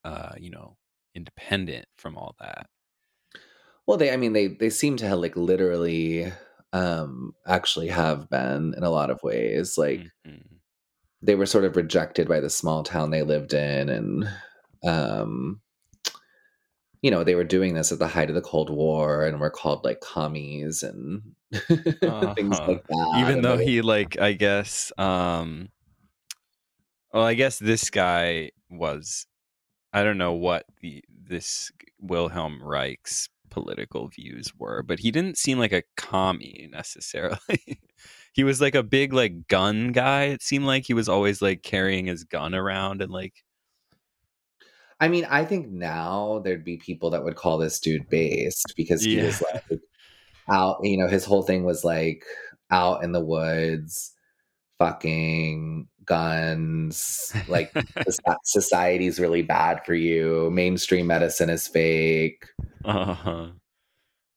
uh, 0.05 0.35
you 0.39 0.51
know, 0.51 0.77
independent 1.15 1.87
from 1.97 2.17
all 2.17 2.35
that. 2.41 2.69
Well, 3.87 3.97
they 3.97 4.11
I 4.13 4.17
mean 4.17 4.33
they 4.33 4.49
they 4.49 4.71
seem 4.71 4.97
to 4.99 5.07
have 5.09 5.19
like 5.19 5.37
literally 5.37 6.33
um 6.73 7.35
actually 7.47 7.89
have 7.89 8.29
been 8.29 8.75
in 8.77 8.83
a 8.83 8.91
lot 8.91 9.11
of 9.11 9.23
ways. 9.23 9.79
Like 9.79 10.07
Mhm. 10.25 10.61
they 11.23 11.35
were 11.35 11.47
sort 11.47 11.65
of 11.65 11.77
rejected 11.77 12.29
by 12.29 12.41
the 12.41 12.51
small 12.51 12.83
town 12.83 13.11
they 13.11 13.23
lived 13.23 13.53
in 13.55 13.89
and 13.89 14.29
um 14.85 15.61
you 17.07 17.13
know, 17.13 17.23
they 17.25 17.37
were 17.37 17.45
doing 17.45 17.75
this 17.75 17.93
at 17.93 18.01
the 18.01 18.09
height 18.09 18.29
of 18.29 18.35
the 18.35 18.43
Cold 18.43 18.69
War 18.69 19.25
and 19.25 19.39
were 19.41 19.51
called 19.51 19.85
like 19.85 20.01
commies 20.01 20.83
and 20.83 21.23
things 21.53 21.79
Uh-huh. 22.03 22.65
like 22.67 22.83
that. 22.89 23.15
even 23.19 23.43
though 23.43 23.57
he 23.59 23.81
like 23.81 24.19
i 24.19 24.33
guess 24.33 24.91
um 24.99 25.69
well 27.13 27.23
i 27.23 27.35
guess 27.35 27.59
this 27.61 27.89
guy 27.91 28.51
was 28.69 29.27
i 29.93 30.03
don't 30.03 30.19
know 30.19 30.33
what 30.33 30.65
the 30.81 31.05
this 31.29 31.71
wilhelm 32.01 32.61
reich's 32.63 33.29
political 33.51 34.09
views 34.09 34.53
were 34.59 34.83
but 34.83 34.99
he 34.99 35.11
didn't 35.13 35.39
seem 35.39 35.59
like 35.59 35.73
a 35.73 35.85
commie 35.97 36.69
necessarily 36.73 37.39
he 38.33 38.43
was 38.45 38.61
like 38.61 38.75
a 38.75 38.83
big 38.83 39.13
like 39.13 39.47
gun 39.49 39.93
guy 39.93 40.25
it 40.25 40.43
seemed 40.43 40.65
like 40.67 40.85
he 40.85 40.95
was 40.95 41.09
always 41.09 41.41
like 41.41 41.63
carrying 41.63 42.07
his 42.07 42.25
gun 42.25 42.55
around 42.55 43.01
and 43.01 43.13
like 43.13 43.45
I 44.99 45.09
mean, 45.09 45.27
I 45.29 45.45
think 45.45 45.69
now 45.69 46.41
there'd 46.45 46.65
be 46.65 46.79
people 46.79 47.11
that 47.11 47.23
would 47.23 47.37
call 47.37 47.59
this 47.59 47.79
dude 47.81 48.09
based 48.09 48.73
because 48.77 49.03
he 49.03 49.19
was 49.21 49.43
like 49.43 49.81
out, 50.49 50.79
you 50.83 50.97
know, 50.97 51.09
his 51.09 51.25
whole 51.25 51.43
thing 51.43 51.65
was 51.65 51.85
like 51.85 52.25
out 52.71 53.05
in 53.05 53.13
the 53.13 53.21
woods, 53.21 54.15
fucking 54.79 55.89
guns, 56.05 57.35
like 57.49 57.75
society's 58.45 59.21
really 59.21 59.43
bad 59.43 59.85
for 59.85 59.95
you, 59.95 60.51
mainstream 60.51 61.07
medicine 61.09 61.51
is 61.51 61.69
fake, 61.69 62.47
uh-huh. 62.85 63.49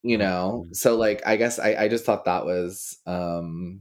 you 0.02 0.18
know. 0.18 0.66
So 0.72 0.96
like 0.96 1.22
I 1.26 1.36
guess 1.36 1.58
I, 1.58 1.74
I 1.74 1.88
just 1.88 2.04
thought 2.04 2.26
that 2.26 2.44
was 2.44 2.98
um 3.06 3.80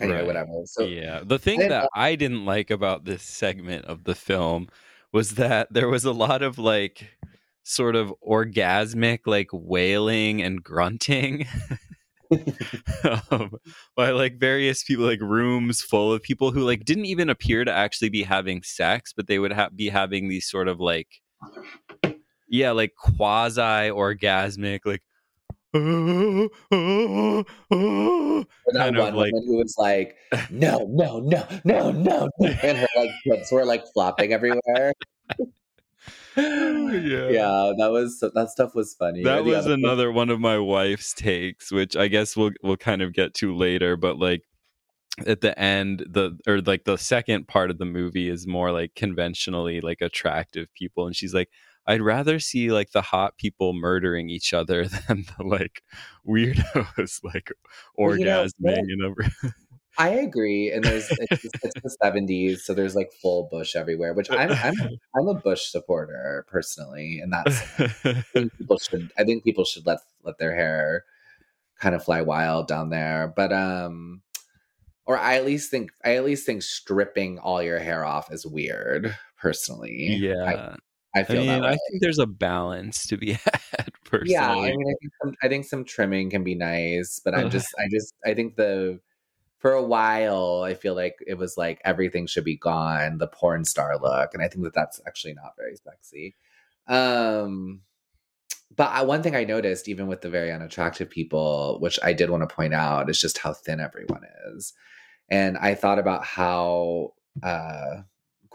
anyway, 0.00 0.18
Right. 0.18 0.26
whatever. 0.26 0.52
So 0.64 0.84
yeah 0.84 1.20
the 1.24 1.38
thing 1.38 1.58
didn't 1.60 1.70
that 1.70 1.88
i 1.94 2.14
didn't 2.16 2.44
like 2.44 2.70
about 2.70 3.04
this 3.04 3.22
segment 3.22 3.84
of 3.86 4.04
the 4.04 4.14
film 4.14 4.68
was 5.12 5.32
that 5.32 5.68
there 5.72 5.88
was 5.88 6.04
a 6.04 6.12
lot 6.12 6.42
of 6.42 6.58
like 6.58 7.18
sort 7.62 7.96
of 7.96 8.14
orgasmic 8.26 9.20
like 9.26 9.48
wailing 9.52 10.42
and 10.42 10.62
grunting 10.62 11.46
um, 13.30 13.52
by 13.94 14.10
like 14.10 14.38
various 14.38 14.82
people, 14.82 15.04
like 15.04 15.20
rooms 15.20 15.80
full 15.82 16.12
of 16.12 16.22
people 16.22 16.50
who 16.50 16.62
like 16.62 16.84
didn't 16.84 17.06
even 17.06 17.30
appear 17.30 17.64
to 17.64 17.72
actually 17.72 18.08
be 18.08 18.22
having 18.22 18.62
sex, 18.62 19.12
but 19.16 19.26
they 19.26 19.38
would 19.38 19.52
ha- 19.52 19.70
be 19.74 19.88
having 19.88 20.28
these 20.28 20.48
sort 20.48 20.68
of 20.68 20.80
like, 20.80 21.08
yeah, 22.48 22.70
like 22.72 22.94
quasi 22.96 23.60
orgasmic, 23.60 24.80
like. 24.84 25.02
Or 25.74 26.48
that 27.70 28.72
kind 28.74 28.96
one 28.96 29.08
of 29.08 29.14
like 29.14 29.32
woman 29.32 29.46
who 29.46 29.56
was 29.56 29.74
like, 29.78 30.16
no, 30.50 30.78
no, 30.88 31.20
no, 31.20 31.46
no, 31.64 31.90
no, 31.90 32.28
no," 32.38 32.48
and 32.62 32.78
her 32.78 32.86
like 32.96 33.10
hips 33.24 33.52
were 33.52 33.64
like 33.64 33.84
flopping 33.92 34.32
everywhere. 34.32 34.92
Oh, 36.38 36.88
yeah. 36.92 37.28
yeah, 37.28 37.72
that 37.78 37.90
was 37.90 38.20
that 38.20 38.50
stuff 38.50 38.74
was 38.74 38.94
funny. 38.94 39.22
that 39.24 39.44
was 39.44 39.66
other- 39.66 39.74
another 39.74 40.12
one 40.12 40.30
of 40.30 40.38
my 40.40 40.58
wife's 40.58 41.12
takes 41.14 41.72
which 41.72 41.96
i 41.96 42.08
guess 42.08 42.36
we'll 42.36 42.52
we'll 42.62 42.76
kind 42.76 43.00
of 43.02 43.12
get 43.14 43.32
to 43.34 43.56
later 43.56 43.96
but 43.96 44.18
like 44.18 44.42
at 45.26 45.40
the 45.40 45.58
end 45.58 46.04
the 46.10 46.38
or 46.46 46.60
like 46.60 46.84
the 46.84 46.98
second 46.98 47.48
part 47.48 47.70
of 47.70 47.78
the 47.78 47.86
movie 47.86 48.28
is 48.28 48.46
more 48.46 48.70
like 48.70 48.94
conventionally 48.94 49.80
like 49.80 50.02
attractive 50.02 50.68
people 50.74 51.06
and 51.06 51.16
she's 51.16 51.32
like 51.34 51.48
i'd 51.86 52.00
rather 52.00 52.38
see 52.38 52.70
like 52.70 52.90
the 52.92 53.02
hot 53.02 53.36
people 53.38 53.72
murdering 53.72 54.28
each 54.28 54.52
other 54.52 54.86
than 55.08 55.24
the 55.36 55.44
like 55.44 55.82
weirdos 56.26 57.20
like 57.24 57.52
Well, 57.96 58.18
you 58.18 58.24
know, 58.24 58.44
orgasming 58.44 59.30
I 59.98 60.10
agree, 60.10 60.70
and 60.70 60.84
there's 60.84 61.08
it's, 61.10 61.44
it's 61.62 61.80
the 61.82 61.96
seventies, 62.02 62.64
so 62.64 62.74
there's 62.74 62.94
like 62.94 63.12
full 63.12 63.48
bush 63.50 63.74
everywhere, 63.74 64.12
which 64.12 64.30
I'm 64.30 64.50
I'm 64.52 64.74
I'm 65.16 65.28
a 65.28 65.34
Bush 65.34 65.70
supporter 65.70 66.44
personally, 66.48 67.20
and 67.20 67.32
that's 67.32 67.62
I 68.04 68.22
think 68.32 68.56
people 68.58 68.78
should 68.78 69.10
I 69.16 69.24
think 69.24 69.42
people 69.42 69.64
should 69.64 69.86
let 69.86 70.00
let 70.22 70.38
their 70.38 70.54
hair 70.54 71.04
kind 71.80 71.94
of 71.94 72.04
fly 72.04 72.20
wild 72.20 72.68
down 72.68 72.90
there, 72.90 73.32
but 73.34 73.52
um, 73.52 74.22
or 75.06 75.16
I 75.16 75.36
at 75.36 75.46
least 75.46 75.70
think 75.70 75.92
I 76.04 76.16
at 76.16 76.24
least 76.24 76.44
think 76.44 76.62
stripping 76.62 77.38
all 77.38 77.62
your 77.62 77.78
hair 77.78 78.04
off 78.04 78.30
is 78.30 78.44
weird 78.44 79.16
personally. 79.40 80.08
yeah 80.08 80.76
I, 81.16 81.20
I 81.20 81.26
I, 81.28 81.34
mean 81.34 81.64
i 81.64 81.70
think 81.70 82.00
there's 82.00 82.18
a 82.18 82.26
balance 82.26 83.06
to 83.06 83.16
be 83.16 83.32
had 83.44 83.92
personally 84.04 84.32
Yeah, 84.32 84.50
I 84.50 84.70
mean, 84.70 84.88
I 84.88 84.94
think 85.00 85.12
some, 85.22 85.34
I 85.42 85.48
think 85.48 85.64
some 85.64 85.84
trimming 85.84 86.30
can 86.30 86.44
be 86.44 86.54
nice, 86.54 87.20
but 87.24 87.34
I'm 87.34 87.50
just, 87.56 87.68
I 87.78 87.88
just, 87.90 88.14
I 88.24 88.34
think 88.34 88.56
the 88.56 89.00
for 89.58 89.72
a 89.72 89.82
while, 89.82 90.62
I 90.62 90.74
feel 90.74 90.94
like 90.94 91.16
it 91.26 91.34
was 91.34 91.56
like 91.56 91.80
everything 91.84 92.26
should 92.26 92.44
be 92.44 92.56
gone, 92.56 93.18
the 93.18 93.26
porn 93.26 93.64
star 93.64 93.98
look, 93.98 94.34
and 94.34 94.42
I 94.42 94.48
think 94.48 94.64
that 94.64 94.74
that's 94.74 95.00
actually 95.06 95.34
not 95.34 95.54
very 95.56 95.76
sexy. 95.76 96.36
Um, 96.86 97.80
but 98.76 98.90
I, 98.90 99.02
one 99.02 99.22
thing 99.22 99.34
I 99.34 99.44
noticed, 99.44 99.88
even 99.88 100.06
with 100.06 100.20
the 100.20 100.30
very 100.30 100.52
unattractive 100.52 101.08
people, 101.08 101.78
which 101.80 101.98
I 102.02 102.12
did 102.12 102.30
want 102.30 102.48
to 102.48 102.54
point 102.54 102.74
out, 102.74 103.08
is 103.08 103.20
just 103.20 103.38
how 103.38 103.54
thin 103.54 103.80
everyone 103.80 104.22
is, 104.54 104.72
and 105.30 105.56
I 105.56 105.74
thought 105.74 105.98
about 105.98 106.24
how 106.24 107.14
uh, 107.42 108.02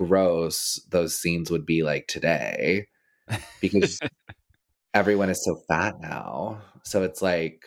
gross 0.06 0.80
those 0.90 1.16
scenes 1.16 1.52
would 1.52 1.66
be 1.66 1.84
like 1.84 2.08
today 2.08 2.88
because 3.60 4.00
everyone 4.94 5.30
is 5.30 5.44
so 5.44 5.56
fat 5.68 5.96
now. 6.02 6.62
So 6.84 7.04
it's 7.04 7.22
like, 7.22 7.64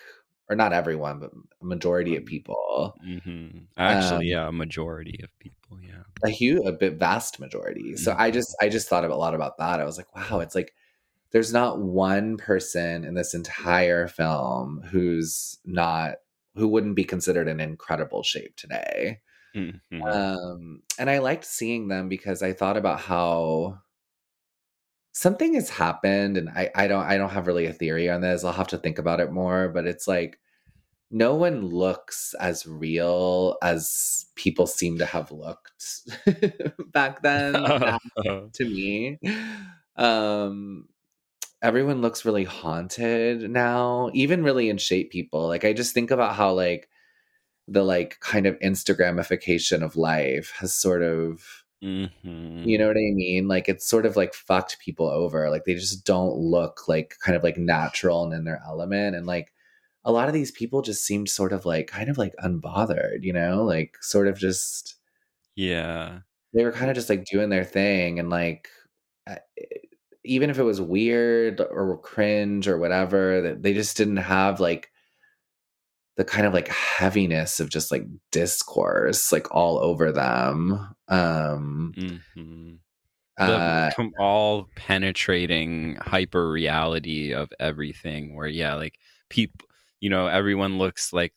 or 0.49 0.57
not 0.57 0.73
everyone, 0.73 1.21
but 1.21 1.31
a 1.63 1.65
majority 1.65 2.17
of 2.17 2.27
people, 2.27 2.95
hmm 3.03 3.49
Actually, 3.79 4.17
Um, 4.17 4.23
yeah, 4.23 4.49
a 4.49 4.53
majority 4.53 5.21
of 5.23 5.31
people, 5.39 5.79
yeah. 5.81 6.03
a 6.25 6.29
huge, 6.31 6.67
a 6.67 6.73
bit 6.73 6.95
vast 6.95 7.41
majority. 7.41 7.97
So 7.97 8.15
I 8.19 8.31
just, 8.31 8.55
I 8.61 8.69
just 8.69 8.89
thought 8.89 9.05
a 9.05 9.17
lot 9.17 9.35
about 9.35 9.59
that. 9.59 9.81
I 9.81 9.85
was 9.85 9.97
like, 9.97 10.15
wow, 10.15 10.41
it's 10.41 10.55
like 10.55 10.75
there's 11.31 11.53
not 11.53 11.81
one 11.81 12.37
person 12.37 13.05
in 13.05 13.15
this 13.15 13.35
entire 13.35 14.07
film 14.09 14.83
who's 14.91 15.59
not, 15.65 16.17
who 16.57 16.69
wouldn't 16.69 16.97
be 16.97 17.05
considered 17.05 17.49
in 17.49 17.59
incredible 17.61 18.23
shape 18.23 18.57
today. 18.57 19.21
Mhm. 19.55 19.81
Um, 20.13 20.83
and 20.99 21.09
I 21.11 21.19
liked 21.19 21.45
seeing 21.45 21.89
them 21.89 22.09
because 22.09 22.43
I 22.43 22.53
thought 22.53 22.77
about 22.77 23.01
how 23.01 23.81
something 25.13 25.55
has 25.55 25.71
happened, 25.71 26.37
and 26.37 26.49
I, 26.51 26.71
I 26.75 26.87
don't 26.89 27.05
I 27.05 27.17
don't 27.17 27.31
have 27.31 27.47
really 27.47 27.67
a 27.67 27.73
theory 27.73 28.11
on 28.11 28.21
this. 28.21 28.45
I'll 28.45 28.53
have 28.53 28.69
to 28.69 28.79
think 28.79 28.99
about 28.99 29.21
it 29.21 29.33
more, 29.33 29.69
but 29.69 29.87
it's 29.87 30.09
like 30.09 30.39
no 31.11 31.35
one 31.37 31.67
looks 31.67 32.35
as 32.41 32.67
real 32.67 33.57
as 33.63 34.27
people 34.37 34.67
seem 34.67 34.99
to 34.99 35.07
have 35.07 35.33
looked 35.33 36.03
back 36.93 37.23
then 37.23 37.65
to 38.55 38.65
me. 38.65 39.19
Um 39.97 40.89
everyone 41.63 42.03
looks 42.03 42.25
really 42.25 42.45
haunted 42.45 43.51
now, 43.51 44.11
even 44.15 44.45
really 44.45 44.69
in 44.71 44.79
shape 44.79 45.11
people. 45.13 45.49
Like 45.49 45.65
I 45.65 45.73
just 45.75 45.95
think 45.95 46.11
about 46.11 46.37
how 46.37 46.53
like 46.53 46.89
the 47.69 47.83
like 47.83 48.19
kind 48.21 48.47
of 48.47 48.59
Instagramification 48.61 49.83
of 49.83 49.97
life 49.97 50.53
has 50.59 50.75
sort 50.75 51.03
of 51.03 51.43
Mhm. 51.83 52.67
you 52.67 52.79
know 52.79 52.87
what 52.89 52.97
I 52.97 53.13
mean? 53.13 53.47
Like 53.49 53.69
it's 53.69 53.87
sort 53.87 54.07
of 54.07 54.17
like 54.17 54.33
fucked 54.35 54.79
people 54.79 55.07
over. 55.09 55.51
Like 55.51 55.65
they 55.67 55.75
just 55.75 56.05
don't 56.07 56.35
look 56.37 56.89
like 56.89 57.17
kind 57.23 57.37
of 57.37 57.43
like 57.43 57.59
natural 57.59 58.25
and 58.25 58.33
in 58.33 58.45
their 58.45 58.63
element. 58.67 59.17
And 59.17 59.27
like 59.27 59.53
a 60.05 60.13
lot 60.13 60.29
of 60.29 60.35
these 60.35 60.51
people 60.51 60.81
just 60.83 61.05
seemed 61.05 61.29
sort 61.29 61.53
of 61.53 61.67
like 61.67 61.87
kind 61.89 62.09
of 62.09 62.17
like 62.19 62.35
unbothered, 62.43 63.23
you 63.23 63.33
know, 63.35 63.65
like 63.65 63.97
sort 64.03 64.29
of 64.29 64.39
just 64.39 64.97
Yeah. 65.57 66.21
they 66.55 66.65
were 66.65 66.73
kind 66.73 66.91
of 66.91 66.95
just 66.97 67.11
like 67.11 67.25
doing 67.27 67.51
their 67.51 67.65
thing 67.65 68.19
and 68.19 68.31
like 68.31 68.69
even 70.25 70.49
if 70.51 70.59
it 70.59 70.63
was 70.63 70.81
weird 70.81 71.61
or 71.61 71.99
cringe 71.99 72.67
or 72.69 72.79
whatever 72.79 73.55
they 73.61 73.75
just 73.75 73.97
didn't 73.97 74.17
have 74.19 74.61
like 74.61 74.91
the 76.17 76.25
kind 76.25 76.47
of 76.47 76.53
like 76.55 76.69
heaviness 76.69 77.61
of 77.61 77.69
just 77.69 77.91
like 77.91 78.05
discourse 78.31 79.33
like 79.33 79.53
all 79.55 79.79
over 79.79 80.13
them 80.13 80.95
um 81.09 81.93
Mhm. 81.97 82.79
uh 83.39 83.91
the 83.97 84.11
all 84.19 84.69
penetrating 84.77 85.97
hyper 85.97 86.51
reality 86.51 87.33
of 87.35 87.53
everything 87.59 88.35
where 88.37 88.47
yeah 88.47 88.75
like 88.75 88.99
people 89.29 89.67
you 90.01 90.09
know 90.09 90.27
everyone 90.29 90.79
looks 90.79 91.13
like 91.13 91.35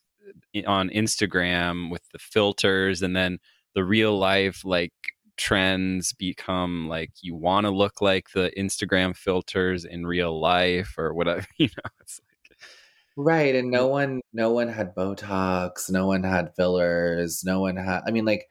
on 0.67 0.89
instagram 0.89 1.89
with 1.89 2.03
the 2.11 2.19
filters 2.19 3.01
and 3.01 3.15
then 3.15 3.39
the 3.75 3.83
real 3.83 4.17
life 4.17 4.63
like 4.65 4.93
trends 5.37 6.13
become 6.13 6.87
like 6.87 7.11
you 7.21 7.35
want 7.35 7.65
to 7.65 7.71
look 7.71 8.01
like 8.01 8.29
the 8.33 8.51
instagram 8.57 9.15
filters 9.15 9.85
in 9.85 10.05
real 10.05 10.39
life 10.39 10.95
or 10.97 11.13
whatever 11.13 11.45
you 11.57 11.67
know 11.67 11.89
it's 12.01 12.19
right 13.17 13.55
and 13.55 13.71
no 13.71 13.87
one 13.87 14.21
no 14.31 14.51
one 14.51 14.67
had 14.67 14.95
botox 14.95 15.89
no 15.89 16.05
one 16.05 16.23
had 16.23 16.55
fillers 16.55 17.43
no 17.43 17.59
one 17.59 17.75
had 17.75 18.01
i 18.07 18.11
mean 18.11 18.25
like 18.25 18.47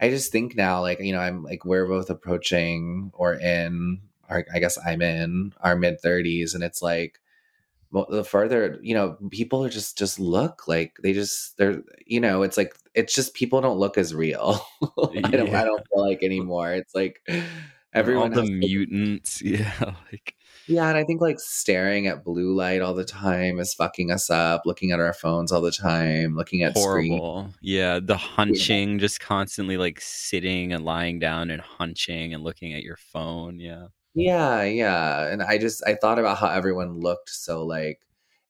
i 0.00 0.10
just 0.10 0.32
think 0.32 0.56
now 0.56 0.80
like 0.80 1.00
you 1.00 1.12
know 1.12 1.20
i'm 1.20 1.42
like 1.42 1.64
we're 1.64 1.86
both 1.86 2.10
approaching 2.10 3.10
or 3.14 3.34
in 3.34 4.00
or 4.28 4.44
i 4.52 4.58
guess 4.58 4.76
i'm 4.84 5.00
in 5.00 5.52
our 5.60 5.76
mid 5.76 6.02
30s 6.02 6.54
and 6.54 6.64
it's 6.64 6.82
like 6.82 7.20
well, 7.92 8.06
the 8.10 8.24
further 8.24 8.78
you 8.82 8.94
know 8.94 9.16
people 9.30 9.64
are 9.64 9.68
just 9.68 9.98
just 9.98 10.18
look 10.18 10.66
like 10.66 10.96
they 11.02 11.12
just 11.12 11.56
they're 11.58 11.82
you 12.06 12.20
know 12.20 12.42
it's 12.42 12.56
like 12.56 12.74
it's 12.94 13.14
just 13.14 13.34
people 13.34 13.60
don't 13.60 13.78
look 13.78 13.98
as 13.98 14.14
real. 14.14 14.60
I 14.82 15.20
don't 15.20 15.54
i 15.54 15.64
don't 15.64 15.86
feel 15.92 16.06
like 16.06 16.22
anymore 16.22 16.72
it's 16.72 16.94
like 16.94 17.20
everyone 17.94 18.36
all 18.36 18.44
the 18.44 18.50
mutants 18.50 19.42
yeah 19.44 19.94
like 20.10 20.34
yeah 20.68 20.88
and 20.88 20.96
i 20.96 21.04
think 21.04 21.20
like 21.20 21.40
staring 21.40 22.06
at 22.06 22.24
blue 22.24 22.54
light 22.54 22.80
all 22.80 22.94
the 22.94 23.04
time 23.04 23.58
is 23.58 23.74
fucking 23.74 24.10
us 24.10 24.30
up 24.30 24.62
looking 24.64 24.92
at 24.92 25.00
our 25.00 25.12
phones 25.12 25.50
all 25.52 25.60
the 25.60 25.72
time 25.72 26.34
looking 26.36 26.62
at 26.62 26.76
screen 26.76 27.10
horrible 27.12 27.54
yeah 27.60 27.98
the 28.00 28.16
hunching 28.16 28.98
just 28.98 29.20
constantly 29.20 29.76
like 29.76 30.00
sitting 30.00 30.72
and 30.72 30.84
lying 30.84 31.18
down 31.18 31.50
and 31.50 31.60
hunching 31.60 32.32
and 32.32 32.42
looking 32.44 32.72
at 32.72 32.82
your 32.82 32.96
phone 32.96 33.58
yeah 33.58 33.86
Yeah, 34.14 34.62
yeah. 34.64 35.26
And 35.28 35.42
I 35.42 35.58
just 35.58 35.82
I 35.86 35.94
thought 35.94 36.18
about 36.18 36.38
how 36.38 36.48
everyone 36.48 37.00
looked 37.00 37.30
so 37.30 37.64
like 37.64 38.00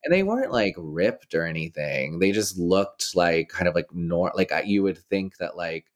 and 0.05 0.13
they 0.13 0.25
weren't 0.25 0.51
like 0.53 0.75
ripped 0.77 1.35
or 1.35 1.47
anything. 1.47 2.19
They 2.19 2.33
just 2.33 2.59
looked 2.59 3.15
like 3.15 3.49
kind 3.49 3.69
of 3.69 3.75
like 3.75 3.87
nor 3.93 4.33
like 4.35 4.51
you 4.65 4.83
would 4.83 4.99
think 4.99 5.37
that 5.39 5.57
like 5.57 5.87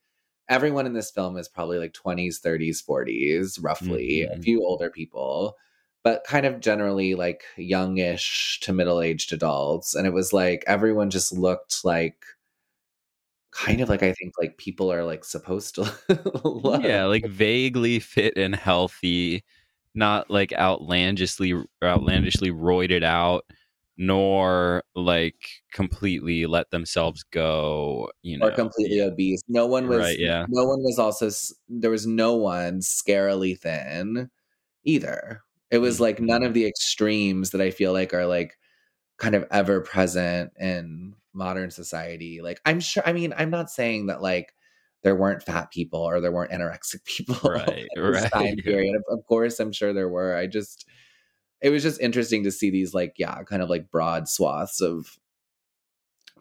everyone 0.48 0.86
in 0.86 0.92
this 0.94 1.10
film 1.10 1.36
is 1.36 1.48
probably 1.48 1.78
like 1.78 1.92
20s, 1.94 2.40
30s, 2.40 2.80
40s, 2.82 3.58
roughly, 3.60 4.22
a 4.22 4.36
Mhm. 4.36 4.42
few 4.42 4.64
older 4.64 4.90
people, 4.90 5.56
but 6.06 6.22
kind 6.22 6.46
of 6.46 6.60
generally 6.60 7.16
like 7.16 7.42
youngish 7.56 8.60
to 8.60 8.72
middle-aged 8.72 9.32
adults. 9.32 9.92
And 9.92 10.06
it 10.06 10.12
was 10.12 10.32
like 10.32 10.62
everyone 10.68 11.10
just 11.10 11.32
looked 11.32 11.84
like 11.84 12.24
kind 13.50 13.80
of 13.80 13.88
like 13.88 14.04
I 14.04 14.12
think 14.12 14.34
like 14.38 14.56
people 14.56 14.92
are 14.92 15.02
like 15.02 15.24
supposed 15.24 15.74
to 15.74 15.92
look. 16.44 16.84
yeah 16.84 17.06
like 17.06 17.26
vaguely 17.26 17.98
fit 17.98 18.34
and 18.36 18.54
healthy 18.54 19.42
not 19.96 20.30
like 20.30 20.52
outlandishly 20.52 21.60
outlandishly 21.82 22.52
roided 22.52 23.02
out 23.02 23.44
nor 23.96 24.84
like 24.94 25.48
completely 25.72 26.46
let 26.46 26.70
themselves 26.70 27.24
go 27.32 28.08
you 28.22 28.38
know 28.38 28.46
or 28.46 28.52
completely 28.52 29.00
obese. 29.00 29.42
No 29.48 29.66
one 29.66 29.88
was. 29.88 29.98
Right, 29.98 30.20
yeah. 30.20 30.46
No 30.48 30.66
one 30.66 30.84
was 30.84 31.00
also. 31.00 31.30
There 31.68 31.90
was 31.90 32.06
no 32.06 32.36
one 32.36 32.78
scarily 32.78 33.58
thin, 33.58 34.30
either. 34.84 35.42
It 35.70 35.78
was 35.78 35.98
mm. 35.98 36.00
like 36.00 36.20
none 36.20 36.42
of 36.42 36.54
the 36.54 36.66
extremes 36.66 37.50
that 37.50 37.60
I 37.60 37.70
feel 37.70 37.92
like 37.92 38.14
are 38.14 38.26
like 38.26 38.58
kind 39.18 39.34
of 39.34 39.46
ever 39.50 39.80
present 39.80 40.52
in 40.58 41.14
modern 41.32 41.70
society. 41.70 42.40
Like 42.42 42.60
I'm 42.64 42.80
sure 42.80 43.02
I 43.06 43.12
mean, 43.12 43.34
I'm 43.36 43.50
not 43.50 43.70
saying 43.70 44.06
that 44.06 44.22
like 44.22 44.54
there 45.02 45.14
weren't 45.14 45.42
fat 45.42 45.70
people 45.70 46.00
or 46.00 46.20
there 46.20 46.32
weren't 46.32 46.50
anorexic 46.50 47.04
people 47.04 47.36
Right, 47.48 47.86
right. 47.96 48.32
time 48.32 48.56
period. 48.56 48.96
Of, 48.96 49.18
of 49.18 49.26
course, 49.26 49.60
I'm 49.60 49.72
sure 49.72 49.92
there 49.92 50.08
were. 50.08 50.36
I 50.36 50.46
just 50.46 50.86
it 51.60 51.70
was 51.70 51.82
just 51.82 52.00
interesting 52.00 52.44
to 52.44 52.52
see 52.52 52.70
these 52.70 52.94
like 52.94 53.14
yeah, 53.18 53.42
kind 53.44 53.62
of 53.62 53.70
like 53.70 53.90
broad 53.90 54.28
swaths 54.28 54.80
of 54.80 55.18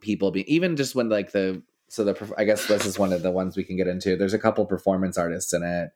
people 0.01 0.31
being 0.31 0.45
even 0.47 0.75
just 0.75 0.95
when 0.95 1.09
like 1.09 1.31
the 1.31 1.61
so 1.87 2.03
the 2.03 2.33
I 2.37 2.43
guess 2.43 2.67
this 2.67 2.85
is 2.85 2.99
one 2.99 3.13
of 3.13 3.21
the 3.21 3.31
ones 3.31 3.55
we 3.55 3.63
can 3.63 3.77
get 3.77 3.87
into. 3.87 4.15
There's 4.15 4.33
a 4.33 4.39
couple 4.39 4.65
performance 4.65 5.17
artists 5.17 5.53
in 5.53 5.63
it, 5.63 5.91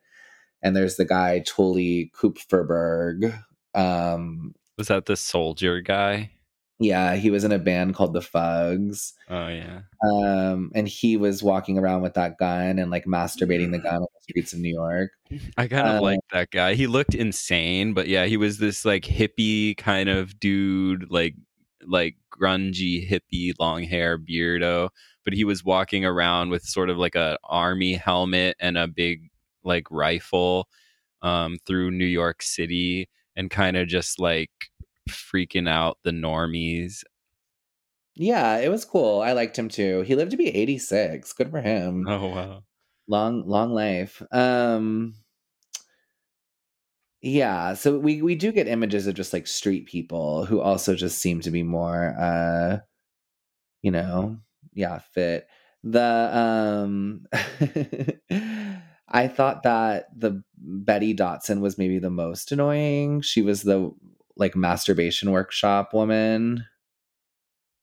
and 0.61 0.75
there's 0.75 0.95
the 0.97 1.05
guy 1.05 1.39
Tuli 1.45 2.11
Kupferberg. 2.15 3.37
Um, 3.75 4.53
Was 4.77 4.87
that 4.87 5.05
the 5.05 5.15
soldier 5.17 5.81
guy? 5.81 6.31
yeah, 6.81 7.15
he 7.17 7.29
was 7.29 7.43
in 7.43 7.51
a 7.51 7.59
band 7.59 7.93
called 7.93 8.13
the 8.13 8.21
Fugs. 8.21 9.11
Oh 9.29 9.49
yeah. 9.49 9.81
Um, 10.01 10.71
and 10.73 10.87
he 10.87 11.17
was 11.17 11.43
walking 11.43 11.77
around 11.77 12.01
with 12.03 12.13
that 12.13 12.37
gun 12.37 12.79
and 12.79 12.89
like 12.89 13.03
masturbating 13.03 13.71
the 13.71 13.79
gun 13.79 13.95
on 13.95 14.01
the 14.01 14.21
streets 14.21 14.53
of 14.53 14.59
New 14.59 14.73
York. 14.73 15.11
I 15.57 15.67
kind 15.67 15.87
of 15.89 15.95
Uh, 15.97 16.01
like 16.01 16.19
that 16.31 16.51
guy. 16.51 16.75
He 16.75 16.87
looked 16.87 17.13
insane, 17.15 17.93
but 17.93 18.07
yeah, 18.07 18.25
he 18.25 18.37
was 18.37 18.59
this 18.59 18.85
like 18.85 19.03
hippie 19.03 19.75
kind 19.75 20.07
of 20.07 20.39
dude, 20.39 21.07
like 21.11 21.35
like 21.85 22.15
grungy 22.33 23.05
hippie, 23.09 23.51
long 23.59 23.83
hair, 23.83 24.17
beardo. 24.17 24.89
But 25.25 25.33
he 25.33 25.43
was 25.43 25.65
walking 25.65 26.05
around 26.05 26.49
with 26.49 26.63
sort 26.63 26.89
of 26.89 26.97
like 26.97 27.15
a 27.15 27.37
army 27.43 27.93
helmet 27.95 28.55
and 28.61 28.77
a 28.77 28.87
big 28.87 29.29
like 29.69 29.89
rifle 29.91 30.67
um, 31.21 31.57
through 31.65 31.91
New 31.91 32.05
York 32.05 32.41
City, 32.43 33.09
and 33.37 33.49
kind 33.49 33.77
of 33.77 33.87
just 33.87 34.19
like 34.19 34.51
freaking 35.09 35.69
out 35.69 35.97
the 36.03 36.11
normies. 36.11 37.03
Yeah, 38.15 38.57
it 38.57 38.69
was 38.69 38.85
cool. 38.85 39.21
I 39.21 39.31
liked 39.31 39.57
him 39.57 39.69
too. 39.69 40.01
He 40.01 40.15
lived 40.15 40.31
to 40.31 40.37
be 40.37 40.49
86. 40.49 41.33
Good 41.33 41.49
for 41.51 41.61
him. 41.61 42.05
Oh 42.07 42.27
wow. 42.27 42.63
long 43.07 43.45
long 43.47 43.73
life 43.73 44.21
um 44.31 45.15
yeah 47.21 47.73
so 47.73 47.97
we 47.99 48.21
we 48.21 48.35
do 48.35 48.51
get 48.51 48.67
images 48.67 49.07
of 49.07 49.15
just 49.15 49.33
like 49.33 49.45
street 49.47 49.85
people 49.87 50.45
who 50.45 50.61
also 50.61 50.95
just 50.95 51.17
seem 51.19 51.41
to 51.41 51.51
be 51.51 51.63
more 51.63 52.15
uh 52.19 52.77
you 53.81 53.91
know 53.91 54.37
yeah 54.73 54.99
fit 54.99 55.47
the 55.83 56.29
um 56.33 57.25
i 59.09 59.27
thought 59.27 59.63
that 59.63 60.07
the 60.17 60.43
betty 60.57 61.13
dodson 61.13 61.61
was 61.61 61.77
maybe 61.77 61.99
the 61.99 62.09
most 62.09 62.51
annoying 62.51 63.21
she 63.21 63.41
was 63.41 63.63
the 63.63 63.91
like 64.35 64.55
masturbation 64.55 65.31
workshop 65.31 65.93
woman 65.93 66.65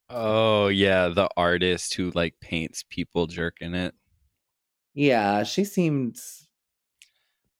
Oh 0.09 0.68
yeah, 0.68 1.09
the 1.09 1.29
artist 1.37 1.95
who 1.95 2.11
like 2.11 2.39
paints 2.41 2.85
people 2.89 3.27
jerking 3.27 3.74
it. 3.74 3.95
yeah 4.95 5.43
she 5.43 5.64
seemed 5.64 6.16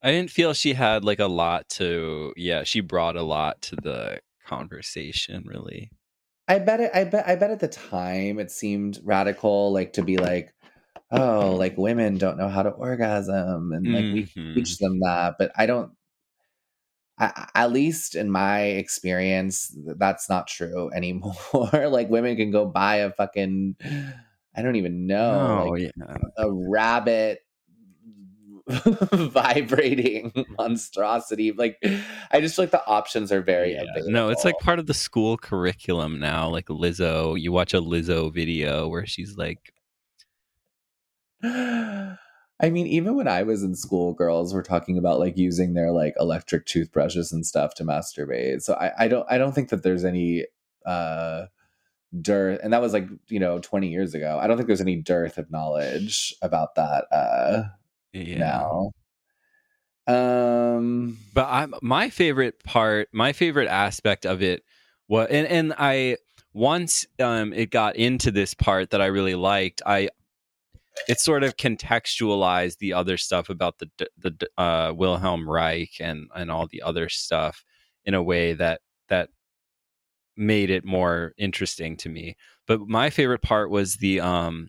I 0.03 0.13
didn't 0.13 0.31
feel 0.31 0.53
she 0.55 0.75
had 0.75 1.05
like 1.05 1.19
a 1.19 1.27
lot 1.27 1.69
to 1.71 2.33
yeah, 2.37 2.63
she 2.65 2.81
brought 2.81 3.17
a 3.17 3.23
lot 3.23 3.63
to 3.63 3.77
the 3.77 4.21
conversation 4.45 5.45
really. 5.47 5.91
I 6.49 6.61
bet 6.61 6.81
it. 6.81 6.91
I 6.95 7.05
bet. 7.05 7.27
I 7.27 7.35
bet 7.35 7.51
at 7.51 7.59
the 7.61 7.69
time 7.69 8.39
it 8.39 8.51
seemed 8.53 9.01
radical, 9.03 9.73
like 9.73 9.93
to 9.95 10.03
be 10.03 10.17
like, 10.17 10.55
oh, 11.11 11.55
like 11.57 11.77
women 11.79 12.19
don't 12.19 12.37
know 12.39 12.49
how 12.49 12.63
to 12.63 12.71
orgasm, 12.71 13.73
and 13.73 13.93
like 13.93 14.05
we 14.05 14.23
Mhm. 14.25 14.55
teach 14.55 14.79
them 14.79 15.01
that. 15.01 15.37
But 15.39 15.53
I 15.57 15.67
don't. 15.67 15.93
I, 17.19 17.49
at 17.55 17.73
least 17.73 18.15
in 18.15 18.31
my 18.31 18.61
experience, 18.63 19.75
that's 19.97 20.29
not 20.29 20.47
true 20.49 20.91
anymore. 20.95 21.35
like 21.89 22.11
women 22.11 22.37
can 22.37 22.51
go 22.51 22.67
buy 22.67 22.97
a 22.97 23.11
fucking, 23.11 23.77
I 24.55 24.61
don't 24.63 24.77
even 24.77 25.07
know, 25.07 25.65
Oh 25.67 25.71
like 25.73 25.93
yeah. 25.97 26.17
a 26.37 26.53
rabbit 26.53 27.41
vibrating 29.13 30.33
monstrosity. 30.59 31.53
Like 31.53 31.79
I 32.31 32.41
just 32.41 32.57
feel 32.57 32.65
like 32.65 32.73
the 32.73 32.85
options 32.87 33.31
are 33.33 33.41
very 33.41 33.73
Yeah. 33.75 33.85
No, 34.07 34.29
it's 34.29 34.45
like 34.45 34.59
part 34.59 34.79
of 34.79 34.87
the 34.87 34.93
school 34.95 35.37
curriculum 35.39 36.19
now. 36.19 36.49
Like 36.49 36.67
Lizzo, 36.67 37.41
you 37.41 37.53
watch 37.53 37.75
a 37.75 37.81
Lizzo 37.81 38.33
video 38.33 38.89
where 38.89 39.07
she's 39.07 39.37
like, 39.37 39.73
I 41.43 42.71
mean, 42.71 42.87
even 42.87 43.17
when 43.17 43.29
I 43.29 43.43
was 43.43 43.63
in 43.63 43.75
school, 43.75 44.15
girls 44.15 44.55
were 44.55 44.63
talking 44.63 44.97
about 44.97 45.19
like 45.19 45.37
using 45.37 45.75
their 45.75 45.93
like 45.93 46.15
electric 46.19 46.65
toothbrushes 46.67 47.33
and 47.33 47.45
stuff 47.45 47.75
to 47.75 47.85
masturbate. 47.85 48.63
So 48.63 48.75
I, 48.75 49.05
I 49.05 49.09
don't 49.09 49.27
I 49.31 49.37
don't 49.39 49.55
think 49.55 49.69
that 49.71 49.83
there's 49.83 50.05
any 50.05 50.47
uh 50.87 51.47
dearth 52.23 52.61
and 52.63 52.73
that 52.73 52.81
was 52.81 52.95
like, 52.95 53.09
you 53.29 53.41
know, 53.41 53.59
20 53.59 53.89
years 53.89 54.15
ago. 54.15 54.39
I 54.41 54.47
don't 54.47 54.57
think 54.57 54.69
there's 54.69 54.81
any 54.81 54.97
dearth 54.97 55.37
of 55.37 55.51
knowledge 55.51 56.35
about 56.41 56.77
that 56.77 57.05
uh 57.13 57.65
yeah. 58.13 58.39
now. 58.39 58.93
Um 60.07 61.19
But 61.35 61.49
I'm 61.51 61.75
my 61.83 62.09
favorite 62.09 62.65
part, 62.65 63.09
my 63.13 63.35
favorite 63.35 63.69
aspect 63.69 64.25
of 64.25 64.43
it 64.43 64.63
was, 65.09 65.29
and 65.31 65.47
and 65.47 65.75
I 65.77 66.17
once 66.55 67.05
um 67.21 67.53
it 67.53 67.71
got 67.71 67.97
into 67.97 68.31
this 68.31 68.55
part 68.55 68.91
that 68.91 69.03
I 69.03 69.07
really 69.07 69.35
liked. 69.35 69.83
I 69.85 70.09
it 71.09 71.21
sort 71.21 71.43
of 71.45 71.57
contextualized 71.57 72.79
the 72.79 72.93
other 72.93 73.17
stuff 73.17 73.49
about 73.49 73.79
the 73.79 74.09
the 74.19 74.49
uh, 74.59 74.93
Wilhelm 74.95 75.49
Reich 75.49 75.97
and 76.01 76.29
and 76.35 76.51
all 76.51 76.67
the 76.67 76.83
other 76.83 77.09
stuff 77.09 77.65
in 78.05 78.15
a 78.15 78.23
way 78.23 78.53
that 78.55 78.81
that 79.09 79.31
made 80.37 80.71
it 80.71 80.85
more 80.85 81.33
interesting 81.39 81.97
to 81.99 82.09
me. 82.09 82.37
But 82.67 82.81
my 82.81 83.11
favorite 83.11 83.43
part 83.43 83.71
was 83.71 83.97
the 83.97 84.21
um 84.21 84.69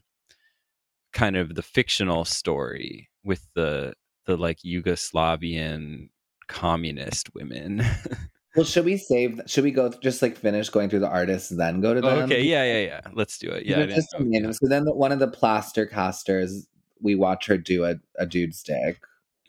kind 1.13 1.35
of 1.35 1.55
the 1.55 1.63
fictional 1.63 2.25
story 2.25 3.09
with 3.23 3.47
the 3.55 3.93
the 4.25 4.37
like 4.37 4.59
Yugoslavian 4.65 6.09
communist 6.47 7.33
women. 7.33 7.83
well 8.57 8.65
should 8.65 8.83
we 8.85 8.97
save 8.97 9.39
should 9.45 9.63
we 9.63 9.71
go 9.71 9.89
just 10.01 10.21
like 10.21 10.35
finish 10.37 10.69
going 10.69 10.89
through 10.89 10.99
the 10.99 11.07
artists 11.07 11.49
then 11.49 11.79
go 11.79 11.93
to 11.93 12.01
them? 12.01 12.23
okay, 12.23 12.43
yeah, 12.43 12.63
yeah, 12.63 12.79
yeah. 12.79 13.01
Let's 13.13 13.37
do 13.37 13.49
it. 13.49 13.65
Yeah, 13.65 13.75
I 13.75 13.85
They're 13.85 13.95
just 13.95 14.13
know- 14.19 14.51
So 14.51 14.67
then 14.67 14.83
the, 14.85 14.93
one 14.93 15.11
of 15.11 15.19
the 15.19 15.27
plaster 15.27 15.85
casters, 15.85 16.67
we 16.99 17.15
watch 17.15 17.45
her 17.47 17.57
do 17.57 17.85
a, 17.85 17.95
a 18.17 18.25
dude's 18.25 18.61
dick. 18.63 18.99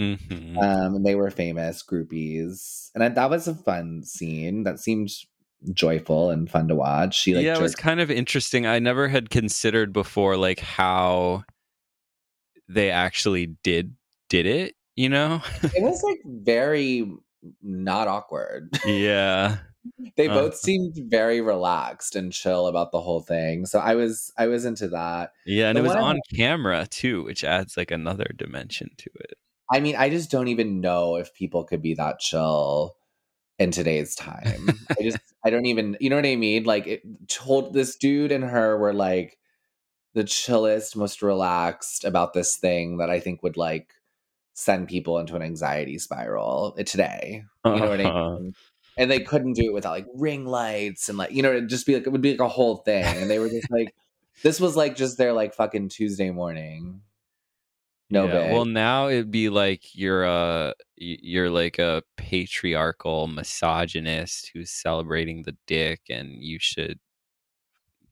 Mhm. 0.00 0.56
Um, 0.58 0.94
and 0.96 1.04
they 1.06 1.16
were 1.16 1.30
famous 1.30 1.82
groupies, 1.82 2.90
and 2.94 3.02
I, 3.02 3.08
that 3.08 3.30
was 3.30 3.48
a 3.48 3.54
fun 3.54 4.04
scene. 4.04 4.62
That 4.62 4.78
seemed 4.78 5.10
joyful 5.72 6.30
and 6.30 6.48
fun 6.48 6.68
to 6.68 6.76
watch. 6.76 7.18
She 7.20 7.34
like 7.34 7.44
yeah, 7.44 7.56
it 7.56 7.62
was 7.62 7.74
kind 7.74 7.98
of 7.98 8.10
interesting. 8.10 8.64
I 8.64 8.78
never 8.78 9.08
had 9.08 9.28
considered 9.30 9.92
before 9.92 10.36
like 10.36 10.60
how 10.60 11.42
they 12.68 12.90
actually 12.90 13.56
did 13.64 13.96
did 14.28 14.46
it, 14.46 14.76
you 14.94 15.08
know? 15.08 15.42
it 15.62 15.82
was 15.82 16.02
like 16.04 16.20
very 16.24 17.10
not 17.62 18.08
awkward. 18.08 18.76
yeah. 18.86 19.58
they 20.16 20.28
Uh. 20.28 20.34
both 20.34 20.56
seemed 20.56 20.94
very 21.08 21.40
relaxed 21.40 22.16
and 22.16 22.32
chill 22.32 22.66
about 22.66 22.92
the 22.92 23.00
whole 23.00 23.20
thing. 23.20 23.66
So 23.66 23.78
I 23.78 23.94
was 23.94 24.32
I 24.36 24.46
was 24.46 24.64
into 24.64 24.88
that. 24.88 25.32
Yeah, 25.46 25.68
and 25.68 25.76
The 25.76 25.80
it 25.80 25.84
was 25.84 25.94
one 25.94 25.98
I 25.98 26.08
on 26.10 26.20
camera 26.34 26.86
too, 26.90 27.24
which 27.24 27.44
adds 27.44 27.76
like 27.76 27.90
another 27.90 28.30
dimension 28.36 28.90
to 28.98 29.10
it. 29.20 29.34
I 29.72 29.80
mean, 29.80 29.96
I 29.96 30.08
just 30.10 30.30
don't 30.30 30.48
even 30.48 30.80
know 30.80 31.16
if 31.16 31.34
people 31.34 31.64
could 31.64 31.82
be 31.82 31.94
that 31.94 32.20
chill 32.20 32.96
in 33.58 33.70
today's 33.70 34.14
time. 34.14 34.70
I 34.98 35.02
just, 35.02 35.18
I 35.44 35.50
don't 35.50 35.66
even, 35.66 35.96
you 36.00 36.08
know 36.08 36.16
what 36.16 36.24
I 36.24 36.36
mean? 36.36 36.64
Like, 36.64 36.86
it 36.86 37.02
told 37.28 37.74
this 37.74 37.96
dude 37.96 38.32
and 38.32 38.44
her 38.44 38.78
were 38.78 38.94
like 38.94 39.36
the 40.14 40.24
chillest, 40.24 40.96
most 40.96 41.20
relaxed 41.22 42.04
about 42.04 42.32
this 42.32 42.56
thing 42.56 42.96
that 42.98 43.10
I 43.10 43.20
think 43.20 43.42
would 43.42 43.58
like 43.58 43.92
send 44.58 44.88
people 44.88 45.18
into 45.18 45.36
an 45.36 45.42
anxiety 45.42 45.98
spiral 45.98 46.74
uh, 46.78 46.82
today. 46.82 47.44
You 47.72 47.80
know 47.80 47.90
what 47.90 48.00
I 48.00 48.04
Uh-huh. 48.04 48.38
mean? 48.38 48.54
And 48.96 49.10
they 49.10 49.20
couldn't 49.20 49.52
do 49.54 49.70
it 49.70 49.74
without 49.74 49.92
like 49.92 50.06
ring 50.14 50.46
lights 50.46 51.08
and 51.08 51.16
like, 51.18 51.32
you 51.32 51.42
know, 51.42 51.50
it'd 51.50 51.68
just 51.68 51.86
be 51.86 51.94
like, 51.94 52.06
it 52.06 52.10
would 52.10 52.22
be 52.22 52.32
like 52.32 52.40
a 52.40 52.48
whole 52.48 52.78
thing. 52.78 53.04
And 53.04 53.30
they 53.30 53.38
were 53.38 53.48
just 53.48 53.70
like, 53.70 53.94
this 54.42 54.60
was 54.60 54.76
like 54.76 54.96
just 54.96 55.18
their 55.18 55.32
like 55.32 55.54
fucking 55.54 55.90
Tuesday 55.90 56.30
morning. 56.30 57.02
No 58.10 58.26
yeah. 58.26 58.52
Well, 58.52 58.64
now 58.64 59.08
it'd 59.08 59.30
be 59.30 59.50
like 59.50 59.94
you're 59.94 60.24
a 60.24 60.74
y- 61.00 61.18
you're 61.22 61.50
like 61.50 61.78
a 61.78 62.02
patriarchal 62.16 63.26
misogynist 63.28 64.50
who's 64.54 64.70
celebrating 64.70 65.42
the 65.42 65.56
dick, 65.66 66.00
and 66.10 66.42
you 66.42 66.58
should 66.60 66.98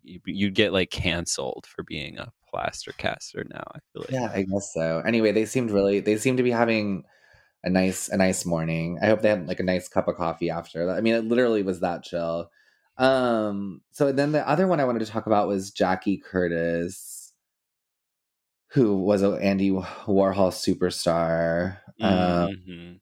you 0.03 0.21
you 0.27 0.51
get 0.51 0.73
like 0.73 0.91
canceled 0.91 1.67
for 1.67 1.83
being 1.83 2.19
a 2.19 2.33
plaster 2.57 2.93
caster 2.93 3.45
now. 3.51 3.63
I 3.75 3.79
feel 3.93 4.03
like. 4.03 4.11
Yeah, 4.11 4.31
I 4.33 4.43
guess 4.43 4.73
so. 4.73 5.03
Anyway, 5.07 5.33
they 5.33 5.45
seemed 5.47 5.71
really 5.71 6.01
they 6.01 6.17
seemed 6.17 6.39
to 6.39 6.43
be 6.43 6.51
having 6.51 7.05
a 7.65 7.71
nice 7.71 8.09
a 8.09 8.17
nice 8.17 8.47
morning. 8.47 8.99
I 9.03 9.07
hope 9.07 9.23
they 9.23 9.31
had 9.31 9.47
like 9.49 9.61
a 9.61 9.65
nice 9.65 9.89
cup 9.89 10.09
of 10.09 10.17
coffee 10.17 10.51
after. 10.51 10.91
I 10.91 11.01
mean, 11.01 11.15
it 11.15 11.25
literally 11.25 11.63
was 11.63 11.81
that 11.81 12.03
chill. 12.05 12.51
Um 12.99 13.83
so 13.93 14.13
then 14.13 14.33
the 14.33 14.49
other 14.49 14.67
one 14.67 14.81
I 14.81 14.85
wanted 14.85 15.01
to 15.01 15.07
talk 15.07 15.27
about 15.27 15.49
was 15.49 15.71
Jackie 15.71 16.19
Curtis 16.19 17.33
who 18.73 18.97
was 19.03 19.23
an 19.23 19.39
Andy 19.41 19.71
Warhol 19.71 20.53
superstar. 20.53 21.79
Um 22.03 22.49
Mhm. 22.49 23.01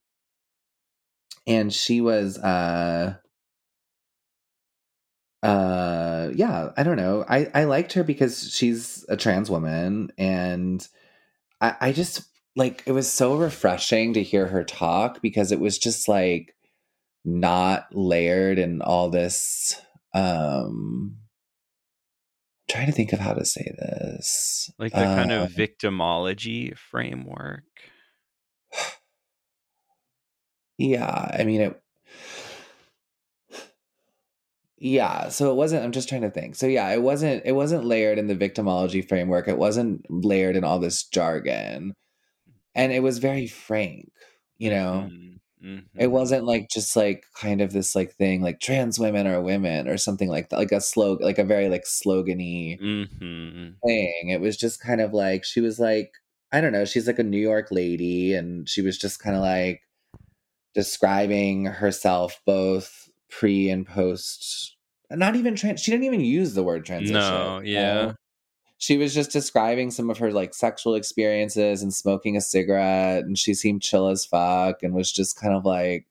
and 1.46 1.72
she 1.72 2.00
was 2.00 2.38
uh 2.38 3.16
uh 5.44 6.30
yeah 6.34 6.70
i 6.76 6.82
don't 6.82 6.96
know 6.96 7.24
i 7.28 7.50
i 7.54 7.64
liked 7.64 7.92
her 7.94 8.04
because 8.04 8.50
she's 8.52 9.04
a 9.10 9.16
trans 9.16 9.50
woman 9.50 10.10
and 10.18 10.88
i 11.60 11.76
i 11.80 11.92
just 11.92 12.22
like 12.56 12.82
it 12.86 12.92
was 12.92 13.10
so 13.12 13.36
refreshing 13.36 14.14
to 14.14 14.22
hear 14.22 14.46
her 14.46 14.64
talk 14.64 15.20
because 15.22 15.52
it 15.52 15.60
was 15.60 15.78
just 15.78 16.08
like 16.08 16.54
not 17.24 17.86
layered 17.94 18.58
in 18.58 18.82
all 18.82 19.10
this 19.10 19.80
um 20.14 21.16
I'm 22.70 22.76
trying 22.76 22.86
to 22.86 22.92
think 22.92 23.12
of 23.12 23.20
how 23.20 23.34
to 23.34 23.44
say 23.44 23.74
this 23.78 24.70
Like 24.78 24.92
the 24.94 25.06
kind 25.06 25.30
Uh, 25.30 25.44
of 25.44 25.50
victimology 25.50 26.76
framework. 26.76 27.64
yeah 30.78 31.30
i 31.38 31.44
mean 31.44 31.60
it 31.60 31.82
yeah 34.84 35.28
so 35.30 35.50
it 35.50 35.54
wasn't 35.54 35.82
i'm 35.84 35.92
just 35.92 36.08
trying 36.08 36.22
to 36.22 36.30
think. 36.30 36.54
So 36.56 36.66
yeah 36.66 36.90
it 36.92 37.02
wasn't 37.02 37.42
it 37.46 37.52
wasn't 37.52 37.84
layered 37.86 38.18
in 38.18 38.26
the 38.28 38.36
victimology 38.36 39.06
framework. 39.08 39.48
It 39.48 39.58
wasn't 39.58 40.04
layered 40.10 40.56
in 40.56 40.64
all 40.64 40.78
this 40.78 41.04
jargon. 41.04 41.94
And 42.76 42.92
it 42.92 43.02
was 43.02 43.18
very 43.18 43.46
frank 43.48 44.10
you 44.58 44.70
know? 44.70 45.12
Mhm, 45.62 45.88
it 45.98 46.08
mhm, 46.08 46.12
wasn't 46.12 46.44
like 46.46 46.68
just 46.70 46.96
like 46.96 47.24
kind 47.36 47.60
of 47.62 47.72
this 47.72 47.94
like 47.96 48.12
thing 48.14 48.42
like 48.42 48.60
trans 48.60 48.98
women 49.00 49.26
are 49.28 49.42
women 49.42 49.88
or 49.88 49.98
something 49.98 50.28
like 50.30 50.50
that 50.50 50.58
like 50.58 50.72
a 50.72 50.80
slogan 50.82 51.26
like 51.26 51.38
a 51.38 51.44
very 51.44 51.68
like 51.70 51.84
slogany 51.84 52.78
mhm. 52.78 53.76
thing. 53.84 54.28
It 54.30 54.40
was 54.40 54.56
just 54.56 54.80
kind 54.80 55.00
of 55.00 55.12
like 55.12 55.44
she 55.44 55.60
was 55.60 55.78
like 55.78 56.12
i 56.52 56.60
don't 56.60 56.72
know 56.72 56.84
she's 56.84 57.06
like 57.06 57.18
a 57.18 57.22
new 57.24 57.38
york 57.40 57.68
lady 57.70 58.34
and 58.34 58.68
she 58.68 58.82
was 58.82 58.98
just 58.98 59.20
kind 59.20 59.36
of 59.36 59.42
like 59.42 59.82
describing 60.74 61.66
herself 61.66 62.40
both 62.46 63.08
pre 63.30 63.70
and 63.70 63.86
post 63.86 64.73
not 65.16 65.36
even 65.36 65.54
trans 65.54 65.80
she 65.80 65.90
didn't 65.90 66.04
even 66.04 66.20
use 66.20 66.54
the 66.54 66.62
word 66.62 66.84
transition 66.84 67.14
No, 67.14 67.60
yeah. 67.64 68.12
she 68.78 68.96
was 68.96 69.14
just 69.14 69.30
describing 69.30 69.90
some 69.90 70.10
of 70.10 70.18
her 70.18 70.32
like 70.32 70.54
sexual 70.54 70.94
experiences 70.94 71.82
and 71.82 71.92
smoking 71.92 72.36
a 72.36 72.40
cigarette 72.40 73.24
and 73.24 73.38
she 73.38 73.54
seemed 73.54 73.82
chill 73.82 74.08
as 74.08 74.24
fuck 74.24 74.82
and 74.82 74.94
was 74.94 75.12
just 75.12 75.38
kind 75.38 75.54
of 75.54 75.64
like 75.64 76.06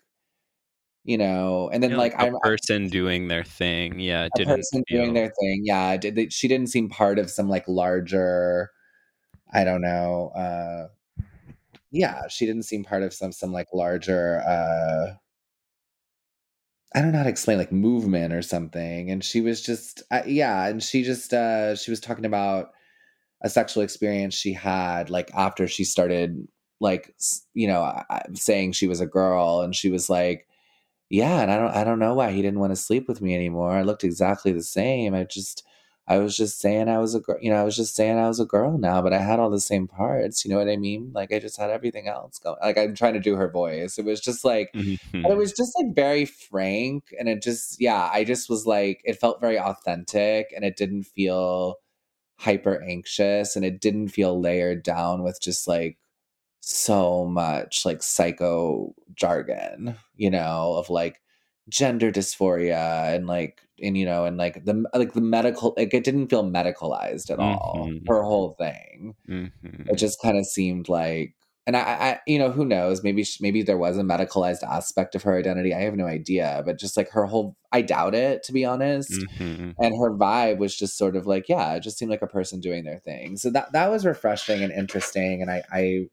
you 1.03 1.17
know 1.17 1.69
and 1.73 1.83
then 1.83 1.97
like 1.97 2.13
like 2.13 2.21
a 2.21 2.25
i'm 2.27 2.39
person 2.39 2.87
doing 2.87 3.27
their 3.27 3.43
thing. 3.43 3.99
Yeah, 3.99 4.25
a 4.25 4.29
didn't 4.35 4.55
person 4.55 4.83
doing 4.87 5.13
their 5.13 5.31
thing 5.39 5.61
yeah 5.65 5.97
did 5.97 6.15
they, 6.15 6.29
she 6.29 6.47
didn't 6.47 6.67
seem 6.67 6.89
part 6.89 7.19
of 7.19 7.29
some 7.29 7.49
like 7.49 7.67
larger 7.67 8.71
i 9.51 9.63
don't 9.63 9.81
know 9.81 10.29
uh 10.35 10.87
yeah 11.91 12.21
she 12.29 12.45
didn't 12.45 12.63
seem 12.63 12.83
part 12.83 13.03
of 13.03 13.13
some 13.13 13.31
some 13.33 13.51
like 13.51 13.67
larger 13.73 14.41
uh 14.47 15.13
I 16.95 17.01
don't 17.01 17.11
know 17.11 17.19
how 17.19 17.23
to 17.23 17.29
explain 17.29 17.57
like 17.57 17.71
movement 17.71 18.33
or 18.33 18.41
something. 18.41 19.09
And 19.09 19.23
she 19.23 19.41
was 19.41 19.61
just, 19.61 20.03
uh, 20.11 20.21
yeah. 20.27 20.67
And 20.67 20.81
she 20.81 21.03
just, 21.03 21.33
uh, 21.33 21.75
she 21.75 21.91
was 21.91 21.99
talking 21.99 22.25
about 22.25 22.71
a 23.41 23.49
sexual 23.49 23.83
experience 23.83 24.35
she 24.35 24.53
had 24.53 25.09
like 25.09 25.31
after 25.33 25.67
she 25.67 25.83
started 25.83 26.47
like, 26.79 27.15
you 27.53 27.67
know, 27.67 28.03
saying 28.33 28.73
she 28.73 28.87
was 28.87 29.01
a 29.01 29.07
girl. 29.07 29.61
And 29.61 29.75
she 29.75 29.89
was 29.89 30.09
like, 30.09 30.47
yeah. 31.09 31.41
And 31.41 31.51
I 31.51 31.57
don't, 31.57 31.75
I 31.75 31.83
don't 31.83 31.99
know 31.99 32.13
why 32.13 32.31
he 32.31 32.41
didn't 32.41 32.59
want 32.59 32.71
to 32.71 32.75
sleep 32.75 33.07
with 33.07 33.21
me 33.21 33.35
anymore. 33.35 33.71
I 33.71 33.81
looked 33.83 34.03
exactly 34.03 34.51
the 34.51 34.63
same. 34.63 35.15
I 35.15 35.23
just, 35.23 35.63
I 36.07 36.17
was 36.17 36.35
just 36.35 36.59
saying 36.59 36.89
I 36.89 36.99
was 36.99 37.15
a 37.15 37.19
girl, 37.21 37.37
you 37.41 37.49
know, 37.51 37.57
I 37.61 37.63
was 37.63 37.77
just 37.77 37.95
saying 37.95 38.17
I 38.19 38.27
was 38.27 38.39
a 38.39 38.45
girl 38.45 38.77
now, 38.77 39.01
but 39.01 39.13
I 39.13 39.19
had 39.19 39.39
all 39.39 39.49
the 39.49 39.59
same 39.61 39.87
parts. 39.87 40.43
You 40.43 40.51
know 40.51 40.57
what 40.57 40.69
I 40.69 40.75
mean? 40.77 41.11
Like 41.13 41.31
I 41.33 41.39
just 41.39 41.57
had 41.57 41.69
everything 41.69 42.07
else 42.07 42.39
going. 42.39 42.57
Like 42.61 42.77
I'm 42.77 42.93
trying 42.95 43.13
to 43.13 43.19
do 43.21 43.35
her 43.37 43.49
voice. 43.49 43.97
It 43.97 44.05
was 44.05 44.19
just 44.19 44.43
like, 44.43 44.75
but 45.21 45.31
it 45.31 45.37
Mhm. 45.37 45.37
was 45.37 45.53
just 45.53 45.73
like 45.79 45.95
very 45.95 46.25
frank 46.25 47.13
and 47.17 47.29
it 47.29 47.41
just 47.41 47.79
yeah 47.79 48.09
i 48.11 48.23
just 48.23 48.49
was 48.49 48.65
like 48.65 49.01
it 49.05 49.19
felt 49.19 49.39
very 49.41 49.57
authentic 49.59 50.51
and 50.55 50.65
it 50.65 50.75
didn't 50.77 51.03
feel 51.03 51.75
hyper 52.39 52.83
anxious 52.83 53.55
and 53.55 53.63
it 53.65 53.79
didn't 53.81 54.09
feel 54.09 54.39
layered 54.39 54.83
down 54.83 55.23
with 55.23 55.39
just 55.41 55.67
like 55.67 55.97
so 56.61 57.25
much 57.25 57.85
like 57.85 58.03
psycho 58.03 58.93
jargon 59.15 59.95
you 60.15 60.29
know 60.31 60.75
of 60.75 60.89
like 60.89 61.21
gender 61.69 62.11
dysphoria 62.11 63.13
and 63.15 63.25
like 63.27 63.61
and 63.81 63.97
you 63.97 64.05
know 64.05 64.25
and 64.25 64.37
like 64.37 64.65
the 64.65 64.83
like 64.93 65.13
the 65.13 65.21
medical 65.21 65.73
like 65.77 65.93
it 65.93 66.03
didn't 66.03 66.27
feel 66.27 66.43
medicalized 66.43 67.29
at 67.31 67.39
all 67.39 67.87
Mhm. 67.89 68.01
her 68.07 68.21
whole 68.23 68.51
thing 68.59 69.15
it 69.27 69.51
Mhm. 69.63 69.97
just 69.97 70.21
kind 70.21 70.37
of 70.37 70.45
seemed 70.45 70.89
like 70.89 71.35
and 71.65 71.77
I, 71.77 71.79
I 71.81 72.19
you 72.27 72.37
know 72.37 72.51
who 72.51 72.65
knows 72.65 73.01
maybe 73.03 73.23
sh- 73.23 73.39
maybe 73.39 73.63
there 73.63 73.77
was 73.77 73.97
a 73.97 74.01
medicalized 74.03 74.63
aspect 74.63 75.15
of 75.15 75.23
her 75.23 75.37
identity 75.37 75.73
i 75.73 75.79
have 75.81 75.95
no 75.95 76.05
idea 76.05 76.61
but 76.65 76.77
just 76.77 76.97
like 76.97 77.09
her 77.11 77.25
whole 77.25 77.55
i 77.71 77.81
doubt 77.81 78.13
it 78.13 78.43
to 78.43 78.51
be 78.53 78.65
honest 78.65 79.11
Mhm. 79.39 79.73
and 79.79 79.95
her 79.99 80.11
vibe 80.11 80.57
was 80.57 80.75
just 80.75 80.97
sort 80.97 81.15
of 81.15 81.25
like 81.25 81.47
yeah 81.47 81.75
it 81.75 81.79
just 81.83 81.97
seemed 81.97 82.11
like 82.11 82.21
a 82.21 82.27
person 82.27 82.59
doing 82.59 82.83
their 82.83 82.99
thing 82.99 83.37
so 83.37 83.49
that 83.49 83.71
that 83.71 83.89
was 83.89 84.05
refreshing 84.05 84.61
and 84.63 84.73
interesting 84.73 85.41
and 85.41 85.49
i 85.49 85.63
I- 85.71 86.07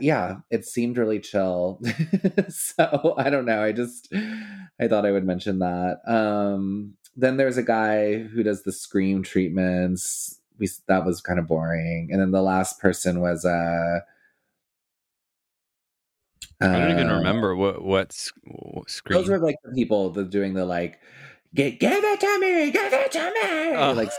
yeah, 0.00 0.36
it 0.50 0.66
seemed 0.66 0.98
really 0.98 1.20
chill. 1.20 1.80
so 2.48 3.14
I 3.16 3.30
don't 3.30 3.44
know. 3.44 3.62
I 3.62 3.72
just 3.72 4.12
I 4.80 4.88
thought 4.88 5.06
I 5.06 5.12
would 5.12 5.24
mention 5.24 5.58
that. 5.60 6.00
Um, 6.06 6.94
then 7.16 7.36
there's 7.36 7.56
a 7.56 7.62
guy 7.62 8.18
who 8.18 8.42
does 8.42 8.62
the 8.62 8.72
scream 8.72 9.22
treatments. 9.22 10.40
We 10.58 10.68
that 10.86 11.04
was 11.04 11.20
kind 11.20 11.38
of 11.38 11.46
boring. 11.46 12.10
And 12.12 12.20
then 12.20 12.30
the 12.30 12.42
last 12.42 12.80
person 12.80 13.20
was 13.20 13.44
uh, 13.44 14.00
I 16.60 16.66
don't 16.66 16.90
even 16.90 17.10
uh 17.10 17.18
remember 17.18 17.54
what 17.54 17.82
what 17.82 18.12
sc- 18.12 18.36
what 18.44 18.88
those 19.08 19.28
were 19.28 19.38
like 19.38 19.56
the 19.64 19.72
people 19.72 20.10
that 20.10 20.30
doing 20.30 20.54
the 20.54 20.64
like 20.64 21.00
get 21.54 21.80
give 21.80 22.04
it 22.04 22.20
to 22.20 22.38
me, 22.40 22.70
give 22.70 22.92
it 22.92 23.12
to 23.12 23.20
me, 23.24 23.76
Oh. 23.76 23.92
like 23.92 24.10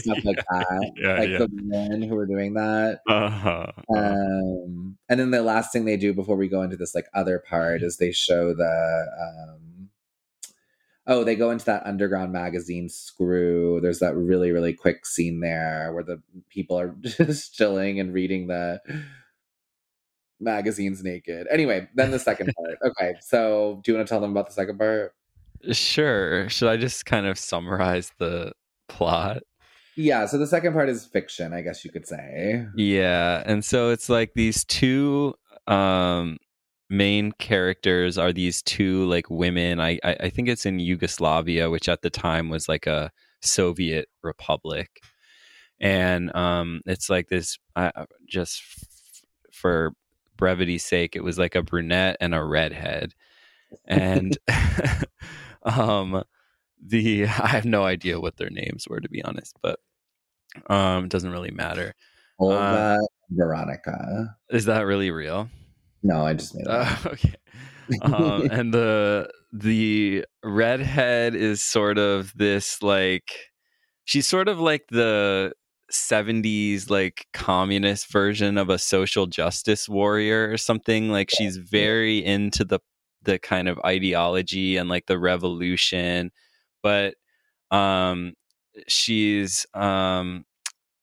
stuff 0.00 0.18
like 0.24 0.36
that. 0.50 0.92
yeah, 0.96 1.18
like 1.18 1.28
yeah. 1.30 1.38
the 1.38 1.48
men 1.52 2.02
who 2.02 2.16
are 2.16 2.26
doing 2.26 2.54
that. 2.54 3.00
Uh-huh. 3.08 3.66
uh 3.94 3.98
Um, 3.98 4.98
and 5.08 5.20
then 5.20 5.30
the 5.30 5.42
last 5.42 5.72
thing 5.72 5.84
they 5.84 5.96
do 5.96 6.12
before 6.14 6.36
we 6.36 6.48
go 6.48 6.62
into 6.62 6.76
this 6.76 6.94
like 6.94 7.06
other 7.14 7.38
part 7.38 7.82
is 7.82 7.96
they 7.96 8.12
show 8.12 8.52
the 8.54 9.06
um, 9.20 9.90
oh 11.06 11.24
they 11.24 11.36
go 11.36 11.50
into 11.50 11.64
that 11.66 11.86
underground 11.86 12.32
magazine 12.32 12.88
screw. 12.88 13.80
There's 13.80 14.00
that 14.00 14.14
really 14.16 14.50
really 14.52 14.72
quick 14.74 15.06
scene 15.06 15.40
there 15.40 15.92
where 15.92 16.04
the 16.04 16.22
people 16.50 16.78
are 16.78 16.94
just 17.00 17.54
chilling 17.54 18.00
and 18.00 18.12
reading 18.12 18.48
the 18.48 18.80
magazines 20.40 21.02
naked. 21.02 21.46
Anyway, 21.50 21.88
then 21.94 22.10
the 22.10 22.18
second 22.18 22.52
part. 22.56 22.78
Okay, 22.84 23.14
so 23.20 23.80
do 23.84 23.90
you 23.92 23.96
want 23.98 24.06
to 24.06 24.12
tell 24.12 24.20
them 24.20 24.30
about 24.30 24.46
the 24.46 24.52
second 24.52 24.78
part? 24.78 25.14
Sure. 25.72 26.48
Should 26.48 26.68
I 26.68 26.76
just 26.76 27.06
kind 27.06 27.26
of 27.26 27.38
summarize 27.38 28.12
the 28.18 28.52
plot? 28.88 29.42
Yeah, 29.96 30.26
so 30.26 30.38
the 30.38 30.46
second 30.46 30.74
part 30.74 30.88
is 30.88 31.04
fiction, 31.04 31.52
I 31.52 31.60
guess 31.60 31.84
you 31.84 31.90
could 31.90 32.06
say. 32.06 32.66
Yeah, 32.76 33.42
and 33.44 33.64
so 33.64 33.90
it's 33.90 34.08
like 34.08 34.34
these 34.34 34.64
two 34.64 35.34
um 35.66 36.38
main 36.88 37.32
characters 37.32 38.16
are 38.16 38.32
these 38.32 38.62
two 38.62 39.04
like 39.06 39.28
women. 39.28 39.80
I, 39.80 39.98
I 40.04 40.16
I 40.20 40.30
think 40.30 40.48
it's 40.48 40.64
in 40.64 40.78
Yugoslavia, 40.78 41.68
which 41.68 41.88
at 41.88 42.02
the 42.02 42.10
time 42.10 42.48
was 42.48 42.68
like 42.68 42.86
a 42.86 43.10
Soviet 43.42 44.08
republic, 44.22 45.00
and 45.80 46.34
um 46.36 46.80
it's 46.86 47.10
like 47.10 47.28
this. 47.28 47.58
I 47.74 47.90
just 48.28 48.62
f- 48.62 49.22
for 49.52 49.94
brevity's 50.36 50.84
sake, 50.84 51.16
it 51.16 51.24
was 51.24 51.38
like 51.38 51.56
a 51.56 51.62
brunette 51.62 52.16
and 52.20 52.36
a 52.36 52.44
redhead, 52.44 53.14
and 53.84 54.38
um 55.78 56.22
the 56.84 57.24
I 57.26 57.48
have 57.48 57.64
no 57.64 57.84
idea 57.84 58.20
what 58.20 58.36
their 58.36 58.50
names 58.50 58.86
were 58.88 59.00
to 59.00 59.08
be 59.08 59.22
honest, 59.22 59.56
but 59.62 59.78
um 60.68 61.04
it 61.04 61.10
doesn't 61.10 61.32
really 61.32 61.50
matter. 61.50 61.94
Olga 62.38 62.98
and 63.00 63.08
Veronica. 63.30 64.36
Is 64.50 64.66
that 64.66 64.82
really 64.82 65.10
real? 65.10 65.48
No, 66.02 66.24
I 66.24 66.34
just 66.34 66.54
made 66.54 66.62
it 66.62 66.68
up. 66.68 67.06
Uh, 67.06 67.08
okay. 67.12 67.34
Um, 68.02 68.48
and 68.50 68.72
the 68.72 69.30
the 69.52 70.24
redhead 70.44 71.34
is 71.34 71.62
sort 71.62 71.98
of 71.98 72.32
this 72.36 72.82
like 72.82 73.50
she's 74.04 74.26
sort 74.26 74.48
of 74.48 74.60
like 74.60 74.84
the 74.90 75.52
70s 75.90 76.90
like 76.90 77.26
communist 77.32 78.12
version 78.12 78.58
of 78.58 78.68
a 78.68 78.78
social 78.78 79.26
justice 79.26 79.88
warrior 79.88 80.50
or 80.50 80.58
something 80.58 81.08
like 81.08 81.30
she's 81.30 81.56
very 81.56 82.22
into 82.22 82.64
the 82.64 82.78
the 83.28 83.38
kind 83.38 83.68
of 83.68 83.78
ideology 83.84 84.78
and 84.78 84.88
like 84.88 85.04
the 85.06 85.18
revolution 85.18 86.30
but 86.82 87.14
um 87.70 88.32
she's 88.88 89.66
um 89.74 90.44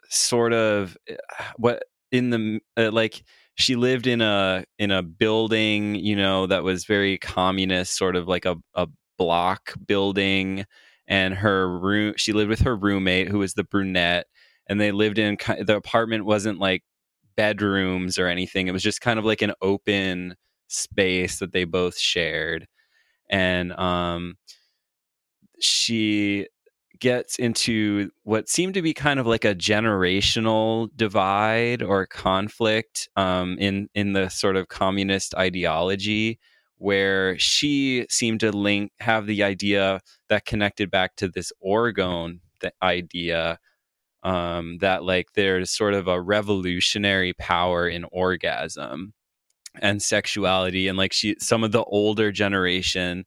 sort 0.10 0.54
of 0.54 0.98
eh, 1.08 1.16
what 1.58 1.84
in 2.12 2.32
the 2.32 2.60
uh, 2.78 2.92
like 2.92 3.24
she 3.56 3.76
lived 3.76 4.08
in 4.08 4.22
a 4.22 4.66
in 4.80 4.90
a 4.90 5.04
building 5.04 5.94
you 5.96 6.16
know 6.16 6.48
that 6.48 6.64
was 6.64 6.86
very 6.86 7.20
communist 7.20 7.96
sort 7.96 8.16
of 8.16 8.28
like 8.28 8.46
a, 8.46 8.56
a 8.74 8.88
block 9.20 9.74
building 9.86 10.66
and 11.08 11.36
her 11.36 11.80
room 11.80 12.16
she 12.18 12.34
lived 12.34 12.50
with 12.50 12.62
her 12.62 12.76
roommate 12.76 13.30
who 13.30 13.38
was 13.38 13.54
the 13.54 13.64
brunette 13.64 14.26
and 14.68 14.82
they 14.82 14.92
lived 14.92 15.20
in 15.20 15.38
the 15.62 15.76
apartment 15.76 16.26
wasn't 16.26 16.58
like 16.58 16.82
bedrooms 17.38 18.18
or 18.18 18.28
anything 18.28 18.68
it 18.68 18.72
was 18.72 18.84
just 18.84 19.02
kind 19.02 19.20
of 19.20 19.26
like 19.26 19.44
an 19.44 19.54
open 19.62 20.36
space 20.68 21.40
that 21.40 21.52
they 21.52 21.64
both 21.64 21.98
shared 21.98 22.68
and 23.30 23.72
um 23.74 24.36
she 25.60 26.48
gets 27.00 27.38
into 27.38 28.10
what 28.24 28.50
seemed 28.50 28.74
to 28.74 28.82
be 28.82 28.94
kind 28.94 29.20
of 29.20 29.28
like 29.28 29.46
a 29.46 29.56
generational 29.56 30.90
divide 30.96 31.82
or 31.82 32.06
conflict 32.06 33.10
um, 33.16 33.58
in 33.60 33.90
in 33.94 34.14
the 34.14 34.30
sort 34.30 34.56
of 34.56 34.68
communist 34.68 35.36
ideology 35.36 36.40
where 36.78 37.38
she 37.40 38.06
seemed 38.10 38.40
to 38.40 38.52
link 38.52 38.92
have 39.00 39.28
the 39.28 39.44
idea 39.44 40.00
that 40.30 40.46
connected 40.46 40.92
back 40.92 41.16
to 41.16 41.28
this 41.28 41.52
orgone 41.66 42.40
the 42.62 42.72
idea 42.82 43.60
um, 44.24 44.78
that 44.80 45.04
like 45.04 45.28
there's 45.36 45.72
sort 45.72 45.94
of 45.94 46.08
a 46.08 46.22
revolutionary 46.22 47.34
power 47.34 47.88
in 47.88 48.06
orgasm 48.12 49.14
and 49.82 50.02
sexuality 50.02 50.88
and 50.88 50.98
like 50.98 51.14
she 51.14 51.36
some 51.40 51.64
of 51.64 51.72
the 51.72 51.84
older 51.84 52.32
generation 52.32 53.26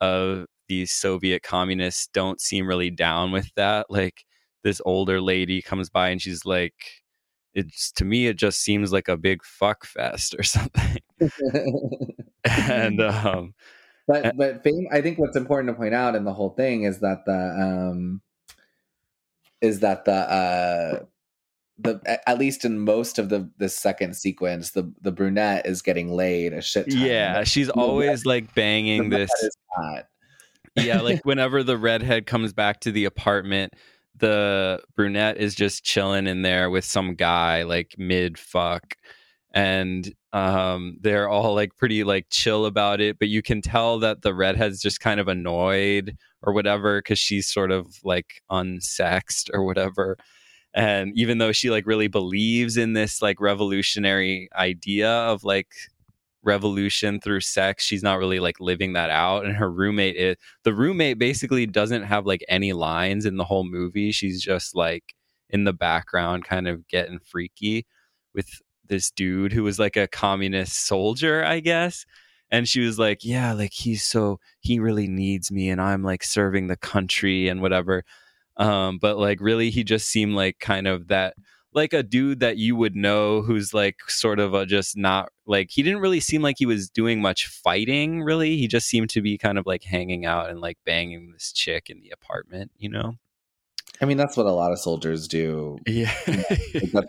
of 0.00 0.46
these 0.68 0.92
soviet 0.92 1.42
communists 1.42 2.08
don't 2.12 2.40
seem 2.40 2.66
really 2.66 2.90
down 2.90 3.32
with 3.32 3.50
that 3.56 3.86
like 3.90 4.24
this 4.62 4.80
older 4.84 5.20
lady 5.20 5.60
comes 5.60 5.90
by 5.90 6.08
and 6.08 6.22
she's 6.22 6.44
like 6.44 6.74
it's 7.54 7.92
to 7.92 8.04
me 8.04 8.26
it 8.26 8.36
just 8.36 8.60
seems 8.60 8.92
like 8.92 9.08
a 9.08 9.16
big 9.16 9.44
fuck 9.44 9.84
fest 9.84 10.34
or 10.36 10.42
something. 10.42 10.98
And 12.44 13.00
um 13.00 13.54
but 14.06 14.36
but 14.36 14.62
fame 14.62 14.86
i 14.92 15.00
think 15.00 15.18
what's 15.18 15.36
important 15.36 15.68
to 15.68 15.74
point 15.74 15.94
out 15.94 16.14
in 16.14 16.24
the 16.24 16.32
whole 16.32 16.50
thing 16.50 16.82
is 16.82 17.00
that 17.00 17.24
the 17.24 17.32
um 17.32 18.20
is 19.60 19.80
that 19.80 20.04
the 20.04 20.12
uh 20.12 21.04
the 21.78 22.20
at 22.28 22.38
least 22.38 22.64
in 22.64 22.78
most 22.78 23.18
of 23.18 23.28
the 23.28 23.50
the 23.58 23.68
second 23.68 24.16
sequence 24.16 24.70
the 24.70 24.92
the 25.00 25.10
brunette 25.10 25.66
is 25.66 25.82
getting 25.82 26.12
laid 26.12 26.52
a 26.52 26.62
shit 26.62 26.88
ton. 26.88 27.00
yeah 27.00 27.42
she's 27.42 27.68
always 27.68 28.24
like 28.24 28.54
banging 28.54 29.10
this 29.10 29.30
yeah 30.76 31.00
like 31.00 31.20
whenever 31.24 31.62
the 31.62 31.76
redhead 31.76 32.26
comes 32.26 32.52
back 32.52 32.80
to 32.80 32.92
the 32.92 33.04
apartment 33.04 33.72
the 34.16 34.80
brunette 34.94 35.36
is 35.36 35.54
just 35.54 35.82
chilling 35.84 36.28
in 36.28 36.42
there 36.42 36.70
with 36.70 36.84
some 36.84 37.14
guy 37.14 37.64
like 37.64 37.94
mid 37.98 38.38
fuck 38.38 38.94
and 39.52 40.14
um 40.32 40.96
they're 41.00 41.28
all 41.28 41.54
like 41.54 41.76
pretty 41.76 42.04
like 42.04 42.26
chill 42.30 42.66
about 42.66 43.00
it 43.00 43.18
but 43.18 43.28
you 43.28 43.42
can 43.42 43.60
tell 43.60 43.98
that 43.98 44.22
the 44.22 44.34
redhead's 44.34 44.80
just 44.80 45.00
kind 45.00 45.18
of 45.18 45.26
annoyed 45.26 46.16
or 46.42 46.52
whatever 46.52 47.00
because 47.00 47.18
she's 47.18 47.48
sort 47.48 47.72
of 47.72 47.86
like 48.04 48.42
unsexed 48.50 49.50
or 49.52 49.64
whatever 49.64 50.16
and 50.74 51.12
even 51.14 51.38
though 51.38 51.52
she 51.52 51.70
like 51.70 51.86
really 51.86 52.08
believes 52.08 52.76
in 52.76 52.92
this 52.92 53.22
like 53.22 53.40
revolutionary 53.40 54.48
idea 54.56 55.08
of 55.08 55.44
like 55.44 55.68
revolution 56.42 57.20
through 57.20 57.40
sex 57.40 57.84
she's 57.84 58.02
not 58.02 58.18
really 58.18 58.38
like 58.38 58.60
living 58.60 58.92
that 58.92 59.08
out 59.08 59.46
and 59.46 59.56
her 59.56 59.70
roommate 59.70 60.16
is 60.16 60.36
the 60.64 60.74
roommate 60.74 61.18
basically 61.18 61.64
doesn't 61.64 62.02
have 62.02 62.26
like 62.26 62.44
any 62.48 62.72
lines 62.72 63.24
in 63.24 63.36
the 63.36 63.44
whole 63.44 63.64
movie. 63.64 64.12
She's 64.12 64.42
just 64.42 64.74
like 64.74 65.14
in 65.50 65.64
the 65.64 65.72
background 65.72 66.44
kind 66.44 66.68
of 66.68 66.86
getting 66.88 67.18
freaky 67.18 67.86
with 68.34 68.48
this 68.86 69.10
dude 69.10 69.52
who 69.52 69.62
was 69.62 69.78
like 69.78 69.96
a 69.96 70.08
communist 70.08 70.86
soldier 70.86 71.44
i 71.44 71.60
guess. 71.60 72.04
And 72.50 72.68
she 72.68 72.80
was 72.80 72.98
like 72.98 73.24
yeah 73.24 73.52
like 73.52 73.72
he's 73.72 74.04
so 74.04 74.38
he 74.60 74.78
really 74.78 75.08
needs 75.08 75.50
me 75.50 75.70
and 75.70 75.80
i'm 75.80 76.02
like 76.02 76.22
serving 76.22 76.66
the 76.66 76.76
country 76.76 77.48
and 77.48 77.62
whatever 77.62 78.04
um 78.56 78.98
but 78.98 79.18
like 79.18 79.40
really 79.40 79.70
he 79.70 79.82
just 79.84 80.08
seemed 80.08 80.34
like 80.34 80.58
kind 80.58 80.86
of 80.86 81.08
that 81.08 81.34
like 81.74 81.92
a 81.92 82.04
dude 82.04 82.38
that 82.40 82.56
you 82.56 82.76
would 82.76 82.94
know 82.94 83.42
who's 83.42 83.74
like 83.74 83.96
sort 84.06 84.38
of 84.38 84.54
a 84.54 84.64
just 84.64 84.96
not 84.96 85.30
like 85.44 85.70
he 85.70 85.82
didn't 85.82 85.98
really 86.00 86.20
seem 86.20 86.40
like 86.40 86.54
he 86.58 86.66
was 86.66 86.88
doing 86.88 87.20
much 87.20 87.48
fighting 87.48 88.22
really. 88.22 88.56
He 88.56 88.68
just 88.68 88.86
seemed 88.86 89.10
to 89.10 89.20
be 89.20 89.36
kind 89.36 89.58
of 89.58 89.66
like 89.66 89.82
hanging 89.82 90.24
out 90.24 90.50
and 90.50 90.60
like 90.60 90.78
banging 90.86 91.32
this 91.32 91.52
chick 91.52 91.90
in 91.90 92.00
the 92.00 92.10
apartment 92.10 92.70
you 92.78 92.88
know? 92.88 93.16
I 94.00 94.04
mean 94.04 94.16
that's 94.16 94.36
what 94.36 94.46
a 94.46 94.52
lot 94.52 94.72
of 94.72 94.78
soldiers 94.78 95.28
do. 95.28 95.78
Yeah. 95.86 96.14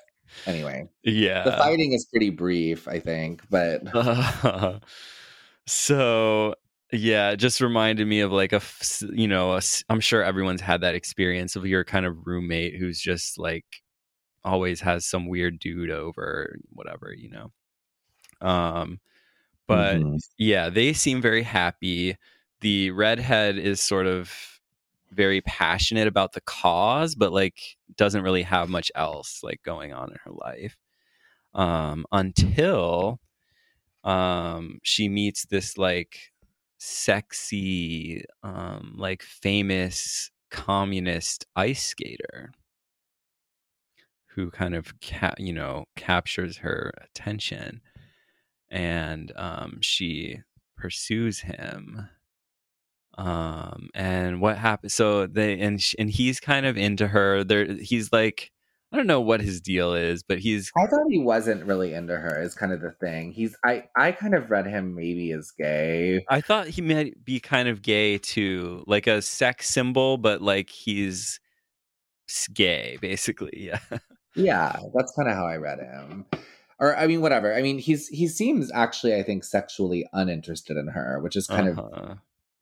Anyway. 0.46 0.90
Yeah. 1.04 1.44
The 1.44 1.52
fighting 1.54 1.94
is 1.94 2.06
pretty 2.06 2.32
brief 2.32 2.88
i 2.88 3.00
think 3.00 3.44
but 3.50 3.84
Uh, 3.96 4.80
so 5.68 6.56
yeah, 6.92 7.32
it 7.32 7.38
just 7.38 7.62
reminded 7.62 8.08
me 8.08 8.22
of 8.22 8.32
like 8.32 8.54
a, 8.54 8.62
you 9.12 9.28
know, 9.28 9.60
I'm 9.90 10.00
sure 10.00 10.24
everyone's 10.24 10.62
had 10.62 10.82
that 10.82 10.96
experience 10.96 11.56
of 11.56 11.66
your 11.66 11.84
kind 11.84 12.06
of 12.06 12.26
roommate 12.28 12.76
who's 12.78 13.00
just 13.00 13.38
like 13.38 13.66
always 14.44 14.82
has 14.82 15.06
some 15.06 15.28
weird 15.28 15.60
dude 15.60 15.92
over, 15.92 16.58
whatever, 16.72 17.14
you 17.16 17.30
know. 17.30 17.52
Um, 18.48 19.00
but 19.68 20.04
Mhm. 20.04 20.20
yeah, 20.38 20.70
they 20.70 20.94
seem 20.94 21.22
very 21.22 21.44
happy. 21.44 22.18
The 22.62 22.92
redhead 22.92 23.58
is 23.58 23.82
sort 23.82 24.08
of 24.08 24.60
very 25.12 25.42
passionate 25.42 26.08
about 26.08 26.34
the 26.34 26.42
cause, 26.42 27.16
but 27.16 27.34
like 27.34 27.78
doesn't 27.98 28.24
really 28.24 28.44
have 28.44 28.70
much 28.70 28.92
else 28.96 29.42
like 29.44 29.64
going 29.64 29.94
on 29.94 30.12
in 30.12 30.18
her 30.26 30.32
life. 30.32 30.78
Um, 31.54 32.06
until 32.12 33.20
um 34.04 34.80
she 34.84 35.10
meets 35.10 35.46
this 35.48 35.78
like 35.78 36.32
sexy 36.78 38.24
um 38.44 38.94
like 38.98 39.24
famous 39.24 40.32
communist 40.52 41.46
ice 41.56 41.84
skater 41.84 42.52
who 44.36 44.52
kind 44.52 44.76
of 44.76 44.94
ca- 45.02 45.34
you 45.38 45.54
know 45.54 45.86
captures 45.96 46.58
her 46.58 46.92
attention 47.04 47.82
and 48.70 49.32
um 49.36 49.80
she 49.82 50.40
pursues 50.78 51.40
him 51.40 52.10
um 53.18 53.90
and 53.94 54.42
what 54.42 54.58
happens 54.58 54.94
so 54.94 55.26
they 55.26 55.60
and 55.60 55.82
sh- 55.82 55.96
and 55.98 56.10
he's 56.10 56.40
kind 56.40 56.66
of 56.66 56.78
into 56.78 57.08
her 57.08 57.44
there 57.44 57.66
he's 57.76 58.12
like 58.12 58.52
i 58.92 58.98
don't 58.98 59.08
know 59.08 59.22
what 59.22 59.42
his 59.42 59.60
deal 59.62 59.94
is 59.94 60.24
but 60.24 60.40
he's 60.40 60.72
I 60.78 60.88
thought 60.88 61.06
he 61.10 61.20
wasn't 61.20 61.66
really 61.66 61.94
into 61.94 62.16
her. 62.16 62.42
Is 62.42 62.56
kind 62.56 62.72
of 62.72 62.82
the 62.82 62.92
thing. 62.92 63.32
He's 63.32 63.56
I 63.64 63.86
I 63.96 64.12
kind 64.12 64.34
of 64.36 64.50
read 64.52 64.66
him 64.68 64.96
maybe 64.96 65.32
as 65.32 65.52
gay. 65.52 66.24
I 66.30 66.42
thought 66.42 66.68
he 66.68 66.82
might 66.82 67.24
be 67.24 67.40
kind 67.40 67.68
of 67.68 67.82
gay 67.82 68.18
too, 68.18 68.84
like 68.88 69.08
a 69.08 69.22
sex 69.22 69.70
symbol, 69.70 70.18
but 70.18 70.42
like 70.42 70.70
he's 70.70 71.40
gay, 72.54 72.98
basically. 73.02 73.52
Yeah. 73.72 74.00
Yeah, 74.38 74.76
that's 74.94 75.14
kind 75.16 75.30
of 75.30 75.36
how 75.36 75.46
I 75.48 75.56
read 75.56 75.80
him. 75.80 76.26
Or 76.78 76.98
I 76.98 77.08
mean, 77.08 77.22
whatever. 77.22 77.54
I 77.56 77.62
mean, 77.62 77.78
he's 77.80 78.10
he 78.10 78.28
seems 78.28 78.70
actually, 78.74 79.16
I 79.16 79.24
think, 79.24 79.46
sexually 79.46 80.06
uninterested 80.12 80.76
in 80.76 80.88
her, 80.88 81.20
which 81.22 81.38
is 81.38 81.48
kind 81.48 81.70
of 81.70 81.80
Uh-huh. 81.80 82.16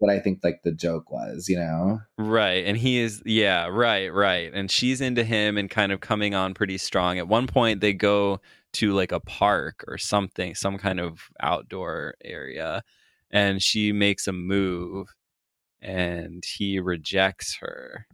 What 0.04 0.12
I 0.14 0.20
think 0.20 0.42
like 0.44 0.64
the 0.64 0.74
joke 0.74 1.10
was. 1.10 1.48
You 1.48 1.58
know? 1.58 2.02
Right. 2.18 2.66
And 2.66 2.78
he 2.78 3.00
is, 3.00 3.24
yeah, 3.26 3.68
right, 3.68 4.14
right. 4.14 4.52
And 4.54 4.70
she's 4.70 5.00
into 5.00 5.24
him 5.24 5.58
and 5.58 5.70
kind 5.70 5.94
of 5.94 6.02
coming 6.02 6.36
on 6.36 6.54
pretty 6.54 6.78
strong. 6.78 7.18
At 7.18 7.30
one 7.30 7.48
point, 7.48 7.80
they 7.80 7.94
go 7.94 8.42
to 8.74 8.92
like 8.92 9.14
a 9.14 9.22
park 9.22 9.86
or 9.88 9.98
something, 9.98 10.56
some 10.56 10.78
kind 10.78 11.00
of 11.00 11.22
outdoor 11.42 12.16
area, 12.26 12.84
and 13.32 13.62
she 13.62 13.94
makes 13.94 14.28
a 14.28 14.34
move 14.34 15.08
and 15.82 16.44
he 16.46 16.80
rejects 16.80 17.58
her. 17.62 18.06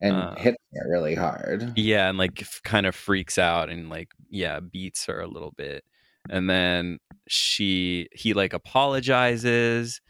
And 0.00 0.14
Uh, 0.14 0.34
hits 0.36 0.58
her 0.74 0.90
really 0.90 1.14
hard. 1.14 1.72
Yeah, 1.76 2.08
and 2.08 2.18
like 2.18 2.42
f- 2.42 2.60
kind 2.64 2.86
of 2.86 2.94
freaks 2.94 3.38
out 3.38 3.70
and 3.70 3.88
like 3.88 4.10
yeah, 4.30 4.60
beats 4.60 5.06
her 5.06 5.20
a 5.20 5.26
little 5.26 5.52
bit. 5.56 5.84
And 6.30 6.50
then 6.50 6.98
she 7.28 8.08
he 8.12 8.34
like 8.34 8.52
apologizes 8.52 10.00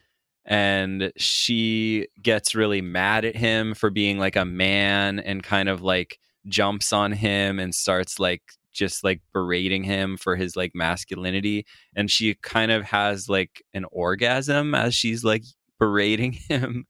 and 0.49 1.13
she 1.19 2.09
gets 2.23 2.55
really 2.55 2.81
mad 2.81 3.27
at 3.27 3.37
him 3.37 3.75
for 3.75 3.91
being 3.91 4.19
like 4.19 4.35
a 4.35 4.47
man 4.47 5.19
and 5.21 5.43
kind 5.43 5.69
of 5.69 5.83
like 5.83 6.19
jumps 6.47 6.91
on 6.91 7.13
him 7.13 7.59
and 7.59 7.75
starts 7.75 8.19
like 8.19 8.41
just 8.73 9.05
like 9.05 9.21
berating 9.35 9.85
him 9.85 10.17
for 10.17 10.37
his 10.37 10.57
like 10.57 10.73
masculinity. 10.75 11.67
And 11.95 12.11
she 12.11 12.35
kind 12.37 12.73
of 12.73 12.83
has 12.85 13.29
like 13.29 13.63
an 13.75 13.85
orgasm 13.93 14.75
as 14.75 14.95
she's 14.95 15.23
like 15.23 15.45
berating 15.79 16.33
him. 16.49 16.87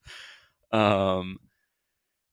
Um 0.70 1.38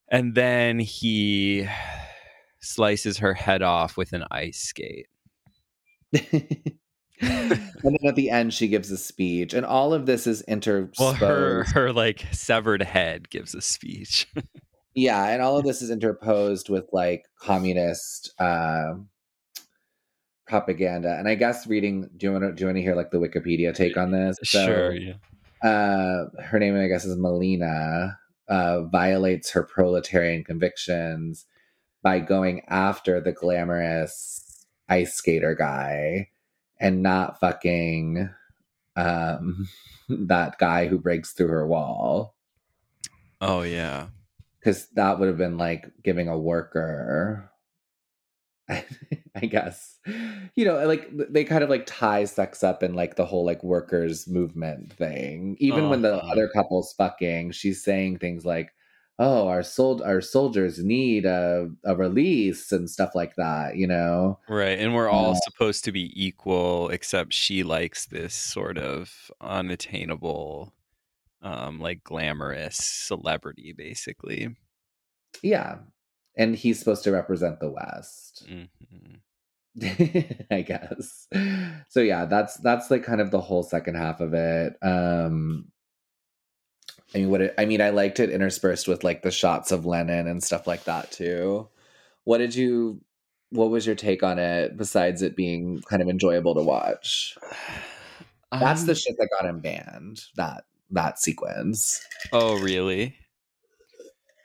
and 0.08 0.36
then 0.36 0.78
he 0.78 1.68
slices 2.62 3.18
her 3.18 3.34
head 3.34 3.64
off 3.64 3.98
with 3.98 4.14
an 4.14 4.26
ice 4.30 4.60
skate 4.60 5.08
and 7.84 7.98
then 8.00 8.08
at 8.08 8.16
the 8.16 8.30
end, 8.30 8.54
she 8.54 8.68
gives 8.68 8.92
a 8.92 8.98
speech, 8.98 9.54
and 9.54 9.66
all 9.66 9.94
of 9.94 10.06
this 10.06 10.28
is 10.28 10.42
interposed. 10.44 11.00
well 11.00 11.14
her 11.14 11.64
her 11.74 11.94
like 11.94 12.26
severed 12.32 12.82
head 12.82 13.30
gives 13.30 13.54
a 13.56 13.62
speech 13.62 14.28
Yeah, 14.98 15.28
and 15.28 15.42
all 15.42 15.58
of 15.58 15.66
this 15.66 15.82
is 15.82 15.92
interposed 15.92 16.70
with 16.70 16.86
like 16.94 17.26
communist 17.42 18.34
uh, 18.40 18.94
propaganda. 20.48 21.18
And 21.20 21.28
I 21.28 21.36
guess 21.36 21.68
reading, 21.68 22.10
do 22.16 22.28
you 22.28 22.32
want 22.32 22.46
to 22.46 22.54
do 22.54 22.62
you 22.62 22.68
want 22.68 22.78
to 22.78 22.82
hear 22.82 22.96
like 22.96 23.12
the 23.12 23.18
Wikipedia 23.18 23.76
take 23.76 23.98
on 23.98 24.12
this? 24.12 24.38
sure 24.42 24.94
yeah 24.96 25.16
uh, 25.66 26.26
her 26.44 26.60
name, 26.60 26.78
I 26.78 26.88
guess, 26.88 27.06
is 27.06 27.18
Milena. 27.18 28.20
Uh, 28.48 28.84
violates 28.84 29.50
her 29.50 29.64
proletarian 29.64 30.44
convictions 30.44 31.48
by 32.04 32.20
going 32.20 32.62
after 32.68 33.20
the 33.20 33.32
glamorous 33.32 34.68
ice 34.88 35.16
skater 35.16 35.56
guy 35.56 36.28
and 36.86 37.02
not 37.04 37.40
fucking 37.42 38.30
um, 38.96 39.68
that 40.10 40.58
guy 40.60 40.88
who 40.88 41.00
breaks 41.00 41.34
through 41.34 41.50
her 41.50 41.68
wall. 41.68 42.36
Oh 43.42 43.62
yeah. 43.62 44.10
because 44.60 44.88
that 44.96 45.20
would 45.20 45.28
have 45.28 45.38
been 45.38 45.58
like 45.58 45.92
giving 46.04 46.28
a 46.30 46.38
worker 46.38 47.52
I 48.70 49.46
guess. 49.48 50.00
You 50.56 50.66
know, 50.66 50.86
like 50.88 51.10
they 51.12 51.44
kind 51.44 51.64
of 51.64 51.70
like 51.70 51.86
tie 51.86 52.26
sex 52.26 52.64
up 52.64 52.82
in 52.84 52.94
like 52.96 53.16
the 53.16 53.26
whole 53.26 53.46
like 53.46 53.64
workers 53.64 54.28
movement 54.28 54.94
thing. 54.94 55.58
Even 55.60 55.90
when 55.90 56.02
the 56.02 56.16
Uh-huh. 56.16 56.32
other 56.32 56.50
couple's 56.50 56.94
fucking, 56.94 57.52
she's 57.52 57.84
saying 57.84 58.18
things 58.20 58.46
like, 58.46 58.74
"Oh, 59.20 59.48
our 59.48 59.64
sold 59.64 60.02
our 60.02 60.22
soldiers 60.22 60.84
need 60.84 61.26
a 61.26 61.70
a 61.86 61.96
release 61.96 62.72
and 62.72 62.90
stuff 62.90 63.16
like 63.16 63.36
that." 63.38 63.78
You 63.78 63.88
know. 63.88 64.40
Right. 64.48 64.78
And 64.80 64.94
we're 64.94 65.10
all 65.10 65.36
Uh, 65.36 65.42
supposed 65.44 65.84
to 65.86 65.92
be 65.92 66.12
equal, 66.16 66.90
except 66.90 67.34
she 67.34 67.64
likes 67.64 68.06
this 68.06 68.36
sort 68.36 68.78
of 68.78 69.32
unattainable, 69.42 70.74
um, 71.42 71.80
like 71.80 72.04
glamorous 72.04 72.78
celebrity, 72.78 73.74
basically. 73.74 74.56
yeah, 75.44 75.80
and 76.38 76.56
he's 76.56 76.80
supposed 76.80 77.04
to 77.04 77.12
represent 77.12 77.60
the 77.60 77.72
West. 77.72 78.48
hmm 78.48 78.66
I 80.52 80.62
guess. 80.66 81.28
So 81.90 82.00
yeah, 82.00 82.26
that's 82.26 82.56
that's 82.58 82.90
like 82.90 83.04
kind 83.04 83.20
of 83.22 83.32
the 83.32 83.42
whole 83.42 83.64
second 83.64 83.96
half 83.96 84.22
of 84.22 84.34
it. 84.34 84.74
Um 84.82 85.72
I 87.16 87.20
mean 87.20 87.30
what 87.30 87.42
it, 87.42 87.56
I 87.58 87.66
mean 87.66 87.82
I 87.82 87.92
liked 87.92 88.20
it 88.20 88.30
interspersed 88.30 88.88
with 88.90 89.04
like 89.06 89.22
the 89.22 89.32
shots 89.32 89.72
of 89.72 89.86
Lennon 89.86 90.28
and 90.28 90.44
stuff 90.44 90.68
like 90.68 90.84
that 90.84 91.12
too. 91.12 91.70
What 92.26 92.40
did 92.40 92.54
you 92.54 93.02
what 93.52 93.70
was 93.70 93.86
your 93.86 93.96
take 93.96 94.22
on 94.22 94.38
it 94.38 94.76
besides 94.76 95.22
it 95.22 95.36
being 95.36 95.82
kind 95.90 96.02
of 96.02 96.10
enjoyable 96.10 96.56
to 96.56 96.62
watch? 96.62 97.38
That's 98.52 98.84
the 98.84 98.96
shit 98.96 99.16
that 99.18 99.30
got 99.38 99.50
him 99.50 99.60
banned. 99.60 100.24
That 100.36 100.66
that 100.92 101.20
sequence. 101.20 102.06
oh, 102.32 102.60
really? 102.60 103.16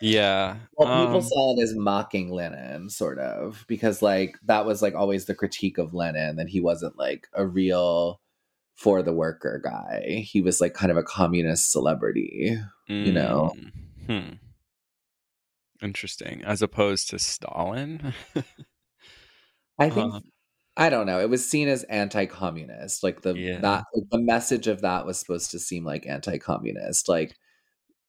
Yeah. 0.00 0.56
Well, 0.76 1.06
people 1.06 1.16
um, 1.16 1.22
saw 1.22 1.56
it 1.56 1.62
as 1.62 1.74
mocking 1.74 2.30
Lennon, 2.30 2.88
sort 2.88 3.18
of, 3.18 3.64
because 3.68 4.00
like 4.00 4.36
that 4.46 4.64
was 4.64 4.80
like 4.80 4.94
always 4.94 5.26
the 5.26 5.34
critique 5.34 5.78
of 5.78 5.92
Lennon 5.92 6.36
that 6.36 6.48
he 6.48 6.60
wasn't 6.60 6.98
like 6.98 7.28
a 7.34 7.46
real 7.46 8.20
for 8.80 9.02
the 9.02 9.12
worker 9.12 9.60
guy. 9.62 10.24
He 10.26 10.40
was 10.40 10.58
like 10.58 10.72
kind 10.72 10.90
of 10.90 10.96
a 10.96 11.02
communist 11.02 11.70
celebrity. 11.70 12.56
you 12.88 13.12
know. 13.12 13.52
mm, 13.54 13.70
Hmm. 14.06 14.34
Interesting. 15.82 16.42
As 16.44 16.62
opposed 16.62 17.10
to 17.10 17.18
Stalin. 17.18 18.14
I 19.78 19.90
think 19.90 20.14
Uh, 20.14 20.20
I 20.78 20.88
don't 20.88 21.04
know. 21.06 21.20
It 21.20 21.28
was 21.28 21.46
seen 21.46 21.68
as 21.68 21.82
anti-communist. 21.84 23.02
Like 23.02 23.20
the 23.20 23.34
Yeah. 23.34 23.60
that 23.60 23.84
like, 23.94 24.04
the 24.10 24.18
message 24.18 24.66
of 24.66 24.80
that 24.80 25.04
was 25.04 25.18
supposed 25.18 25.50
to 25.50 25.58
seem 25.58 25.84
like 25.84 26.06
anti-communist. 26.06 27.06
Like 27.08 27.36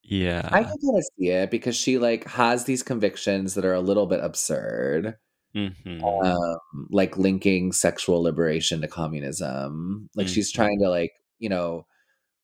yeah. 0.04 0.48
I 0.52 0.64
can 0.64 0.78
kind 0.78 0.98
of 0.98 1.04
see 1.20 1.30
it 1.30 1.52
because 1.52 1.76
she 1.76 1.98
like 1.98 2.26
has 2.30 2.64
these 2.64 2.82
convictions 2.82 3.56
that 3.56 3.66
are 3.66 3.74
a 3.74 3.82
little 3.82 4.08
bit 4.08 4.22
absurd. 4.24 5.18
Mhm. 5.54 6.12
um, 6.24 6.88
like 6.90 7.18
linking 7.18 7.72
sexual 7.72 8.22
liberation 8.24 8.82
to 8.82 8.88
communism. 8.88 10.10
Like 10.16 10.28
she's 10.28 10.52
Mhm. 10.52 10.52
trying 10.52 10.80
to 10.80 10.90
like, 10.90 11.14
you 11.40 11.50
know, 11.50 11.86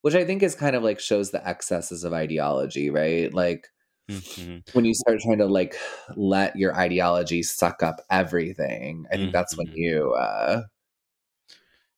which 0.03 0.15
I 0.15 0.25
think 0.25 0.43
is 0.43 0.55
kind 0.55 0.75
of 0.75 0.83
like 0.83 0.99
shows 0.99 1.31
the 1.31 1.47
excesses 1.47 2.03
of 2.05 2.13
ideology, 2.13 2.89
right? 2.91 3.33
Like 3.33 3.69
Mhm. 4.09 4.63
when 4.73 4.85
you 4.85 4.93
start 4.93 5.19
trying 5.21 5.37
to 5.39 5.45
like 5.45 5.75
let 6.15 6.55
your 6.55 6.75
ideology 6.75 7.41
suck 7.43 7.81
up 7.83 8.01
everything, 8.09 9.05
I 9.11 9.17
think 9.17 9.31
that's 9.33 9.57
when 9.57 9.67
Mhm. 9.67 9.73
you 9.73 10.13
uh 10.13 10.63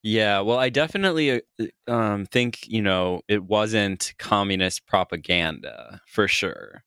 Yeah, 0.04 0.40
well, 0.42 0.58
I 0.58 0.70
definitely 0.70 1.42
uh, 1.60 1.92
um, 1.92 2.26
think 2.26 2.68
you 2.68 2.82
know 2.82 3.22
it 3.28 3.44
wasn't 3.44 4.14
communist 4.18 4.86
propaganda 4.88 6.02
for 6.08 6.28
sure. 6.28 6.84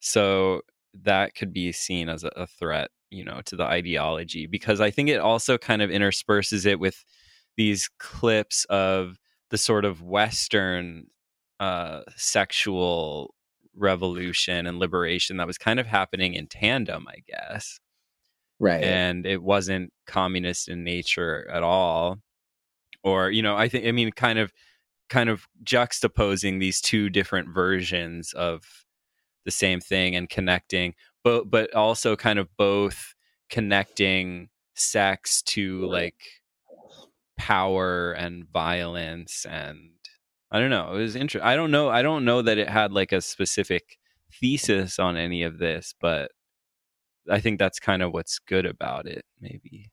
So 0.00 0.62
that 0.94 1.34
could 1.34 1.52
be 1.52 1.72
seen 1.72 2.08
as 2.08 2.24
a, 2.24 2.28
a 2.36 2.46
threat, 2.46 2.90
you 3.14 3.24
know, 3.24 3.40
to 3.46 3.56
the 3.56 3.64
ideology 3.64 4.46
because 4.46 4.80
I 4.80 4.90
think 4.90 5.08
it 5.08 5.20
also 5.20 5.58
kind 5.58 5.82
of 5.82 5.90
intersperses 5.90 6.66
it 6.66 6.80
with 6.80 7.04
these 7.56 7.88
clips 7.98 8.64
of 8.66 9.18
the 9.50 9.58
sort 9.58 9.84
of 9.84 10.02
Western 10.02 11.06
uh, 11.60 12.00
sexual 12.16 13.34
revolution 13.76 14.66
and 14.66 14.78
liberation 14.78 15.36
that 15.36 15.46
was 15.46 15.58
kind 15.58 15.80
of 15.80 15.86
happening 15.86 16.34
in 16.34 16.46
tandem, 16.46 17.06
I 17.08 17.22
guess 17.26 17.80
right. 18.60 18.82
and 18.82 19.26
it 19.26 19.42
wasn't 19.42 19.92
communist 20.06 20.68
in 20.68 20.84
nature 20.84 21.48
at 21.50 21.62
all 21.62 22.18
or 23.02 23.30
you 23.30 23.42
know 23.42 23.56
i 23.56 23.68
think 23.68 23.86
i 23.86 23.92
mean 23.92 24.10
kind 24.10 24.38
of 24.38 24.52
kind 25.08 25.28
of 25.28 25.46
juxtaposing 25.62 26.60
these 26.60 26.80
two 26.80 27.10
different 27.10 27.48
versions 27.52 28.32
of 28.32 28.62
the 29.44 29.50
same 29.50 29.80
thing 29.80 30.16
and 30.16 30.30
connecting 30.30 30.94
but 31.24 31.50
but 31.50 31.74
also 31.74 32.14
kind 32.14 32.38
of 32.38 32.48
both 32.56 33.14
connecting 33.50 34.48
sex 34.74 35.42
to 35.42 35.84
like 35.86 36.20
power 37.36 38.12
and 38.12 38.44
violence 38.52 39.44
and 39.48 39.90
i 40.52 40.60
don't 40.60 40.70
know 40.70 40.94
it 40.94 40.98
was 40.98 41.16
interesting 41.16 41.46
i 41.46 41.56
don't 41.56 41.70
know 41.70 41.88
i 41.88 42.02
don't 42.02 42.24
know 42.24 42.42
that 42.42 42.58
it 42.58 42.68
had 42.68 42.92
like 42.92 43.10
a 43.10 43.20
specific 43.20 43.98
thesis 44.40 44.98
on 44.98 45.16
any 45.16 45.42
of 45.42 45.58
this 45.58 45.94
but 46.00 46.30
i 47.30 47.40
think 47.40 47.58
that's 47.58 47.80
kind 47.80 48.02
of 48.02 48.12
what's 48.12 48.38
good 48.38 48.66
about 48.66 49.06
it 49.06 49.24
maybe 49.40 49.90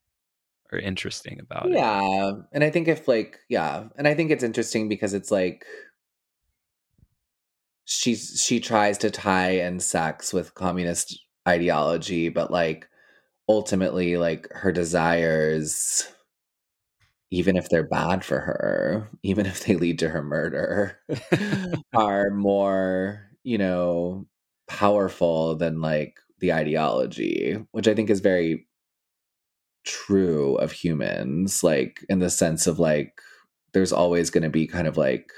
or 0.71 0.79
interesting 0.79 1.39
about 1.39 1.67
it 1.67 1.73
yeah. 1.73 2.31
And 2.51 2.63
I 2.63 2.69
think 2.69 2.87
if 2.87 3.07
like 3.07 3.39
yeah, 3.49 3.85
and 3.97 4.07
I 4.07 4.13
think 4.13 4.31
it's 4.31 4.43
interesting 4.43 4.87
because 4.87 5.13
it's 5.13 5.31
like 5.31 5.65
she's 7.91 8.41
she 8.43 8.59
tries 8.59 8.97
to 8.99 9.11
tie 9.11 9.51
in 9.51 9.79
sex 9.79 10.33
with 10.33 10.55
communist 10.55 11.19
ideology, 11.47 12.29
but 12.29 12.51
like 12.51 12.87
ultimately 13.49 14.17
like 14.17 14.47
her 14.51 14.71
desires 14.71 16.07
even 17.31 17.55
if 17.55 17.69
they're 17.69 17.87
bad 17.87 18.25
for 18.25 18.41
her, 18.41 19.09
even 19.23 19.45
if 19.45 19.63
they 19.65 19.75
lead 19.75 19.97
to 19.99 20.09
her 20.09 20.21
murder, 20.21 20.99
are 21.93 22.29
more, 22.29 23.29
you 23.43 23.57
know, 23.57 24.27
powerful 24.67 25.55
than 25.55 25.79
like 25.81 26.19
the 26.39 26.51
ideology, 26.51 27.57
which 27.71 27.87
I 27.87 27.95
think 27.95 28.09
is 28.09 28.19
very 28.19 28.67
true 29.85 30.55
of 30.55 30.73
humans, 30.73 31.63
like 31.63 32.05
in 32.09 32.19
the 32.19 32.29
sense 32.29 32.67
of 32.67 32.79
like 32.79 33.21
there's 33.73 33.93
always 33.93 34.29
going 34.29 34.43
to 34.43 34.49
be 34.49 34.67
kind 34.67 34.87
of 34.87 34.97
like 34.97 35.31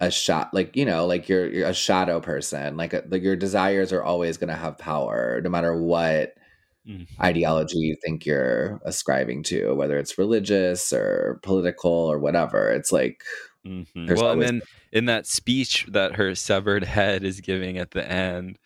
a 0.00 0.10
shot 0.10 0.52
like 0.52 0.76
you 0.76 0.84
know 0.84 1.06
like 1.06 1.28
you're, 1.28 1.48
you're 1.52 1.68
a 1.68 1.74
shadow 1.74 2.20
person 2.20 2.76
like, 2.76 2.92
like 3.10 3.22
your 3.22 3.36
desires 3.36 3.92
are 3.92 4.02
always 4.02 4.36
going 4.36 4.48
to 4.48 4.54
have 4.56 4.78
power 4.78 5.40
no 5.42 5.50
matter 5.50 5.76
what 5.80 6.34
Mhm. 6.84 7.06
ideology 7.22 7.78
you 7.78 7.96
think 8.04 8.26
you're 8.26 8.80
ascribing 8.84 9.42
to, 9.44 9.72
whether 9.74 9.98
it's 9.98 10.18
religious 10.18 10.92
or 10.92 11.40
political 11.42 11.90
or 11.92 12.18
whatever. 12.18 12.70
It's 12.70 12.92
like 12.92 13.22
Mhm. 13.66 13.86
There's 14.06 14.22
Well, 14.22 14.30
and 14.32 14.40
then 14.42 14.62
in 14.92 15.06
that 15.06 15.26
speech 15.26 15.86
that 15.88 16.14
her 16.16 16.34
severed 16.34 16.84
head 16.84 17.24
is 17.24 17.40
giving 17.40 17.78
at 17.78 17.90
the 17.90 18.08
end, 18.10 18.58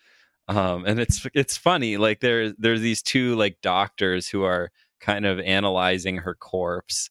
um, 0.49 0.85
and 0.85 0.99
it's 0.99 1.25
it's 1.35 1.57
funny. 1.57 1.97
Like 1.97 2.21
there 2.21 2.53
there's 2.53 2.81
these 2.81 3.01
two 3.03 3.35
like 3.35 3.61
doctors 3.61 4.29
who 4.29 4.43
are 4.43 4.71
kind 5.01 5.25
of 5.25 5.39
analyzing 5.41 6.17
her 6.19 6.35
corpse 6.35 7.09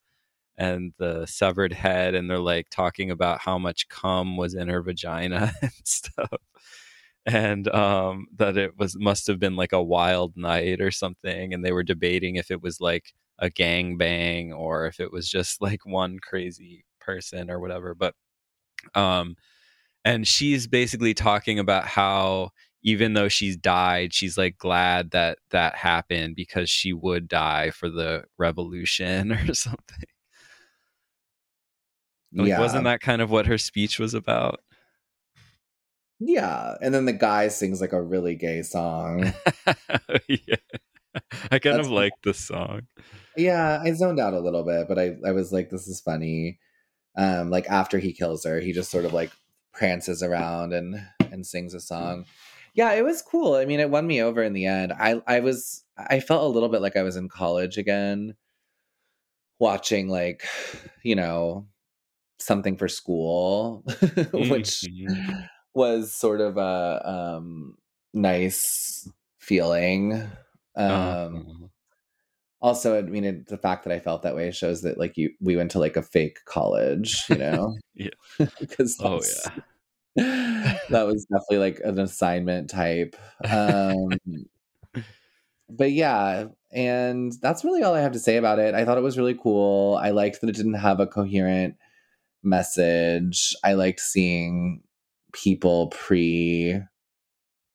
and 0.61 0.93
the 0.99 1.27
severed 1.27 1.73
head, 1.73 2.15
and 2.15 2.31
they're 2.31 2.39
like 2.39 2.69
talking 2.71 3.11
about 3.11 3.41
how 3.41 3.59
much 3.59 3.89
cum 3.89 4.37
was 4.37 4.55
in 4.55 4.69
her 4.69 4.83
vagina 4.83 5.53
and 5.63 5.73
stuff, 5.85 6.33
and 7.27 7.69
um, 7.75 8.27
that 8.37 8.57
it 8.57 8.79
was 8.79 8.97
must 8.99 9.27
have 9.27 9.39
been 9.41 9.57
like 9.57 9.73
a 9.73 9.83
wild 9.83 10.37
night 10.37 10.81
or 10.81 10.91
something, 10.91 11.55
and 11.55 11.65
they 11.65 11.73
were 11.73 11.83
debating 11.85 12.37
if 12.37 12.51
it 12.51 12.63
was 12.63 12.81
like 12.81 13.15
a 13.41 13.51
gang 13.51 13.97
bang 13.97 14.53
or 14.53 14.87
if 14.87 15.01
it 15.01 15.13
was 15.13 15.29
just 15.29 15.63
like 15.63 15.87
one 15.87 16.19
crazy 16.21 16.85
person 17.01 17.51
or 17.51 17.59
whatever 17.59 17.95
but 17.95 18.15
um 18.95 19.35
and 20.05 20.29
she's 20.29 20.67
basically 20.67 21.15
talking 21.15 21.59
about 21.59 21.87
how 21.87 22.51
even 22.83 23.15
though 23.15 23.29
she's 23.29 23.57
died 23.57 24.13
she's 24.15 24.39
like 24.39 24.59
glad 24.59 25.11
that 25.13 25.39
that 25.51 25.75
happened 25.75 26.37
because 26.37 26.71
she 26.71 26.93
would 26.93 27.29
die 27.29 27.71
for 27.71 27.89
the 27.91 28.25
revolution 28.39 29.33
or 29.49 29.55
something 29.55 30.07
like 32.33 32.49
yeah, 32.49 32.61
wasn't 32.61 32.85
that 32.85 33.01
kind 33.01 33.21
of 33.23 33.31
what 33.31 33.47
her 33.47 33.59
speech 33.59 33.99
was 33.99 34.15
about 34.15 34.61
yeah. 36.23 36.75
And 36.83 36.93
then 36.95 37.07
the 37.07 37.15
guy 37.15 37.49
sings 37.49 37.81
like 37.81 37.95
a 37.95 38.03
really 38.03 38.35
gay 38.35 38.61
song. 38.63 39.33
yeah 40.29 40.57
i 41.51 41.59
kind 41.59 41.75
That's- 41.75 41.87
of 41.87 41.91
like 41.91 42.13
the 42.23 42.35
song 42.35 42.83
yeah, 43.37 43.81
I 43.83 43.93
zoned 43.93 44.21
out 44.21 44.35
a 44.35 44.41
little 44.41 44.65
bit, 44.65 44.87
but 44.89 44.99
I 44.99 45.17
I 45.25 45.33
was 45.33 45.53
like, 45.53 45.71
this 45.71 45.87
is 45.87 46.01
funny. 46.01 46.59
Um, 47.17 47.49
like 47.51 47.69
after 47.69 47.99
he 47.99 48.13
kills 48.13 48.45
her, 48.45 48.61
he 48.61 48.73
just 48.73 48.91
sort 48.91 49.05
of 49.05 49.13
like 49.13 49.31
prances 49.73 50.23
around 50.23 50.73
and 50.73 50.97
and 51.33 51.47
sings 51.47 51.73
a 51.73 51.81
song. 51.81 52.25
Yeah, 52.75 52.93
it 52.93 53.05
was 53.05 53.23
cool. 53.23 53.55
I 53.55 53.65
mean, 53.65 53.81
it 53.81 53.89
won 53.91 54.07
me 54.07 54.21
over 54.21 54.43
in 54.43 54.53
the 54.53 54.67
end. 54.67 54.93
I 54.93 55.23
I 55.27 55.41
was 55.41 55.85
I 55.97 56.21
felt 56.21 56.45
a 56.45 56.49
little 56.49 56.69
bit 56.69 56.83
like 56.83 56.97
I 56.97 57.03
was 57.03 57.17
in 57.17 57.29
college 57.29 57.79
again, 57.79 58.35
watching 59.59 60.09
like, 60.09 60.45
you 61.03 61.15
know, 61.15 61.67
something 62.41 62.77
for 62.77 62.89
school, 62.89 63.85
which 64.33 64.89
Mhm. 65.09 65.49
was 65.75 66.15
sort 66.15 66.41
of 66.41 66.57
a 66.57 67.03
um, 67.09 67.77
nice 68.15 69.09
feeling. 69.39 70.31
Uh-huh. 70.89 71.17
Um, 71.29 71.71
also, 72.61 72.99
I 72.99 73.03
mean, 73.03 73.25
it, 73.25 73.47
the 73.49 73.59
fact 73.59 73.85
that 73.85 73.93
I 73.93 74.01
felt 74.01 74.23
that 74.23 74.37
way 74.37 74.51
shows 74.51 74.83
that 74.83 74.99
like 74.99 75.17
you, 75.17 75.31
we 75.41 75.57
went 75.57 75.71
to 75.73 75.79
like 75.79 75.97
a 75.97 76.03
fake 76.03 76.41
college, 76.47 77.27
you 77.29 77.39
know? 77.39 77.77
Yeah. 77.95 78.11
because 78.61 79.01
Oh 79.01 79.23
yeah. 79.23 79.51
that 80.17 81.07
was 81.07 81.27
definitely 81.31 81.59
like 81.59 81.81
an 81.85 81.99
assignment 81.99 82.71
type. 82.71 83.17
Um, 83.51 84.19
but 85.69 85.93
yeah, 85.93 86.47
and 86.73 87.33
that's 87.41 87.65
really 87.65 87.83
all 87.83 87.95
I 87.95 88.01
have 88.01 88.13
to 88.13 88.19
say 88.19 88.37
about 88.37 88.59
it. 88.59 88.75
I 88.75 88.85
thought 88.85 88.99
it 88.99 89.03
was 89.03 89.19
really 89.19 89.35
cool. 89.41 89.99
I 90.03 90.11
liked 90.11 90.41
that 90.41 90.51
it 90.51 90.57
didn't 90.57 90.75
have 90.75 91.01
a 91.01 91.07
coherent 91.07 91.77
message. 92.43 93.55
I 93.65 93.75
liked 93.75 94.01
seeing 94.01 94.83
people 95.33 95.89
pre 95.89 96.81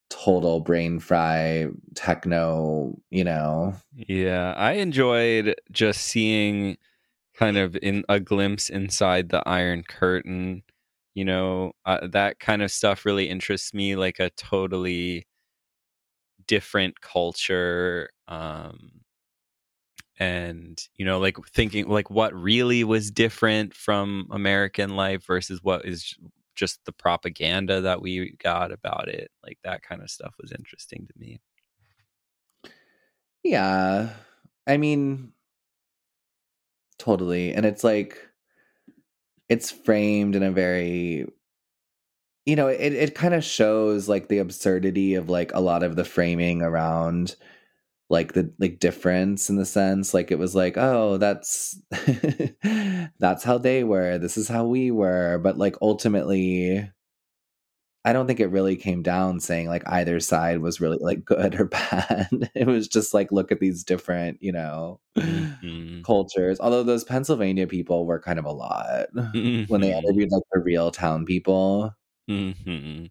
total 0.10 0.62
brain 0.62 1.00
fry 1.00 1.68
techno, 1.96 2.96
you 3.10 3.24
know. 3.24 3.74
Yeah, 3.96 4.54
I 4.56 4.74
enjoyed 4.74 5.56
just 5.72 6.02
seeing 6.02 6.78
kind 7.36 7.58
of 7.58 7.78
in 7.82 8.04
a 8.10 8.20
glimpse 8.20 8.70
inside 8.70 9.30
the 9.30 9.48
Iron 9.48 9.84
Curtain. 9.84 10.64
You 11.14 11.26
know, 11.26 11.72
uh, 11.86 12.08
that 12.08 12.40
kind 12.40 12.62
of 12.62 12.72
stuff 12.72 13.06
really 13.06 13.30
interests 13.30 13.74
me. 13.74 13.96
Like 13.96 14.20
a 14.20 14.30
totally 14.32 15.28
different 16.48 17.02
culture, 17.02 18.10
um, 18.28 19.02
and 20.18 20.82
you 20.96 21.06
know, 21.06 21.20
like 21.20 21.38
thinking 21.48 21.88
like 21.88 22.10
what 22.10 22.34
really 22.34 22.84
was 22.84 23.12
different 23.12 23.74
from 23.74 24.28
American 24.32 24.96
life 24.96 25.26
versus 25.26 25.62
what 25.64 25.86
is 25.86 26.16
just 26.56 26.80
the 26.86 26.92
propaganda 26.92 27.82
that 27.82 28.02
we 28.02 28.36
got 28.42 28.72
about 28.72 29.08
it. 29.10 29.30
Like 29.44 29.60
that 29.64 29.84
kind 29.84 30.02
of 30.02 30.10
stuff 30.10 30.34
was 30.42 30.52
interesting 30.52 31.08
to 31.08 31.14
me. 31.20 31.40
Yeah. 33.44 34.10
I 34.66 34.78
mean, 34.78 35.34
totally. 36.98 37.54
And 37.54 37.66
it's 37.66 37.84
like, 37.84 38.18
it's 39.50 39.70
framed 39.70 40.36
in 40.36 40.42
a 40.42 40.52
very, 40.52 41.28
you 42.46 42.56
know, 42.56 42.68
it, 42.68 42.94
it 42.94 43.16
kind 43.16 43.36
of 43.36 43.44
shows 43.44 44.10
like 44.10 44.28
the 44.28 44.40
absurdity 44.40 45.14
of 45.14 45.30
like 45.30 45.54
a 45.54 45.60
lot 45.60 45.84
of 45.84 45.96
the 45.96 46.06
framing 46.06 46.64
around 46.64 47.36
like 48.10 48.34
the 48.34 48.54
like 48.60 48.80
difference 48.80 49.50
in 49.50 49.56
the 49.56 49.66
sense 49.66 50.14
like 50.14 50.32
it 50.32 50.40
was 50.40 50.56
like 50.56 50.78
oh 50.78 51.18
that's 51.18 51.80
that's 53.20 53.44
how 53.44 53.58
they 53.58 53.84
were 53.84 54.18
this 54.20 54.38
is 54.38 54.48
how 54.48 54.66
we 54.66 54.92
were 54.92 55.40
but 55.40 55.58
like 55.58 55.76
ultimately 55.82 56.90
i 58.04 58.14
don't 58.14 58.28
think 58.28 58.40
it 58.40 58.48
really 58.48 58.76
came 58.76 59.02
down 59.02 59.40
saying 59.40 59.68
like 59.68 59.84
either 59.88 60.20
side 60.20 60.60
was 60.60 60.80
really 60.82 60.98
like 61.02 61.24
good 61.26 61.60
or 61.60 61.66
bad 61.68 62.28
it 62.56 62.68
was 62.68 62.88
just 62.88 63.14
like 63.14 63.32
look 63.32 63.52
at 63.52 63.60
these 63.60 63.84
different 63.84 64.38
you 64.42 64.52
know 64.52 65.00
Mhm. 65.18 66.06
cultures 66.06 66.60
although 66.60 66.84
those 66.84 67.04
pennsylvania 67.04 67.68
people 67.68 68.06
were 68.06 68.20
kind 68.20 68.40
of 68.40 68.46
a 68.46 68.52
lot 68.52 69.08
when 69.68 69.82
they 69.82 69.90
Mhm. 69.90 69.98
interviewed 70.04 70.32
like 70.32 70.44
the 70.54 70.60
real 70.62 70.92
town 70.92 71.26
people 71.26 71.92
hmm 72.28 73.06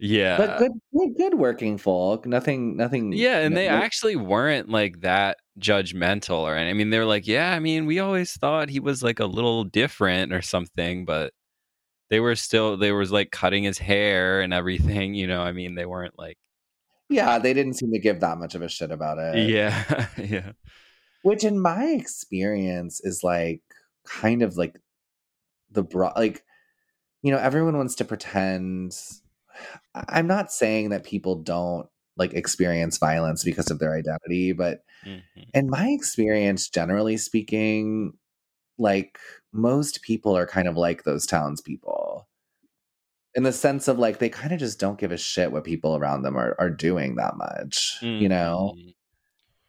Yeah. 0.00 0.36
but 0.38 0.58
good 0.58 0.72
good, 0.96 1.16
good 1.16 1.34
working 1.34 1.76
folk 1.78 2.26
nothing 2.26 2.76
nothing 2.76 3.12
yeah, 3.12 3.40
and 3.40 3.54
no- 3.54 3.60
they 3.60 3.68
no- 3.68 3.74
actually 3.74 4.16
weren't 4.16 4.68
like 4.70 5.00
that 5.02 5.36
judgmental 5.58 6.38
or 6.40 6.56
any- 6.56 6.70
I 6.70 6.72
mean 6.72 6.88
they're 6.90 7.04
like, 7.04 7.26
yeah, 7.26 7.52
I 7.52 7.58
mean, 7.60 7.84
we 7.86 7.98
always 7.98 8.32
thought 8.32 8.70
he 8.70 8.80
was 8.80 9.02
like 9.02 9.20
a 9.20 9.26
little 9.26 9.64
different 9.64 10.32
or 10.32 10.40
something, 10.42 11.04
but 11.04 11.32
they 12.08 12.18
were 12.18 12.34
still 12.34 12.76
they 12.78 12.92
was 12.92 13.12
like 13.12 13.30
cutting 13.30 13.62
his 13.64 13.78
hair 13.78 14.40
and 14.40 14.52
everything, 14.54 15.14
you 15.14 15.26
know. 15.26 15.42
I 15.42 15.52
mean, 15.52 15.74
they 15.74 15.86
weren't 15.86 16.18
like 16.18 16.38
yeah 17.10 17.38
they 17.38 17.52
didn't 17.52 17.74
seem 17.74 17.92
to 17.92 17.98
give 17.98 18.20
that 18.20 18.38
much 18.38 18.54
of 18.54 18.62
a 18.62 18.68
shit 18.68 18.90
about 18.92 19.18
it 19.18 19.48
Yeah. 19.50 20.06
yeah. 20.16 20.52
which 21.22 21.44
in 21.44 21.60
my 21.60 21.84
experience 21.86 23.00
is 23.02 23.22
like 23.24 23.60
kind 24.06 24.42
of 24.42 24.56
like 24.56 24.76
the 25.72 25.82
broad 25.82 26.12
like 26.16 26.42
you 27.22 27.30
know 27.32 27.38
everyone 27.38 27.76
wants 27.76 27.96
to 27.96 28.04
pretend 28.04 28.96
i'm 29.94 30.26
not 30.26 30.52
saying 30.52 30.90
that 30.90 31.04
people 31.04 31.36
don't 31.36 31.88
like 32.16 32.34
experience 32.34 32.98
violence 32.98 33.44
because 33.44 33.70
of 33.70 33.78
their 33.78 33.94
identity 33.94 34.52
but 34.52 34.82
Mhm. 35.06 35.22
in 35.54 35.70
my 35.70 35.88
experience 35.88 36.68
generally 36.68 37.16
speaking 37.16 38.12
like 38.78 39.18
most 39.52 40.02
people 40.02 40.36
are 40.36 40.46
kind 40.46 40.68
of 40.68 40.76
like 40.76 41.04
those 41.04 41.26
townspeople 41.26 42.26
in 43.34 43.42
the 43.44 43.52
sense 43.52 43.88
of 43.88 43.98
like 43.98 44.18
they 44.18 44.28
kind 44.28 44.52
of 44.52 44.58
just 44.58 44.78
don't 44.80 44.98
give 44.98 45.12
a 45.12 45.16
shit 45.16 45.52
what 45.52 45.64
people 45.64 45.96
around 45.96 46.22
them 46.22 46.36
are, 46.36 46.54
are 46.58 46.70
doing 46.70 47.14
that 47.16 47.36
much 47.36 47.98
you 48.02 48.28
know 48.28 48.74
Mhm. 48.76 48.94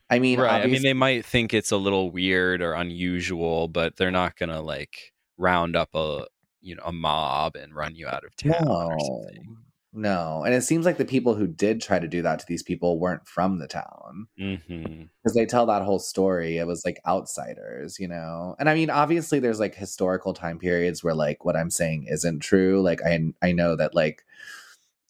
i 0.09 0.19
mean 0.19 0.39
right. 0.39 0.63
I 0.63 0.67
mean, 0.67 0.81
they 0.83 0.93
might 0.93 1.25
think 1.25 1.53
it's 1.53 1.71
a 1.71 1.77
little 1.77 2.11
weird 2.11 2.61
or 2.61 2.73
unusual, 2.73 3.67
but 3.69 3.95
they're 3.95 4.11
not 4.11 4.35
gonna 4.35 4.61
like 4.61 5.13
round 5.37 5.75
up 5.77 5.95
a 5.95 6.25
you 6.59 6.75
know 6.75 6.83
a 6.85 6.91
mob 6.91 7.55
and 7.55 7.73
run 7.73 7.95
you 7.95 8.07
out 8.07 8.23
of 8.25 8.35
town 8.35 8.67
or 8.67 8.99
something. 8.99 9.57
No. 9.93 10.43
And 10.45 10.55
it 10.55 10.61
seems 10.61 10.85
like 10.85 10.97
the 10.97 11.05
people 11.05 11.35
who 11.35 11.47
did 11.47 11.81
try 11.81 11.99
to 11.99 12.07
do 12.07 12.21
that 12.21 12.39
to 12.39 12.45
these 12.47 12.63
people 12.63 12.97
weren't 12.99 13.27
from 13.27 13.59
the 13.59 13.67
town 13.67 14.27
mm-hmm. 14.39 15.03
because 15.21 15.35
they 15.35 15.45
tell 15.45 15.65
that 15.65 15.83
whole 15.83 15.99
story. 15.99 16.57
It 16.57 16.67
was 16.67 16.85
like 16.85 17.01
outsiders, 17.05 17.99
you 17.99 18.07
know? 18.07 18.55
And 18.57 18.69
I 18.69 18.73
mean, 18.73 18.89
obviously, 18.89 19.39
there's 19.39 19.59
like 19.59 19.75
historical 19.75 20.33
time 20.33 20.59
periods 20.59 21.03
where 21.03 21.15
like 21.15 21.43
what 21.43 21.57
I'm 21.57 21.69
saying 21.69 22.07
isn't 22.09 22.39
true. 22.39 22.81
Like, 22.81 23.01
I, 23.03 23.19
I 23.41 23.51
know 23.51 23.75
that 23.75 23.93
like, 23.93 24.23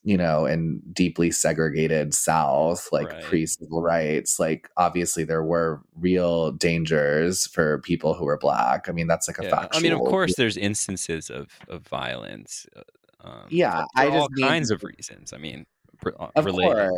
you 0.03 0.17
know, 0.17 0.47
in 0.47 0.81
deeply 0.91 1.29
segregated 1.29 2.15
South, 2.15 2.89
like 2.91 3.11
Right. 3.11 3.23
pre 3.23 3.45
civil 3.45 3.83
rights, 3.83 4.39
like 4.39 4.67
obviously 4.77 5.23
there 5.23 5.43
were 5.43 5.83
real 5.95 6.51
dangers 6.53 7.45
for 7.45 7.77
people 7.81 8.15
who 8.15 8.25
were 8.25 8.39
black. 8.39 8.89
I 8.89 8.93
mean, 8.93 9.05
that's 9.05 9.27
like 9.27 9.37
a 9.37 9.43
Yeah. 9.43 9.51
factual. 9.51 9.79
I 9.79 9.81
mean, 9.83 9.91
of 9.91 9.99
course, 9.99 10.35
there's 10.37 10.57
instances 10.57 11.29
of 11.29 11.49
of 11.67 11.85
violence. 11.85 12.65
Uh, 12.75 12.81
Um, 13.23 13.45
Yeah, 13.49 13.85
I 13.95 14.07
for 14.07 14.11
all 14.11 14.19
just 14.27 14.31
mean- 14.31 14.47
kinds 14.47 14.71
of 14.71 14.83
reasons. 14.83 15.33
I 15.33 15.37
mean, 15.37 15.65
uh, 16.05 16.27
of 16.35 16.45
related. 16.45 16.73
course 16.73 16.97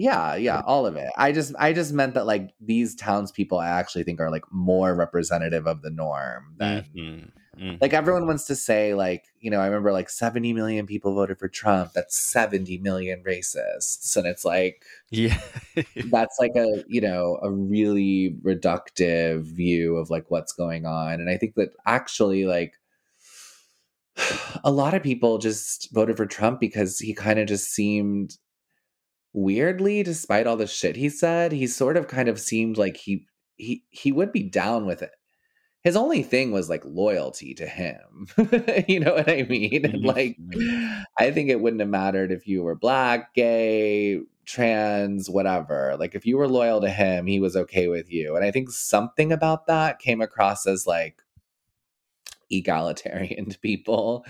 yeah 0.00 0.36
yeah 0.36 0.62
all 0.64 0.86
of 0.86 0.94
it 0.94 1.10
i 1.16 1.32
just 1.32 1.52
i 1.58 1.72
just 1.72 1.92
meant 1.92 2.14
that 2.14 2.24
like 2.24 2.50
these 2.60 2.94
townspeople 2.94 3.58
i 3.58 3.66
actually 3.66 4.04
think 4.04 4.20
are 4.20 4.30
like 4.30 4.44
more 4.52 4.94
representative 4.94 5.66
of 5.66 5.82
the 5.82 5.90
norm 5.90 6.54
than 6.56 6.84
Mhm. 6.96 7.30
Mhm. 7.58 7.78
like 7.80 7.92
everyone 7.92 8.28
wants 8.28 8.44
to 8.44 8.54
say 8.54 8.94
like 8.94 9.24
you 9.40 9.50
know 9.50 9.58
i 9.58 9.66
remember 9.66 9.90
like 9.90 10.08
70 10.08 10.52
million 10.52 10.86
people 10.86 11.12
voted 11.16 11.36
for 11.40 11.48
trump 11.48 11.94
that's 11.94 12.16
70 12.16 12.78
million 12.78 13.24
racists 13.26 14.16
and 14.16 14.24
it's 14.28 14.44
like 14.44 14.84
yeah, 15.10 15.36
that's 16.12 16.36
like 16.38 16.52
a 16.54 16.84
you 16.86 17.00
know 17.00 17.40
a 17.42 17.50
really 17.50 18.36
reductive 18.44 19.42
view 19.42 19.96
of 19.96 20.10
like 20.10 20.30
what's 20.30 20.52
going 20.52 20.86
on 20.86 21.14
and 21.14 21.28
i 21.28 21.36
think 21.36 21.56
that 21.56 21.70
actually 21.86 22.44
like 22.44 22.74
a 24.64 24.70
lot 24.70 24.94
of 24.94 25.02
people 25.02 25.38
just 25.38 25.88
voted 25.92 26.16
for 26.16 26.26
trump 26.26 26.60
because 26.60 26.98
he 26.98 27.14
kind 27.14 27.38
of 27.38 27.46
just 27.46 27.70
seemed 27.72 28.36
weirdly 29.32 30.02
despite 30.02 30.46
all 30.46 30.56
the 30.56 30.66
shit 30.66 30.96
he 30.96 31.08
said 31.08 31.52
he 31.52 31.66
sort 31.66 31.96
of 31.96 32.08
kind 32.08 32.28
of 32.28 32.40
seemed 32.40 32.76
like 32.76 32.96
he 32.96 33.26
he 33.56 33.82
he 33.90 34.12
would 34.12 34.32
be 34.32 34.42
down 34.44 34.86
with 34.86 35.02
it. 35.02 35.10
His 35.84 35.96
only 35.96 36.22
thing 36.22 36.52
was 36.52 36.68
like 36.68 36.84
loyalty 36.84 37.54
to 37.54 37.66
him 37.66 38.26
you 38.88 39.00
know 39.00 39.14
what 39.14 39.28
i 39.30 39.42
mean? 39.48 39.84
And 39.84 40.04
like 40.04 40.36
Mhm. 40.40 41.04
i 41.18 41.30
think 41.30 41.50
it 41.50 41.60
wouldn't 41.60 41.80
have 41.80 41.88
mattered 41.90 42.32
if 42.32 42.46
you 42.46 42.62
were 42.62 42.74
black 42.76 43.34
gay 43.34 44.20
trans 44.46 45.28
whatever. 45.30 45.96
Like 45.98 46.14
if 46.14 46.24
you 46.26 46.38
were 46.38 46.48
loyal 46.48 46.80
to 46.80 46.90
him 46.90 47.26
he 47.26 47.40
was 47.40 47.56
okay 47.56 47.88
with 47.88 48.10
you. 48.12 48.36
And 48.36 48.44
i 48.44 48.50
think 48.50 48.70
something 48.70 49.32
about 49.32 49.66
that 49.66 49.98
came 50.00 50.20
across 50.20 50.66
as 50.66 50.86
like 50.86 51.22
egalitarian 52.50 53.48
to 53.50 53.58
people 53.60 54.24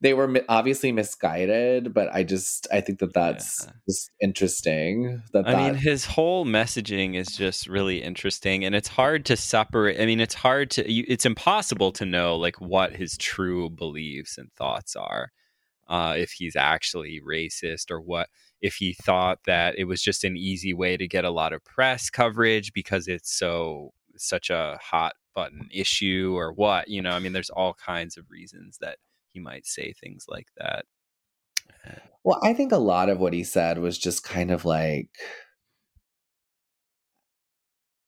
they 0.00 0.14
were 0.14 0.28
mi- 0.28 0.42
obviously 0.48 0.92
misguided 0.92 1.92
but 1.94 2.12
i 2.12 2.22
just 2.22 2.66
i 2.72 2.80
think 2.80 2.98
that 2.98 3.12
that's 3.14 3.64
Yeah. 3.66 3.72
just 3.88 4.10
interesting 4.20 5.22
that 5.32 5.46
I 5.46 5.54
mean, 5.56 5.74
his 5.74 6.04
whole 6.06 6.44
messaging 6.44 7.14
is 7.16 7.28
just 7.36 7.66
really 7.66 8.02
interesting, 8.02 8.64
and 8.64 8.74
it's 8.74 8.88
hard 8.88 9.24
to 9.26 9.36
separate. 9.36 10.00
I 10.00 10.06
mean, 10.06 10.20
it's 10.20 10.34
hard 10.34 10.70
to. 10.72 10.90
You, 10.90 11.04
it's 11.08 11.26
impossible 11.26 11.92
to 11.92 12.04
know 12.06 12.36
like 12.36 12.60
what 12.60 12.94
his 12.94 13.16
true 13.18 13.68
beliefs 13.70 14.38
and 14.38 14.52
thoughts 14.52 14.94
are. 14.96 15.30
Uh, 15.88 16.14
if 16.16 16.30
he's 16.32 16.56
actually 16.56 17.20
racist 17.26 17.90
or 17.90 18.00
what 18.00 18.28
if 18.62 18.76
he 18.76 18.94
thought 18.94 19.40
that 19.46 19.76
it 19.76 19.84
was 19.84 20.00
just 20.00 20.24
an 20.24 20.36
easy 20.36 20.72
way 20.72 20.96
to 20.96 21.08
get 21.08 21.24
a 21.24 21.30
lot 21.30 21.52
of 21.52 21.62
press 21.64 22.08
coverage 22.08 22.72
because 22.72 23.08
it's 23.08 23.36
so 23.36 23.90
such 24.16 24.48
a 24.48 24.78
hot 24.80 25.14
button 25.34 25.68
issue 25.72 26.34
or 26.36 26.52
what 26.52 26.88
you 26.88 27.02
know 27.02 27.12
i 27.12 27.18
mean 27.18 27.32
there's 27.32 27.50
all 27.50 27.74
kinds 27.74 28.16
of 28.16 28.30
reasons 28.30 28.78
that 28.80 28.98
he 29.32 29.40
might 29.40 29.66
say 29.66 29.92
things 29.92 30.26
like 30.28 30.48
that 30.56 30.84
Well, 32.24 32.38
I 32.42 32.54
think 32.54 32.72
a 32.72 32.76
lot 32.78 33.08
of 33.08 33.18
what 33.18 33.32
he 33.32 33.42
said 33.44 33.78
was 33.78 33.98
just 33.98 34.22
kind 34.24 34.50
of 34.50 34.64
like 34.64 35.10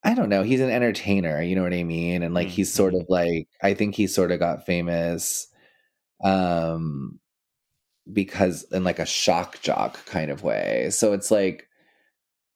I 0.03 0.15
don't 0.15 0.29
know, 0.29 0.43
he's 0.43 0.61
an 0.61 0.71
entertainer, 0.71 1.41
you 1.43 1.57
know 1.57 1.63
what 1.63 1.73
I 1.73 1.83
mean? 1.85 2.23
And 2.23 2.35
like 2.35 2.51
he's 2.51 2.73
sort 2.73 2.95
Mhm. 2.95 2.95
of 2.95 3.07
like 3.09 3.49
I 3.63 3.75
think 3.75 3.95
he 3.95 4.07
sort 4.07 4.33
of 4.33 4.39
got 4.39 4.67
famous 4.67 5.47
um 6.25 7.21
because 8.13 8.65
in 8.73 8.85
like 8.85 8.99
a 9.01 9.07
shock 9.07 9.61
jock 9.63 10.05
kind 10.07 10.31
of 10.31 10.43
way. 10.45 10.91
So 10.91 11.13
it's 11.15 11.31
like 11.31 11.69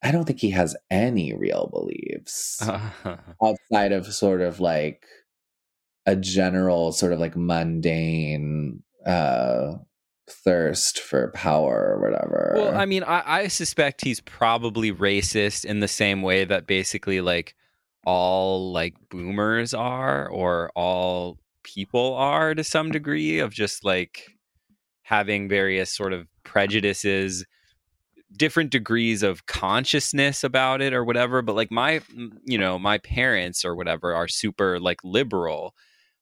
I 0.02 0.12
don't 0.12 0.24
think 0.24 0.40
he 0.40 0.50
has 0.50 0.76
any 0.90 1.34
real 1.34 1.68
beliefs 1.72 2.62
outside 3.42 3.92
of 3.92 4.06
sort 4.12 4.40
of 4.40 4.60
like 4.60 5.04
a 6.06 6.14
general 6.14 6.92
sort 6.92 7.12
of 7.12 7.18
like 7.20 7.36
mundane 7.36 8.82
uh 9.04 9.74
thirst 10.30 11.00
for 11.00 11.30
power 11.32 11.94
or 11.94 12.00
whatever. 12.00 12.52
Well, 12.54 12.76
I 12.76 12.84
mean, 12.84 13.02
I, 13.02 13.22
I 13.24 13.48
suspect 13.48 14.04
he's 14.04 14.20
probably 14.20 14.92
racist 14.92 15.64
in 15.64 15.80
the 15.80 15.88
same 15.88 16.22
way 16.22 16.44
that 16.44 16.66
basically 16.66 17.20
like 17.20 17.54
all 18.04 18.72
like 18.72 18.94
boomers 19.10 19.74
are 19.74 20.28
or 20.28 20.70
all 20.74 21.38
people 21.62 22.14
are 22.14 22.54
to 22.54 22.64
some 22.64 22.90
degree 22.90 23.38
of 23.38 23.52
just 23.52 23.84
like 23.84 24.24
having 25.02 25.48
various 25.48 25.90
sort 25.90 26.12
of 26.12 26.26
prejudices 26.44 27.44
different 28.36 28.70
degrees 28.70 29.22
of 29.22 29.46
consciousness 29.46 30.44
about 30.44 30.82
it 30.82 30.92
or 30.92 31.02
whatever 31.04 31.40
but 31.40 31.56
like 31.56 31.70
my 31.70 32.00
you 32.44 32.58
know 32.58 32.78
my 32.78 32.98
parents 32.98 33.64
or 33.64 33.74
whatever 33.74 34.14
are 34.14 34.28
super 34.28 34.78
like 34.78 35.02
liberal 35.02 35.74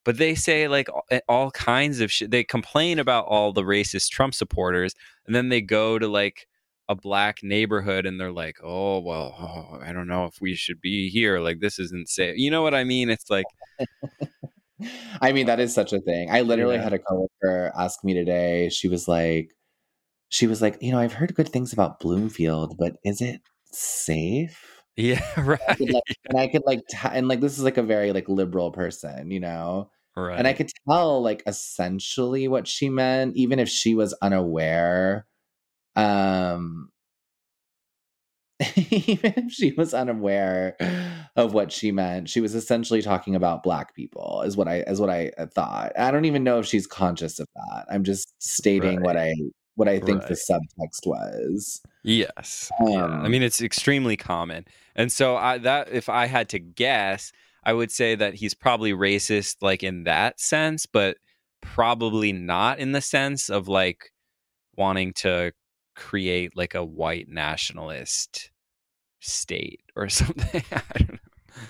but 0.04 0.18
they 0.18 0.34
say 0.34 0.68
like 0.68 0.88
all, 1.28 1.50
kinds 1.50 2.00
of 2.00 2.12
shit 2.12 2.30
they 2.30 2.44
complain 2.44 2.98
about 3.00 3.26
all 3.26 3.52
the 3.52 3.62
racist 3.62 4.10
trump 4.10 4.34
supporters 4.34 4.94
and 5.26 5.34
then 5.34 5.48
they 5.48 5.60
go 5.60 5.98
to 5.98 6.06
like 6.06 6.46
a 6.88 6.94
black 6.94 7.42
neighborhood 7.42 8.06
and 8.06 8.20
they're 8.20 8.30
like 8.30 8.56
oh 8.62 9.00
well 9.00 9.34
oh, 9.40 9.80
i 9.82 9.92
don't 9.92 10.06
know 10.06 10.26
if 10.26 10.40
we 10.40 10.54
should 10.54 10.80
be 10.80 11.10
here 11.10 11.40
like 11.40 11.58
this 11.58 11.80
isn't 11.80 12.08
safe 12.08 12.36
you 12.38 12.50
know 12.52 12.62
what 12.62 12.74
i 12.74 12.84
mean 12.84 13.10
it's 13.10 13.28
like 13.30 13.46
I 15.22 15.32
mean, 15.32 15.46
that 15.46 15.60
is 15.60 15.72
such 15.72 15.92
a 15.92 16.00
thing. 16.00 16.30
I 16.30 16.42
literally 16.42 16.76
Yeah. 16.76 16.82
had 16.82 16.92
a 16.92 16.98
coworker 16.98 17.72
ask 17.76 18.04
me 18.04 18.14
today. 18.14 18.68
She 18.68 18.88
was 18.88 19.08
like, 19.08 19.56
she 20.28 20.46
was 20.46 20.60
like, 20.62 20.78
you 20.80 20.92
know, 20.92 20.98
I've 20.98 21.14
heard 21.14 21.34
good 21.34 21.48
things 21.48 21.72
about 21.72 22.00
Bloomfield, 22.00 22.76
but 22.78 22.96
is 23.04 23.20
it 23.20 23.40
safe? 23.72 24.62
yeah 24.96 25.20
I 25.36 25.40
right 25.42 25.60
could, 25.76 25.92
like, 25.92 26.02
and 26.28 26.40
I 26.40 26.48
could 26.48 26.62
like, 26.64 26.80
t- 26.88 26.96
and 27.12 27.28
like, 27.28 27.40
this 27.40 27.58
is 27.58 27.64
like 27.64 27.76
a 27.76 27.82
very 27.82 28.12
like 28.12 28.28
liberal 28.28 28.70
person, 28.70 29.30
you 29.30 29.40
know, 29.40 29.90
right 30.16 30.38
and 30.38 30.46
I 30.46 30.54
could 30.54 30.70
tell 30.88 31.22
like 31.22 31.42
essentially 31.46 32.48
what 32.48 32.66
she 32.66 32.88
meant, 32.88 33.36
even 33.36 33.58
if 33.58 33.68
she 33.68 33.94
was 33.94 34.14
unaware. 34.22 35.26
Um, 35.94 36.90
even 38.76 39.34
if 39.36 39.52
she 39.52 39.72
was 39.72 39.92
unaware 39.92 40.76
of 41.36 41.52
what 41.52 41.70
she 41.70 41.92
meant, 41.92 42.30
she 42.30 42.40
was 42.40 42.54
essentially 42.54 43.02
talking 43.02 43.34
about 43.34 43.62
black 43.62 43.94
people. 43.94 44.42
Is 44.46 44.56
what 44.56 44.68
I 44.68 44.76
is 44.80 45.00
what 45.00 45.10
I 45.10 45.30
uh, 45.36 45.46
thought. 45.46 45.92
I 45.98 46.10
don't 46.10 46.24
even 46.24 46.44
know 46.44 46.58
if 46.58 46.66
she's 46.66 46.86
conscious 46.86 47.38
of 47.38 47.46
that. 47.54 47.86
I'm 47.90 48.04
just 48.04 48.32
stating 48.38 49.02
what 49.02 49.16
I 49.18 49.34
what 49.76 49.88
I 49.88 50.00
think 50.00 50.26
the 50.26 50.34
subtext 50.34 51.06
was. 51.06 51.80
Yes. 52.02 52.70
yeah. 52.86 53.04
I 53.04 53.24
Um, 53.24 53.30
mean, 53.30 53.42
it's 53.42 53.60
extremely 53.62 54.16
common. 54.16 54.64
And 54.94 55.12
so 55.12 55.36
I 55.36 55.58
that 55.58 55.90
if 55.92 56.08
I 56.08 56.26
had 56.26 56.48
to 56.50 56.58
guess, 56.58 57.30
I 57.64 57.72
would 57.72 57.90
say 57.90 58.14
that 58.14 58.34
he's 58.34 58.54
probably 58.54 58.92
racist 58.92 59.56
like 59.60 59.82
in 59.82 60.04
that 60.04 60.40
sense, 60.40 60.86
but 60.86 61.18
probably 61.60 62.32
not 62.32 62.78
in 62.78 62.92
the 62.92 63.00
sense 63.00 63.48
of 63.50 63.68
like 63.68 64.12
wanting 64.76 65.12
to 65.14 65.52
create 65.94 66.56
like 66.56 66.74
a 66.74 66.84
white 66.84 67.28
nationalist 67.28 68.50
state 69.20 69.80
or 69.94 70.08
something. 70.10 70.62
I 70.72 70.98
don't 70.98 71.12
know. 71.12 71.18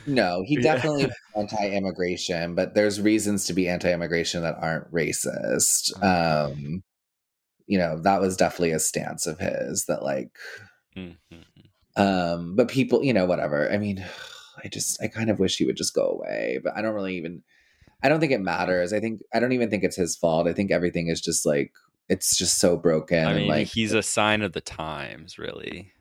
No, 0.06 0.42
he 0.44 0.56
definitely 0.56 1.06
was 1.06 1.14
anti-immigration, 1.36 2.54
but 2.56 2.74
there's 2.74 3.00
reasons 3.00 3.46
to 3.46 3.52
be 3.52 3.68
anti-immigration 3.68 4.42
that 4.42 4.56
aren't 4.60 4.92
racist. 4.92 5.92
Uh-huh. 6.02 6.50
Um, 6.52 6.82
you 7.66 7.78
know, 7.78 7.98
that 8.02 8.20
was 8.20 8.36
definitely 8.36 8.72
a 8.72 8.78
stance 8.78 9.26
of 9.26 9.38
his 9.38 9.86
that 9.86 10.02
like 10.02 10.30
Mhm. 10.96 11.16
um 11.96 12.56
but 12.56 12.68
people, 12.68 13.02
you 13.04 13.12
know, 13.12 13.26
whatever. 13.26 13.70
I 13.72 13.78
mean, 13.78 14.04
I 14.64 14.68
just 14.68 15.00
I 15.02 15.08
kind 15.08 15.30
of 15.30 15.38
wish 15.38 15.56
he 15.58 15.66
would 15.66 15.76
just 15.76 15.94
go 15.94 16.06
away, 16.08 16.58
but 16.62 16.76
I 16.76 16.82
don't 16.82 16.94
really 16.94 17.16
even 17.16 17.42
I 18.02 18.08
don't 18.08 18.20
think 18.20 18.32
it 18.32 18.40
matters. 18.40 18.92
I 18.92 19.00
think 19.00 19.22
I 19.34 19.40
don't 19.40 19.52
even 19.52 19.70
think 19.70 19.84
it's 19.84 19.96
his 19.96 20.16
fault. 20.16 20.46
I 20.48 20.52
think 20.54 20.70
everything 20.70 21.08
is 21.08 21.20
just 21.20 21.46
like 21.46 21.72
it's 22.08 22.36
just 22.38 22.58
so 22.58 22.76
broken 22.76 23.26
I 23.26 23.34
mean, 23.34 23.48
like 23.48 23.66
he's 23.68 23.92
a 23.92 24.02
sign 24.02 24.42
of 24.42 24.52
the 24.52 24.60
times, 24.60 25.38
really. 25.38 25.92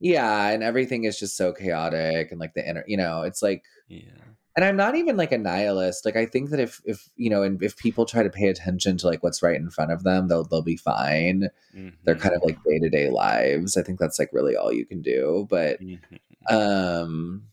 yeah, 0.00 0.48
and 0.50 0.62
everything 0.62 1.04
is 1.04 1.18
just 1.18 1.36
so 1.36 1.52
chaotic 1.52 2.30
and 2.30 2.38
like 2.40 2.54
the 2.54 2.68
inner, 2.68 2.84
you 2.86 2.96
know, 2.96 3.22
it's 3.22 3.42
like 3.42 3.62
Yeah. 3.88 4.04
And 4.58 4.64
i'm 4.64 4.76
not 4.76 4.96
even 4.96 5.16
like 5.16 5.30
a 5.30 5.38
nihilist 5.38 6.04
like 6.04 6.16
i 6.16 6.26
think 6.26 6.50
that 6.50 6.58
if 6.58 6.80
if 6.84 7.08
you 7.14 7.30
know 7.30 7.44
and 7.44 7.62
if 7.62 7.76
people 7.76 8.04
try 8.04 8.24
to 8.24 8.28
pay 8.30 8.48
attention 8.48 8.96
to 8.96 9.06
like 9.06 9.22
what's 9.22 9.40
right 9.40 9.54
in 9.54 9.70
front 9.70 9.92
of 9.92 10.02
them 10.02 10.26
they'll 10.26 10.42
they'll 10.42 10.62
be 10.62 10.76
fine 10.76 11.48
they're 12.02 12.16
Mhm. 12.16 12.20
kind 12.20 12.34
of 12.34 12.42
like 12.42 12.58
day-to-day 12.64 13.08
lives 13.10 13.76
i 13.76 13.82
think 13.82 14.00
that's 14.00 14.18
like 14.18 14.30
really 14.32 14.56
all 14.56 14.72
you 14.72 14.84
can 14.84 15.00
do 15.00 15.46
but 15.48 15.78
Mhm. 15.80 15.98
um 16.50 17.44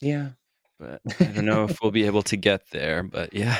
yeah 0.00 0.32
But 0.78 1.00
I 1.20 1.24
don't 1.32 1.46
know 1.46 1.64
if 1.64 1.78
we'll 1.80 1.90
be 1.90 2.04
able 2.04 2.22
to 2.24 2.36
get 2.36 2.68
there, 2.70 3.02
but 3.02 3.32
yeah. 3.32 3.58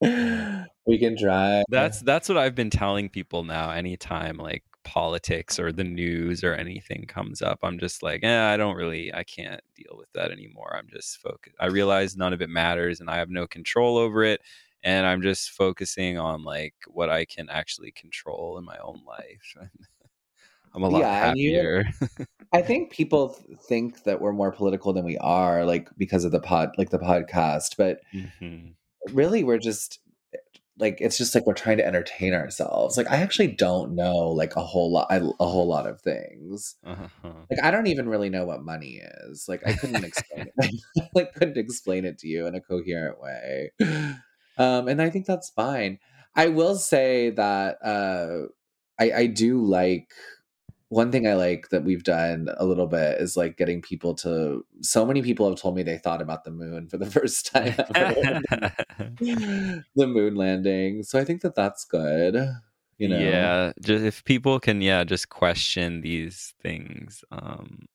we 0.86 0.98
can 0.98 1.16
try 1.18 1.64
That's 1.68 2.00
that's 2.00 2.28
what 2.28 2.38
I've 2.38 2.54
been 2.54 2.70
telling 2.70 3.08
people 3.08 3.42
now. 3.44 3.70
Anytime 3.70 4.36
like 4.36 4.62
politics 4.84 5.58
or 5.58 5.72
the 5.72 5.84
news 5.84 6.44
or 6.44 6.54
anything 6.54 7.04
comes 7.06 7.42
up, 7.42 7.58
I'm 7.62 7.78
just 7.78 8.02
like, 8.02 8.20
eh, 8.22 8.52
I 8.52 8.56
don't 8.56 8.76
really, 8.76 9.12
I 9.12 9.24
can't 9.24 9.60
deal 9.74 9.96
with 9.96 10.12
that 10.12 10.30
anymore. 10.30 10.74
I'm 10.76 10.88
just 10.88 11.18
focused. 11.20 11.56
I 11.60 11.66
realize 11.66 12.16
none 12.16 12.32
of 12.32 12.40
it 12.42 12.50
matters, 12.50 13.00
and 13.00 13.10
I 13.10 13.16
have 13.16 13.30
no 13.30 13.46
control 13.46 13.96
over 13.96 14.22
it. 14.24 14.40
And 14.82 15.06
I'm 15.06 15.22
just 15.22 15.50
focusing 15.50 16.18
on 16.18 16.44
like 16.44 16.74
what 16.88 17.08
I 17.10 17.24
can 17.24 17.48
actually 17.48 17.90
control 17.92 18.58
in 18.58 18.64
my 18.64 18.76
own 18.84 19.00
life. 19.06 19.56
I'm 20.74 20.82
a 20.82 20.88
lot 20.88 20.98
Yeah, 21.00 21.28
and 21.30 21.38
you- 21.38 21.54
happier. 21.56 21.84
i 22.52 22.60
think 22.60 22.90
people 22.92 23.28
think 23.68 24.02
that 24.04 24.20
we're 24.20 24.32
more 24.32 24.50
political 24.52 24.92
than 24.92 25.04
we 25.04 25.16
are 25.18 25.64
like 25.64 25.88
because 25.96 26.24
of 26.24 26.32
the 26.32 26.40
pod 26.40 26.70
like 26.78 26.90
the 26.90 26.98
podcast 26.98 27.76
but 27.76 28.00
Mhm. 28.12 28.74
really 29.12 29.42
we're 29.44 29.58
just 29.58 30.00
like 30.78 30.98
it's 31.00 31.16
just 31.16 31.34
like 31.34 31.46
we're 31.46 31.54
trying 31.54 31.76
to 31.78 31.86
entertain 31.86 32.34
ourselves. 32.34 32.96
Like 32.96 33.10
i 33.10 33.16
actually 33.16 33.48
don't 33.48 33.94
know 33.94 34.28
like 34.28 34.56
a 34.56 34.62
whole 34.62 34.92
lot 34.92 35.06
a 35.10 35.20
whole 35.46 35.66
lot 35.68 35.86
of 35.86 36.00
things. 36.00 36.76
Uh-huh. 36.84 37.08
like 37.50 37.62
i 37.62 37.70
don't 37.70 37.86
even 37.86 38.08
really 38.08 38.30
know 38.30 38.44
what 38.44 38.64
money 38.64 39.00
is. 39.22 39.46
Like 39.48 39.62
i 39.66 39.72
couldn't 39.72 40.04
explain 40.04 40.46
it. 40.58 40.74
Like 41.14 41.34
couldn't 41.34 41.56
explain 41.58 42.04
it 42.04 42.18
to 42.18 42.28
you 42.28 42.46
in 42.46 42.54
a 42.54 42.60
coherent 42.60 43.20
way. 43.20 43.72
Um 44.56 44.86
and 44.86 45.02
i 45.02 45.10
think 45.10 45.26
that's 45.26 45.50
fine. 45.50 45.98
I 46.36 46.46
will 46.46 46.76
say 46.76 47.30
that 47.30 47.78
uh 47.84 48.46
i 49.00 49.12
i 49.12 49.26
do 49.26 49.60
like 49.60 50.10
one 50.94 51.10
thing 51.10 51.26
I 51.26 51.34
like 51.34 51.70
that 51.70 51.82
we've 51.82 52.04
done 52.04 52.48
a 52.56 52.64
little 52.64 52.86
bit 52.86 53.20
is 53.20 53.36
like 53.36 53.56
getting 53.56 53.82
people 53.82 54.14
to. 54.16 54.64
So 54.80 55.04
many 55.04 55.22
people 55.22 55.48
have 55.48 55.58
told 55.58 55.74
me 55.74 55.82
they 55.82 55.98
thought 55.98 56.22
about 56.22 56.44
the 56.44 56.52
moon 56.52 56.88
for 56.88 56.98
the 56.98 57.10
first 57.10 57.52
time 57.52 57.74
ever. 57.96 58.40
the 59.18 60.06
moon 60.06 60.36
landing. 60.36 61.02
So 61.02 61.18
I 61.18 61.24
think 61.24 61.42
that 61.42 61.56
that's 61.56 61.84
good. 61.84 62.36
You 62.98 63.08
know, 63.08 63.18
yeah 63.18 63.72
just 63.82 64.04
if 64.04 64.22
people 64.22 64.60
can 64.60 64.80
yeah 64.80 65.02
just 65.02 65.28
question 65.28 66.00
these 66.00 66.54
things 66.62 67.24
um 67.32 67.86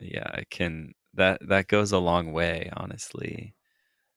yeah 0.00 0.28
it 0.38 0.50
can 0.50 0.94
that 1.14 1.38
that 1.46 1.68
goes 1.68 1.92
a 1.92 1.98
long 1.98 2.32
way 2.32 2.68
honestly 2.76 3.54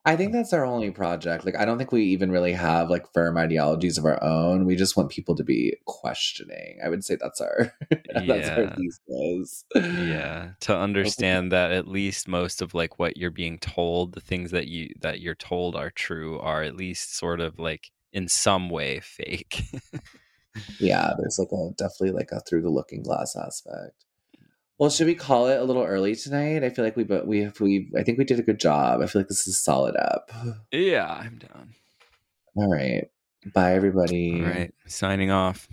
I 0.10 0.15
think 0.15 0.34
that's 0.34 0.53
our 0.53 0.65
only 0.65 0.90
project. 0.90 1.45
Like, 1.45 1.56
I 1.56 1.65
don't 1.65 1.77
think 1.77 1.91
we 1.91 2.03
even 2.06 2.31
really 2.31 2.53
have 2.53 2.90
like 2.90 3.06
firm 3.14 3.38
ideologies 3.38 3.98
of 3.98 4.06
our 4.06 4.22
own. 4.23 4.65
We 4.65 4.76
just 4.76 4.98
want 4.98 5.10
people 5.10 5.36
to 5.36 5.44
be 5.44 5.76
questioning. 5.86 6.80
I 6.84 6.90
would 6.90 7.03
say 7.03 7.15
that's 7.15 7.40
our 7.40 7.72
that's 7.91 8.49
our 8.49 8.64
Yeah. 8.64 8.76
thesis. 8.76 9.65
yeah 9.76 10.52
to 10.61 10.76
understand 10.88 11.52
that 11.52 11.72
at 11.72 11.88
least 11.88 12.27
most 12.27 12.61
of 12.61 12.73
like 12.73 12.98
what 12.98 13.18
you're 13.18 13.30
being 13.30 13.60
told 13.60 14.14
the 14.14 14.22
things 14.22 14.52
that 14.52 14.68
you 14.68 14.90
that 14.99 15.19
you're 15.19 15.36
told 15.36 15.76
are 15.76 15.91
true 15.91 16.40
are 16.40 16.64
at 16.64 16.76
least 16.76 17.15
sort 17.15 17.40
of 17.40 17.60
like 17.60 17.91
in 18.11 18.27
some 18.27 18.69
way 18.69 18.99
fake 19.02 19.64
yeah, 20.80 21.14
there's 21.18 21.38
like 21.40 21.52
a 21.52 21.69
definitely 21.77 22.11
like 22.11 22.31
a 22.31 22.41
through 22.41 22.64
the 22.64 22.69
looking 22.69 23.03
glass 23.03 23.36
aspect. 23.36 24.06
Well, 24.80 24.89
should 24.89 25.07
we 25.07 25.15
call 25.15 25.47
it 25.47 25.60
a 25.60 25.64
little 25.64 25.84
early 25.84 26.15
tonight? 26.15 26.64
I 26.64 26.69
feel 26.69 26.85
like 26.85 26.95
we 26.95 27.03
but 27.03 27.27
we 27.27 27.41
if 27.41 27.60
we 27.60 27.91
I 27.97 28.03
think 28.03 28.18
we 28.18 28.23
did 28.23 28.39
a 28.39 28.43
good 28.43 28.60
job. 28.60 29.01
I 29.01 29.07
feel 29.07 29.22
like 29.22 29.27
this 29.30 29.45
is 29.47 29.60
solid 29.60 29.95
up. 29.97 30.31
yeah 30.72 31.06
i'm 31.22 31.38
down 31.38 31.73
All 32.56 32.72
right. 32.72 33.06
Bye 33.53 33.73
everybody. 33.73 34.41
all 34.41 34.49
right 34.49 34.73
signing 34.88 35.31
off 35.31 35.68